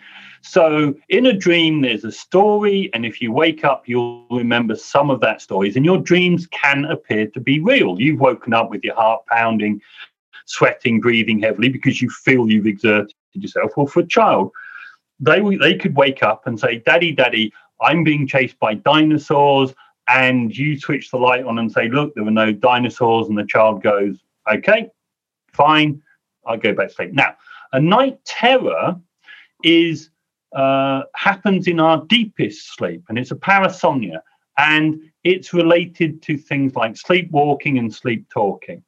So, 0.48 0.94
in 1.08 1.26
a 1.26 1.32
dream, 1.32 1.80
there's 1.82 2.04
a 2.04 2.12
story, 2.12 2.88
and 2.94 3.04
if 3.04 3.20
you 3.20 3.32
wake 3.32 3.64
up, 3.64 3.88
you'll 3.88 4.26
remember 4.30 4.76
some 4.76 5.10
of 5.10 5.20
that 5.20 5.42
stories, 5.42 5.74
and 5.74 5.84
your 5.84 5.98
dreams 5.98 6.46
can 6.46 6.84
appear 6.84 7.26
to 7.28 7.40
be 7.40 7.58
real. 7.58 8.00
You've 8.00 8.20
woken 8.20 8.54
up 8.54 8.70
with 8.70 8.84
your 8.84 8.94
heart 8.94 9.26
pounding, 9.26 9.82
sweating, 10.46 11.00
breathing 11.00 11.40
heavily 11.40 11.68
because 11.68 12.00
you 12.00 12.08
feel 12.08 12.48
you've 12.48 12.66
exerted 12.66 13.12
yourself. 13.32 13.72
Well, 13.76 13.86
for 13.86 14.00
a 14.00 14.06
child, 14.06 14.52
they 15.18 15.40
they 15.56 15.74
could 15.74 15.96
wake 15.96 16.22
up 16.22 16.46
and 16.46 16.58
say, 16.60 16.78
"Daddy, 16.78 17.10
Daddy, 17.12 17.52
I'm 17.80 18.04
being 18.04 18.26
chased 18.26 18.58
by 18.60 18.74
dinosaurs. 18.74 19.74
and 20.08 20.56
you 20.56 20.78
switch 20.78 21.10
the 21.10 21.16
light 21.16 21.44
on 21.44 21.58
and 21.58 21.70
say, 21.70 21.88
look, 21.88 22.14
there 22.14 22.24
were 22.24 22.30
no 22.30 22.52
dinosaurs, 22.52 23.28
and 23.28 23.36
the 23.36 23.44
child 23.44 23.82
goes, 23.82 24.16
okay, 24.50 24.88
fine, 25.52 26.00
I 26.46 26.56
go 26.56 26.72
back 26.72 26.88
to 26.88 26.94
sleep. 26.94 27.12
Now, 27.12 27.36
a 27.72 27.80
night 27.80 28.24
terror 28.24 28.96
is 29.64 30.10
uh, 30.56 31.02
happens 31.14 31.68
in 31.68 31.78
our 31.78 32.04
deepest 32.06 32.74
sleep, 32.74 33.04
and 33.08 33.18
it's 33.18 33.30
a 33.30 33.36
parasomnia, 33.36 34.20
and 34.56 34.98
it's 35.22 35.52
related 35.52 36.22
to 36.22 36.36
things 36.36 36.74
like 36.74 36.96
sleepwalking 36.96 37.78
and 37.78 37.94
sleep 37.94 38.26
talking. 38.30 38.82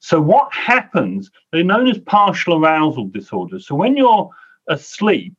So, 0.00 0.20
what 0.20 0.52
happens? 0.52 1.30
They're 1.50 1.64
known 1.64 1.88
as 1.88 1.98
partial 1.98 2.56
arousal 2.64 3.08
disorders. 3.08 3.66
So, 3.66 3.74
when 3.74 3.96
you're 3.96 4.30
asleep, 4.68 5.34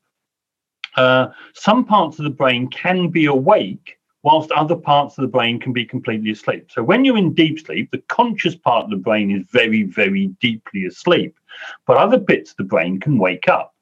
uh, 0.95 1.27
some 1.53 1.85
parts 1.85 2.19
of 2.19 2.25
the 2.25 2.29
brain 2.29 2.67
can 2.67 3.07
be 3.07 3.25
awake 3.25 3.97
whilst 4.23 4.51
other 4.51 4.75
parts 4.75 5.17
of 5.17 5.21
the 5.21 5.27
brain 5.27 5.59
can 5.59 5.73
be 5.73 5.85
completely 5.85 6.31
asleep. 6.31 6.71
So 6.71 6.81
when 6.81 7.03
you're 7.03 7.17
in 7.17 7.33
deep 7.33 7.59
sleep, 7.59 7.91
the 7.91 8.03
conscious 8.07 8.55
part 8.55 8.85
of 8.85 8.89
the 8.89 8.97
brain 8.97 9.31
is 9.31 9.45
very, 9.51 9.83
very 9.83 10.27
deeply 10.39 10.85
asleep, 10.85 11.37
but 11.85 11.97
other 11.97 12.17
bits 12.17 12.51
of 12.51 12.57
the 12.57 12.63
brain 12.63 12.99
can 12.99 13.17
wake 13.17 13.47
up. 13.47 13.72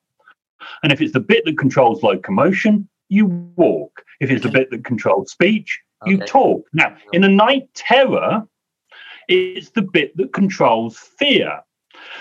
And 0.83 0.91
if 0.91 1.01
it's 1.01 1.13
the 1.13 1.19
bit 1.19 1.45
that 1.45 1.57
controls 1.57 2.03
locomotion, 2.03 2.87
you 3.09 3.25
walk. 3.55 4.03
If 4.19 4.31
it's 4.31 4.43
the 4.43 4.51
bit 4.51 4.71
that 4.71 4.85
controls 4.85 5.31
speech, 5.31 5.79
you 6.05 6.17
talk. 6.17 6.65
Now, 6.73 6.95
in 7.13 7.23
a 7.23 7.29
night 7.29 7.73
terror, 7.73 8.47
it's 9.27 9.69
the 9.71 9.81
bit 9.81 10.15
that 10.17 10.33
controls 10.33 10.97
fear. 10.97 11.59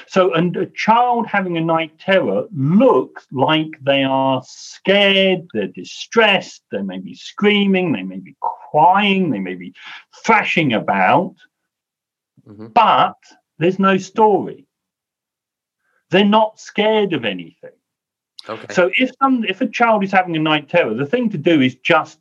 So, 0.07 0.35
and 0.35 0.57
a 0.57 0.67
child 0.67 1.27
having 1.27 1.57
a 1.57 1.61
night 1.61 1.99
terror 1.99 2.47
looks 2.53 3.27
like 3.33 3.71
they 3.81 4.03
are 4.03 4.43
scared, 4.45 5.47
they're 5.55 5.69
distressed, 5.69 6.63
they 6.71 6.83
may 6.83 6.99
be 6.99 7.15
screaming, 7.15 7.93
they 7.93 8.03
may 8.03 8.19
be 8.19 8.37
crying, 8.41 9.31
they 9.31 9.39
may 9.39 9.55
be 9.55 9.75
thrashing 10.25 10.73
about, 10.73 11.37
mm-hmm. 12.47 12.67
but 12.69 13.17
there's 13.59 13.79
no 13.79 13.97
story. 13.97 14.67
They're 16.11 16.25
not 16.25 16.59
scared 16.59 17.13
of 17.13 17.25
anything. 17.25 17.71
Okay. 18.49 18.73
So 18.73 18.91
if 18.97 19.11
some 19.21 19.45
if 19.45 19.61
a 19.61 19.67
child 19.67 20.05
is 20.05 20.13
having 20.13 20.37
a 20.37 20.41
night 20.41 20.69
terror, 20.69 20.95
the 20.95 21.07
thing 21.07 21.31
to 21.31 21.39
do 21.39 21.61
is 21.61 21.75
just 21.77 22.21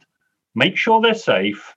make 0.56 0.78
sure 0.78 1.02
they're 1.02 1.14
safe, 1.14 1.76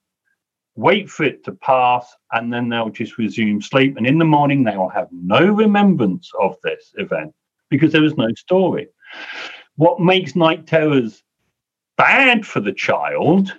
wait 0.74 1.10
for 1.10 1.24
it 1.24 1.44
to 1.44 1.52
pass, 1.52 2.14
and 2.32 2.52
then 2.52 2.68
they'll 2.68 2.90
just 2.90 3.18
resume 3.18 3.60
sleep. 3.60 3.96
And 3.96 4.06
in 4.06 4.18
the 4.18 4.24
morning, 4.24 4.64
they 4.64 4.76
will 4.76 4.88
have 4.88 5.08
no 5.12 5.46
remembrance 5.46 6.30
of 6.40 6.56
this 6.62 6.92
event 6.96 7.34
because 7.68 7.92
there 7.92 8.02
was 8.02 8.16
no 8.16 8.28
story. 8.34 8.88
What 9.76 10.00
makes 10.00 10.36
night 10.36 10.66
terrors 10.66 11.22
bad 11.96 12.46
for 12.46 12.60
the 12.60 12.72
child 12.72 13.54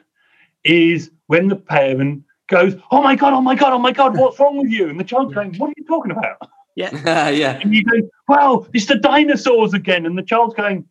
is 0.64 1.12
when 1.28 1.48
the 1.48 1.56
parent 1.56 2.24
goes, 2.48 2.76
Oh 2.92 3.02
my 3.02 3.16
God, 3.16 3.34
oh 3.34 3.42
my 3.42 3.56
God, 3.56 3.74
oh 3.74 3.80
my 3.80 3.92
God, 3.92 4.18
what's 4.18 4.40
wrong 4.40 4.58
with 4.58 4.70
you? 4.70 4.90
And 4.90 5.00
the 5.00 5.04
child's 5.04 5.34
going, 5.34 5.56
What 5.58 5.70
are 5.70 5.74
you 5.78 5.86
talking 5.86 6.12
about? 6.12 6.38
Yeah. 6.76 7.30
yeah. 7.30 7.60
And 7.62 7.74
you 7.74 7.84
go, 7.84 8.10
Well, 8.28 8.68
it's 8.74 8.88
the 8.88 8.96
dinosaurs 8.96 9.74
again. 9.74 10.06
And 10.06 10.18
the 10.18 10.24
child's 10.24 10.56
going, 10.56 10.86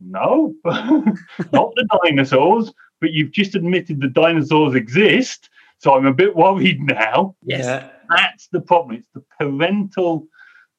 No, 0.00 0.54
not 0.64 1.72
the 1.74 2.00
dinosaurs 2.04 2.72
but 3.00 3.12
you've 3.12 3.32
just 3.32 3.54
admitted 3.54 4.00
the 4.00 4.08
dinosaurs 4.08 4.74
exist. 4.74 5.48
So 5.78 5.94
I'm 5.94 6.06
a 6.06 6.12
bit 6.12 6.34
worried 6.34 6.80
now. 6.80 7.36
Yes. 7.44 7.88
That's 8.14 8.48
the 8.48 8.60
problem. 8.60 8.96
It's 8.96 9.08
the 9.14 9.24
parental 9.38 10.26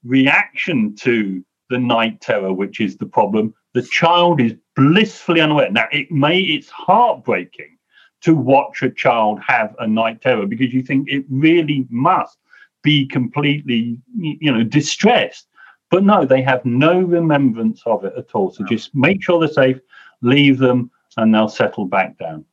reaction 0.04 0.96
to 0.98 1.44
the 1.70 1.78
night 1.78 2.20
terror, 2.22 2.52
which 2.52 2.80
is 2.80 2.98
the 2.98 3.06
problem. 3.06 3.54
The 3.74 3.84
child 3.84 4.42
is 4.42 4.56
blissfully 4.76 5.42
unaware. 5.42 5.72
Now, 5.72 5.86
it 5.92 6.12
may, 6.12 6.40
it's 6.40 6.70
heartbreaking 6.70 7.78
to 8.22 8.36
watch 8.36 8.82
a 8.82 8.90
child 8.90 9.40
have 9.48 9.76
a 9.80 9.88
night 9.88 10.22
terror 10.22 10.46
because 10.46 10.74
you 10.74 10.82
think 10.82 11.08
it 11.10 11.24
really 11.30 11.86
must 11.90 12.38
be 12.82 13.08
completely, 13.08 13.98
you 14.18 14.52
know, 14.52 14.64
distressed. 14.64 15.48
But 15.92 16.04
no, 16.04 16.26
they 16.26 16.42
have 16.42 16.64
no 16.66 17.00
remembrance 17.00 17.82
of 17.86 18.06
it 18.06 18.14
at 18.16 18.34
all. 18.34 18.52
So 18.52 18.64
just 18.66 18.94
make 18.94 19.24
sure 19.24 19.40
they're 19.40 19.48
safe, 19.48 19.80
leave 20.22 20.60
them, 20.60 20.92
and 21.18 21.34
they'll 21.34 21.50
settle 21.50 21.86
back 21.86 22.18
down. 22.20 22.46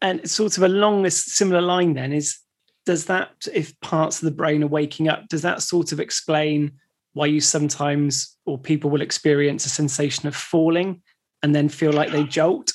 And 0.00 0.28
sort 0.30 0.56
of 0.56 0.62
along 0.62 1.02
this 1.02 1.24
similar 1.24 1.60
line, 1.60 1.94
then 1.94 2.12
is 2.12 2.38
does 2.86 3.06
that 3.06 3.46
if 3.52 3.78
parts 3.80 4.20
of 4.20 4.26
the 4.26 4.36
brain 4.36 4.62
are 4.62 4.68
waking 4.68 5.08
up, 5.08 5.28
does 5.28 5.42
that 5.42 5.62
sort 5.62 5.90
of 5.92 6.00
explain 6.00 6.72
why 7.14 7.26
you 7.26 7.40
sometimes 7.40 8.36
or 8.44 8.58
people 8.58 8.90
will 8.90 9.00
experience 9.00 9.64
a 9.64 9.70
sensation 9.70 10.28
of 10.28 10.36
falling 10.36 11.00
and 11.42 11.54
then 11.54 11.68
feel 11.68 11.92
like 11.92 12.10
they 12.10 12.24
jolt? 12.24 12.73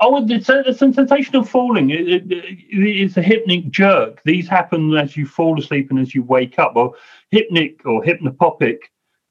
Oh, 0.00 0.24
it's 0.28 0.48
a, 0.48 0.60
a 0.66 0.74
sensation 0.74 1.36
of 1.36 1.48
falling. 1.48 1.90
It, 1.90 2.08
it, 2.08 2.24
it's 2.70 3.16
a 3.16 3.22
hypnic 3.22 3.70
jerk. 3.70 4.20
These 4.24 4.48
happen 4.48 4.94
as 4.96 5.16
you 5.16 5.26
fall 5.26 5.58
asleep 5.58 5.90
and 5.90 5.98
as 5.98 6.14
you 6.14 6.22
wake 6.22 6.58
up. 6.58 6.74
Well, 6.74 6.94
hypnic 7.32 7.80
or 7.86 8.02
hypnopompic 8.02 8.78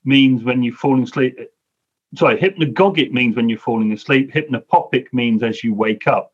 means 0.05 0.43
when 0.43 0.63
you're 0.63 0.73
falling 0.73 1.03
asleep 1.03 1.37
sorry, 2.17 2.37
hypnagogic 2.37 3.11
means 3.11 3.35
when 3.35 3.49
you're 3.49 3.59
falling 3.59 3.91
asleep, 3.91 4.31
hypnopompic 4.31 5.07
means 5.13 5.43
as 5.43 5.63
you 5.63 5.73
wake 5.73 6.07
up. 6.07 6.33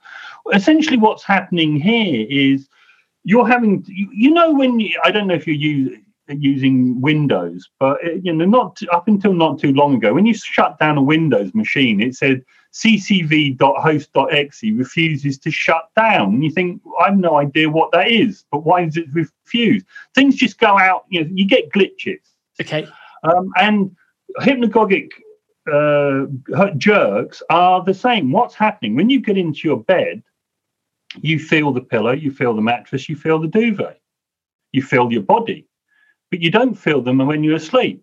Essentially, 0.54 0.98
what's 0.98 1.24
happening 1.24 1.80
here 1.80 2.26
is 2.30 2.68
you're 3.24 3.48
having, 3.48 3.84
you, 3.88 4.10
you 4.12 4.32
know, 4.32 4.52
when 4.54 4.80
you, 4.80 5.00
I 5.04 5.12
don't 5.12 5.28
know 5.28 5.36
if 5.36 5.48
you're 5.48 5.56
using 5.56 6.06
using 6.30 7.02
Windows, 7.02 7.70
but 7.78 7.98
you 8.24 8.32
know, 8.32 8.46
not 8.46 8.80
up 8.94 9.08
until 9.10 9.34
not 9.34 9.60
too 9.60 9.74
long 9.74 9.96
ago, 9.96 10.14
when 10.14 10.26
you 10.26 10.34
shut 10.34 10.80
down 10.80 10.98
a 10.98 11.02
Windows 11.02 11.54
machine, 11.54 12.00
it 12.00 12.16
said 12.16 12.42
svchost.exe 12.74 14.64
refuses 14.78 15.38
to 15.38 15.52
shut 15.52 15.90
down. 15.96 16.36
And 16.36 16.44
you 16.44 16.52
think, 16.52 16.82
I 17.02 17.08
have 17.08 17.18
no 17.18 17.38
idea 17.38 17.70
what 17.70 17.92
that 17.92 18.08
is, 18.10 18.46
but 18.52 18.64
why 18.64 18.86
does 18.86 18.98
it 18.98 19.08
refuse? 19.14 19.84
Things 20.16 20.36
just 20.36 20.58
go 20.58 20.78
out, 20.78 21.06
you 21.10 21.24
know, 21.24 21.30
you 21.34 21.46
get 21.46 21.72
glitches. 21.72 22.22
Okay. 22.62 22.88
Um, 23.24 23.52
and 23.58 23.96
hypnagogic 24.40 25.10
uh, 25.72 26.26
jerks 26.78 27.44
are 27.50 27.84
the 27.84 27.94
same. 27.94 28.32
What's 28.32 28.56
happening 28.56 28.96
when 28.96 29.10
you 29.10 29.20
get 29.22 29.38
into 29.38 29.68
your 29.68 29.84
bed? 29.84 30.24
You 31.22 31.40
feel 31.40 31.74
the 31.74 31.82
pillow, 31.82 32.14
you 32.14 32.32
feel 32.32 32.54
the 32.56 32.62
mattress, 32.62 33.10
you 33.10 33.18
feel 33.18 33.38
the 33.38 33.48
duvet, 33.48 34.00
you 34.72 34.82
feel 34.82 35.12
your 35.12 35.24
body, 35.24 35.68
but 36.30 36.40
you 36.40 36.50
don't 36.50 36.76
feel 36.76 37.02
them 37.02 37.18
when 37.18 37.44
you're 37.44 37.58
asleep. 37.58 38.02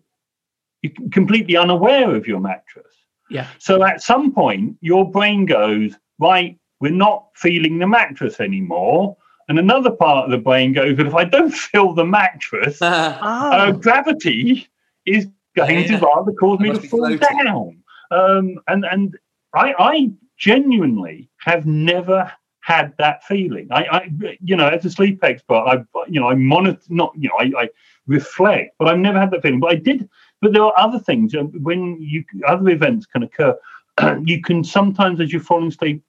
You're 0.83 0.93
completely 1.11 1.57
unaware 1.57 2.15
of 2.15 2.27
your 2.27 2.39
mattress. 2.39 2.98
Yeah. 3.29 3.47
So 3.59 3.83
at 3.83 4.01
some 4.01 4.33
point, 4.33 4.77
your 4.81 5.09
brain 5.09 5.45
goes, 5.45 5.95
right, 6.19 6.57
we're 6.79 6.91
not 6.91 7.27
feeling 7.35 7.79
the 7.79 7.87
mattress 7.87 8.39
anymore. 8.39 9.17
And 9.47 9.57
another 9.57 9.91
part 9.91 10.25
of 10.25 10.31
the 10.31 10.37
brain 10.37 10.73
goes, 10.73 10.95
but 10.95 11.07
if 11.07 11.15
I 11.15 11.23
don't 11.23 11.51
feel 11.53 11.93
the 11.93 12.05
mattress, 12.05 12.79
oh. 12.81 12.87
uh, 13.21 13.71
gravity 13.71 14.67
is 15.05 15.27
going 15.55 15.79
yeah. 15.79 15.99
to 15.99 16.05
rather 16.05 16.31
cause 16.33 16.59
me 16.59 16.71
to 16.71 16.79
fall 16.87 16.99
floating. 16.99 17.19
down. 17.43 17.83
Um, 18.11 18.59
and 18.67 18.85
and 18.85 19.17
I, 19.53 19.73
I 19.77 20.11
genuinely 20.37 21.29
have 21.39 21.65
never 21.65 22.31
had 22.61 22.93
that 22.97 23.23
feeling. 23.23 23.67
I, 23.71 23.83
I, 23.91 24.37
you 24.41 24.55
know, 24.55 24.67
as 24.67 24.85
a 24.85 24.91
sleep 24.91 25.23
expert, 25.23 25.55
I, 25.55 25.83
you 26.07 26.19
know, 26.19 26.29
I 26.29 26.35
monitor, 26.35 26.81
not, 26.89 27.13
you 27.17 27.29
know, 27.29 27.35
I, 27.39 27.63
I 27.63 27.69
reflect, 28.07 28.75
but 28.77 28.87
I've 28.87 28.99
never 28.99 29.19
had 29.19 29.31
that 29.31 29.41
feeling. 29.41 29.59
But 29.59 29.71
I 29.71 29.75
did. 29.75 30.07
But 30.41 30.53
there 30.53 30.63
are 30.63 30.73
other 30.77 30.99
things 30.99 31.35
um, 31.35 31.47
when 31.63 31.97
you 31.99 32.23
other 32.47 32.69
events 32.69 33.05
can 33.05 33.23
occur. 33.23 33.57
you 34.23 34.41
can 34.41 34.63
sometimes, 34.63 35.19
as 35.19 35.31
you're 35.31 35.41
falling 35.41 35.67
asleep, 35.67 36.03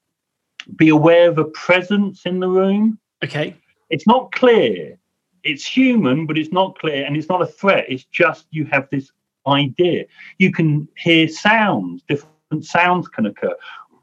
be 0.75 0.89
aware 0.89 1.29
of 1.29 1.37
a 1.37 1.45
presence 1.45 2.25
in 2.25 2.39
the 2.39 2.47
room. 2.47 2.97
Okay. 3.23 3.55
It's 3.89 4.07
not 4.07 4.31
clear. 4.31 4.97
It's 5.43 5.65
human, 5.65 6.27
but 6.27 6.37
it's 6.37 6.51
not 6.51 6.77
clear, 6.77 7.03
and 7.03 7.17
it's 7.17 7.27
not 7.27 7.41
a 7.41 7.47
threat. 7.47 7.85
It's 7.89 8.05
just 8.05 8.45
you 8.51 8.65
have 8.65 8.87
this 8.91 9.11
idea. 9.47 10.05
You 10.37 10.51
can 10.51 10.87
hear 10.95 11.27
sounds, 11.27 12.03
different 12.07 12.65
sounds 12.65 13.07
can 13.07 13.25
occur. 13.25 13.55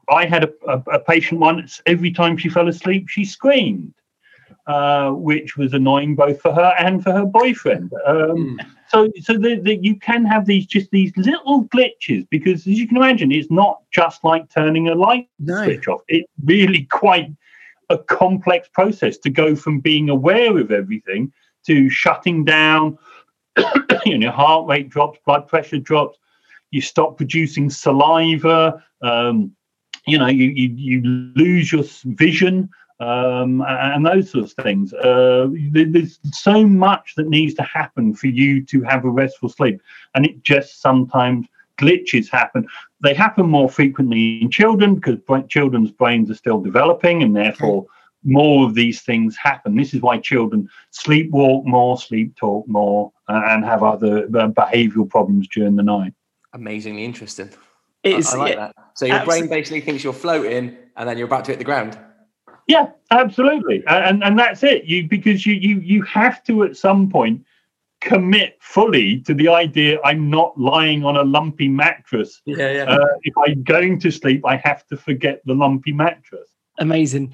I 0.09 0.25
had 0.25 0.43
a, 0.43 0.51
a, 0.67 0.83
a 0.95 0.99
patient 0.99 1.39
once, 1.39 1.81
every 1.85 2.11
time 2.11 2.35
she 2.35 2.49
fell 2.49 2.67
asleep, 2.67 3.07
she 3.07 3.23
screamed, 3.23 3.93
uh, 4.69 5.09
which 5.09 5.57
was 5.57 5.73
annoying 5.73 6.15
both 6.15 6.39
for 6.39 6.53
her 6.53 6.75
and 6.77 7.01
for 7.03 7.11
her 7.11 7.25
boyfriend. 7.25 7.91
Um, 8.05 8.59
mm. 8.59 8.65
So, 8.87 9.09
so 9.19 9.33
the, 9.33 9.79
you 9.81 9.95
can 9.95 10.23
have 10.25 10.45
these 10.45 10.67
just 10.67 10.91
these 10.91 11.11
little 11.17 11.65
glitches 11.65 12.27
because, 12.29 12.67
as 12.67 12.79
you 12.79 12.87
can 12.87 12.97
imagine, 12.97 13.31
it's 13.31 13.49
not 13.49 13.81
just 13.91 14.23
like 14.23 14.47
turning 14.49 14.87
a 14.87 14.93
light 14.93 15.27
no. 15.39 15.63
switch 15.63 15.87
off. 15.87 16.01
It's 16.07 16.31
really 16.45 16.83
quite 16.83 17.31
a 17.89 17.97
complex 17.97 18.69
process 18.71 19.17
to 19.19 19.31
go 19.31 19.55
from 19.55 19.79
being 19.79 20.07
aware 20.07 20.55
of 20.59 20.71
everything 20.71 21.33
to 21.65 21.89
shutting 21.89 22.45
down 22.45 22.99
you 24.05 24.19
know, 24.19 24.29
heart 24.29 24.67
rate 24.67 24.89
drops, 24.89 25.17
blood 25.25 25.47
pressure 25.47 25.79
drops, 25.79 26.19
you 26.69 26.81
stop 26.81 27.17
producing 27.17 27.71
saliva, 27.71 28.83
um, 29.01 29.51
you 30.05 30.19
know, 30.19 30.27
you, 30.27 30.45
you, 30.49 30.69
you 30.69 31.01
lose 31.35 31.71
your 31.71 31.83
vision 32.05 32.69
um, 32.99 33.63
and 33.67 34.05
those 34.05 34.31
sorts 34.31 34.53
of 34.57 34.63
things. 34.63 34.93
Uh, 34.93 35.47
there's 35.71 36.19
so 36.31 36.65
much 36.65 37.13
that 37.15 37.27
needs 37.27 37.53
to 37.55 37.63
happen 37.63 38.13
for 38.13 38.27
you 38.27 38.63
to 38.65 38.81
have 38.83 39.05
a 39.05 39.09
restful 39.09 39.49
sleep, 39.49 39.81
and 40.15 40.25
it 40.25 40.43
just 40.43 40.81
sometimes 40.81 41.47
glitches 41.79 42.29
happen. 42.29 42.67
They 43.01 43.13
happen 43.13 43.47
more 43.47 43.69
frequently 43.69 44.41
in 44.41 44.51
children 44.51 44.95
because 44.95 45.19
children's 45.47 45.91
brains 45.91 46.29
are 46.29 46.35
still 46.35 46.59
developing, 46.59 47.23
and 47.23 47.35
therefore 47.35 47.85
more 48.23 48.65
of 48.65 48.73
these 48.73 49.01
things 49.01 49.37
happen. 49.37 49.77
This 49.77 49.93
is 49.93 50.01
why 50.01 50.17
children 50.19 50.69
sleepwalk 50.91 51.63
more, 51.65 51.97
sleep 51.97 52.35
talk 52.35 52.67
more, 52.67 53.13
uh, 53.29 53.41
and 53.45 53.63
have 53.63 53.81
other 53.81 54.25
uh, 54.25 54.49
behavioural 54.49 55.09
problems 55.09 55.47
during 55.47 55.77
the 55.77 55.83
night. 55.83 56.13
Amazingly 56.51 57.05
interesting. 57.05 57.49
It 58.03 58.17
is, 58.17 58.33
I, 58.33 58.35
I 58.35 58.39
like 58.39 58.53
yeah, 58.55 58.59
that. 58.59 58.75
So 58.95 59.05
your 59.05 59.15
absolutely. 59.15 59.47
brain 59.47 59.59
basically 59.59 59.81
thinks 59.81 60.03
you're 60.03 60.11
floating, 60.11 60.75
and 60.97 61.07
then 61.07 61.17
you're 61.17 61.27
about 61.27 61.45
to 61.45 61.51
hit 61.51 61.59
the 61.59 61.65
ground. 61.65 61.97
Yeah, 62.69 62.91
absolutely, 63.09 63.83
and 63.87 64.23
and, 64.23 64.37
that's 64.37 64.61
it. 64.61 64.85
You 64.85 65.07
because 65.07 65.43
you 65.45 65.55
you 65.55 65.79
you 65.79 66.03
have 66.03 66.43
to 66.43 66.63
at 66.63 66.77
some 66.77 67.09
point 67.09 67.43
commit 67.99 68.57
fully 68.61 69.21
to 69.21 69.33
the 69.33 69.49
idea 69.49 69.99
I'm 70.05 70.29
not 70.29 70.57
lying 70.57 71.03
on 71.03 71.17
a 71.17 71.23
lumpy 71.23 71.67
mattress. 71.67 72.41
Yeah, 72.45 72.71
yeah. 72.71 72.83
Uh, 72.83 73.07
if 73.23 73.33
I'm 73.37 73.63
going 73.63 73.99
to 74.01 74.11
sleep, 74.11 74.45
I 74.45 74.55
have 74.57 74.85
to 74.87 74.97
forget 74.97 75.41
the 75.45 75.53
lumpy 75.55 75.91
mattress. 75.91 76.47
amazing. 76.79 77.33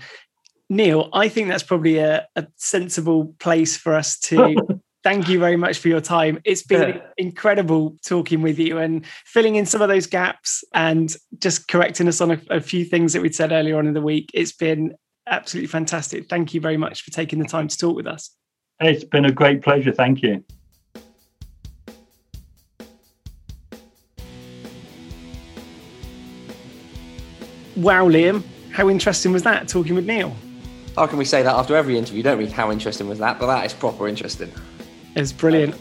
Neil, 0.69 1.09
I 1.13 1.27
think 1.29 1.49
that's 1.49 1.61
probably 1.61 1.99
a, 1.99 2.25
a 2.35 2.47
sensible 2.55 3.35
place 3.39 3.77
for 3.77 3.93
us 3.93 4.17
to 4.31 4.55
thank 5.03 5.27
you 5.29 5.37
very 5.37 5.57
much 5.57 5.77
for 5.77 5.89
your 5.89 6.01
time. 6.01 6.39
It's 6.45 6.63
been 6.63 6.95
Yeah. 6.95 7.01
incredible 7.17 7.95
talking 8.03 8.41
with 8.41 8.57
you 8.57 8.79
and 8.79 9.05
filling 9.25 9.57
in 9.57 9.67
some 9.67 9.83
of 9.83 9.89
those 9.89 10.07
gaps 10.07 10.63
and 10.73 11.15
just 11.37 11.67
correcting 11.67 12.07
us 12.07 12.21
on 12.21 12.31
a, 12.31 12.41
a 12.49 12.59
few 12.59 12.83
things 12.85 13.13
that 13.13 13.21
we'd 13.21 13.35
said 13.35 13.51
earlier 13.51 13.77
on 13.77 13.85
in 13.85 13.93
the 13.93 14.01
week. 14.01 14.31
It's 14.33 14.53
been 14.53 14.95
absolutely 15.27 15.67
fantastic. 15.67 16.27
Thank 16.29 16.53
you 16.53 16.61
very 16.61 16.77
much 16.77 17.01
for 17.03 17.11
taking 17.11 17.39
the 17.39 17.45
time 17.45 17.67
to 17.67 17.77
talk 17.77 17.95
with 17.95 18.07
us. 18.07 18.31
It's 18.79 19.03
been 19.03 19.25
a 19.25 19.31
great 19.31 19.61
pleasure. 19.61 19.91
Thank 19.91 20.21
you. 20.21 20.43
Wow, 27.75 28.07
Liam, 28.07 28.43
how 28.71 28.89
interesting 28.89 29.31
was 29.31 29.43
that 29.43 29.67
talking 29.67 29.95
with 29.95 30.05
Neil? 30.05 30.35
How 30.95 31.07
can 31.07 31.17
we 31.17 31.25
say 31.25 31.43
that 31.43 31.53
after 31.53 31.75
every 31.75 31.97
interview, 31.97 32.23
don't 32.23 32.37
we? 32.37 32.47
How 32.47 32.71
interesting 32.71 33.09
was 33.09 33.19
that? 33.19 33.37
But 33.37 33.47
that 33.47 33.65
is 33.65 33.73
proper 33.73 34.07
interesting. 34.07 34.49
It's 35.09 35.15
was 35.15 35.33
brilliant. 35.33 35.75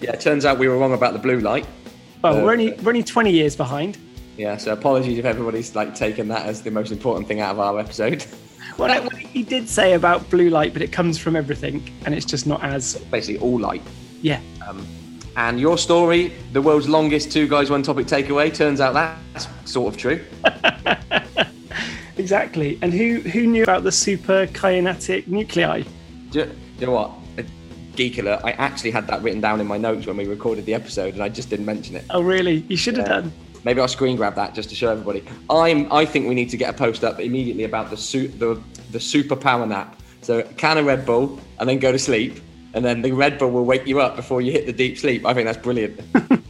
Yeah, 0.00 0.12
it 0.12 0.20
turns 0.20 0.44
out 0.46 0.58
we 0.58 0.68
were 0.68 0.78
wrong 0.78 0.94
about 0.94 1.12
the 1.12 1.18
blue 1.18 1.40
light. 1.40 1.66
Well, 2.22 2.38
Uh, 2.38 2.42
we're 2.42 2.52
only 2.52 2.72
we're 2.82 2.90
only 2.90 3.02
20 3.02 3.30
years 3.30 3.54
behind. 3.54 3.98
Yeah, 4.38 4.56
so 4.56 4.72
apologies 4.72 5.18
if 5.18 5.26
everybody's 5.26 5.76
like 5.76 5.94
taken 5.94 6.28
that 6.28 6.46
as 6.46 6.62
the 6.62 6.70
most 6.70 6.92
important 6.92 7.28
thing 7.28 7.40
out 7.40 7.52
of 7.52 7.60
our 7.60 7.78
episode. 7.78 8.24
Well, 8.78 9.02
no, 9.02 9.08
he 9.16 9.42
did 9.42 9.68
say 9.68 9.92
about 9.94 10.28
blue 10.30 10.50
light, 10.50 10.72
but 10.72 10.82
it 10.82 10.92
comes 10.92 11.18
from 11.18 11.36
everything, 11.36 11.88
and 12.04 12.14
it's 12.14 12.26
just 12.26 12.46
not 12.46 12.62
as 12.64 12.96
Basically, 13.10 13.38
all 13.38 13.58
light. 13.60 13.82
yeah. 14.22 14.40
Um, 14.66 14.86
and 15.36 15.58
your 15.58 15.78
story, 15.78 16.32
the 16.52 16.60
world's 16.60 16.88
longest 16.88 17.32
two 17.32 17.48
guys, 17.48 17.70
one 17.70 17.82
topic 17.82 18.06
takeaway, 18.06 18.52
turns 18.54 18.80
out 18.80 18.92
that's 18.92 19.48
sort 19.64 19.92
of 19.94 19.98
true. 19.98 20.20
Exactly. 22.18 22.78
And 22.82 22.92
who 22.92 23.20
who 23.20 23.46
knew 23.46 23.62
about 23.62 23.84
the 23.84 23.90
super 23.92 24.46
kinetic 24.48 25.26
nuclei? 25.28 25.82
Do 26.30 26.40
you, 26.40 26.44
do 26.44 26.52
you 26.78 26.86
know 26.86 26.92
what? 26.92 27.10
Geek 27.96 28.18
alert, 28.18 28.40
I 28.44 28.52
actually 28.52 28.90
had 28.90 29.06
that 29.08 29.22
written 29.22 29.40
down 29.40 29.60
in 29.60 29.66
my 29.66 29.76
notes 29.78 30.06
when 30.06 30.16
we 30.16 30.26
recorded 30.26 30.64
the 30.66 30.74
episode 30.74 31.14
and 31.14 31.22
I 31.22 31.28
just 31.28 31.50
didn't 31.50 31.66
mention 31.66 31.96
it. 31.96 32.04
Oh, 32.10 32.22
really? 32.22 32.64
You 32.68 32.76
should 32.76 32.96
have 32.96 33.06
Yeah. 33.06 33.12
done. 33.20 33.32
Maybe 33.64 33.80
I'll 33.80 33.88
screen 33.88 34.16
grab 34.16 34.34
that 34.34 34.54
just 34.54 34.68
to 34.70 34.74
show 34.74 34.90
everybody. 34.90 35.24
I'm. 35.48 35.92
I 35.92 36.04
think 36.04 36.28
we 36.28 36.34
need 36.34 36.50
to 36.50 36.56
get 36.56 36.70
a 36.70 36.76
post 36.76 37.04
up 37.04 37.20
immediately 37.20 37.64
about 37.64 37.90
the 37.90 37.96
su- 37.96 38.28
the 38.28 38.60
the 38.90 39.00
super 39.00 39.36
power 39.36 39.66
nap. 39.66 40.00
So 40.22 40.38
a 40.38 40.42
can 40.44 40.78
of 40.78 40.86
Red 40.86 41.06
Bull 41.06 41.40
and 41.58 41.68
then 41.68 41.78
go 41.78 41.92
to 41.92 41.98
sleep, 41.98 42.40
and 42.74 42.84
then 42.84 43.02
the 43.02 43.12
Red 43.12 43.38
Bull 43.38 43.50
will 43.50 43.64
wake 43.64 43.86
you 43.86 44.00
up 44.00 44.16
before 44.16 44.40
you 44.40 44.52
hit 44.52 44.66
the 44.66 44.72
deep 44.72 44.98
sleep. 44.98 45.24
I 45.24 45.34
think 45.34 45.46
that's 45.46 45.62
brilliant. 45.62 46.00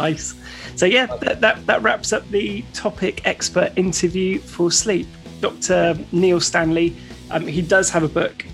Nice. 0.00 0.34
So 0.76 0.86
yeah, 0.86 1.06
that, 1.16 1.42
that 1.42 1.66
that 1.66 1.82
wraps 1.82 2.12
up 2.12 2.26
the 2.30 2.64
topic 2.72 3.26
expert 3.26 3.72
interview 3.76 4.38
for 4.38 4.70
sleep. 4.70 5.06
Dr. 5.40 5.98
Neil 6.12 6.40
Stanley. 6.40 6.96
Um, 7.30 7.46
he 7.46 7.62
does 7.62 7.90
have 7.90 8.02
a 8.02 8.08
book 8.08 8.44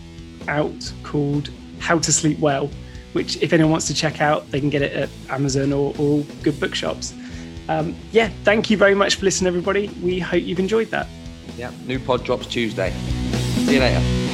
out 0.48 0.92
called 1.02 1.50
How 1.78 1.98
to 1.98 2.12
Sleep 2.12 2.38
Well, 2.38 2.68
which 3.16 3.42
if 3.42 3.54
anyone 3.54 3.70
wants 3.70 3.86
to 3.86 3.94
check 3.94 4.20
out, 4.20 4.48
they 4.50 4.60
can 4.60 4.68
get 4.68 4.82
it 4.82 4.92
at 4.92 5.08
Amazon 5.30 5.72
or, 5.72 5.94
all 5.98 6.22
good 6.42 6.60
bookshops. 6.60 7.14
Um, 7.66 7.96
yeah, 8.12 8.28
thank 8.44 8.68
you 8.68 8.76
very 8.76 8.94
much 8.94 9.14
for 9.14 9.24
listening, 9.24 9.48
everybody. 9.48 9.88
We 10.02 10.20
hope 10.20 10.42
you've 10.42 10.60
enjoyed 10.60 10.88
that. 10.90 11.08
yeah. 11.56 11.72
New 11.86 11.98
pod 11.98 12.24
drops 12.24 12.46
Tuesday. 12.46 12.92
See 13.64 13.74
you 13.74 13.80
later. 13.80 14.25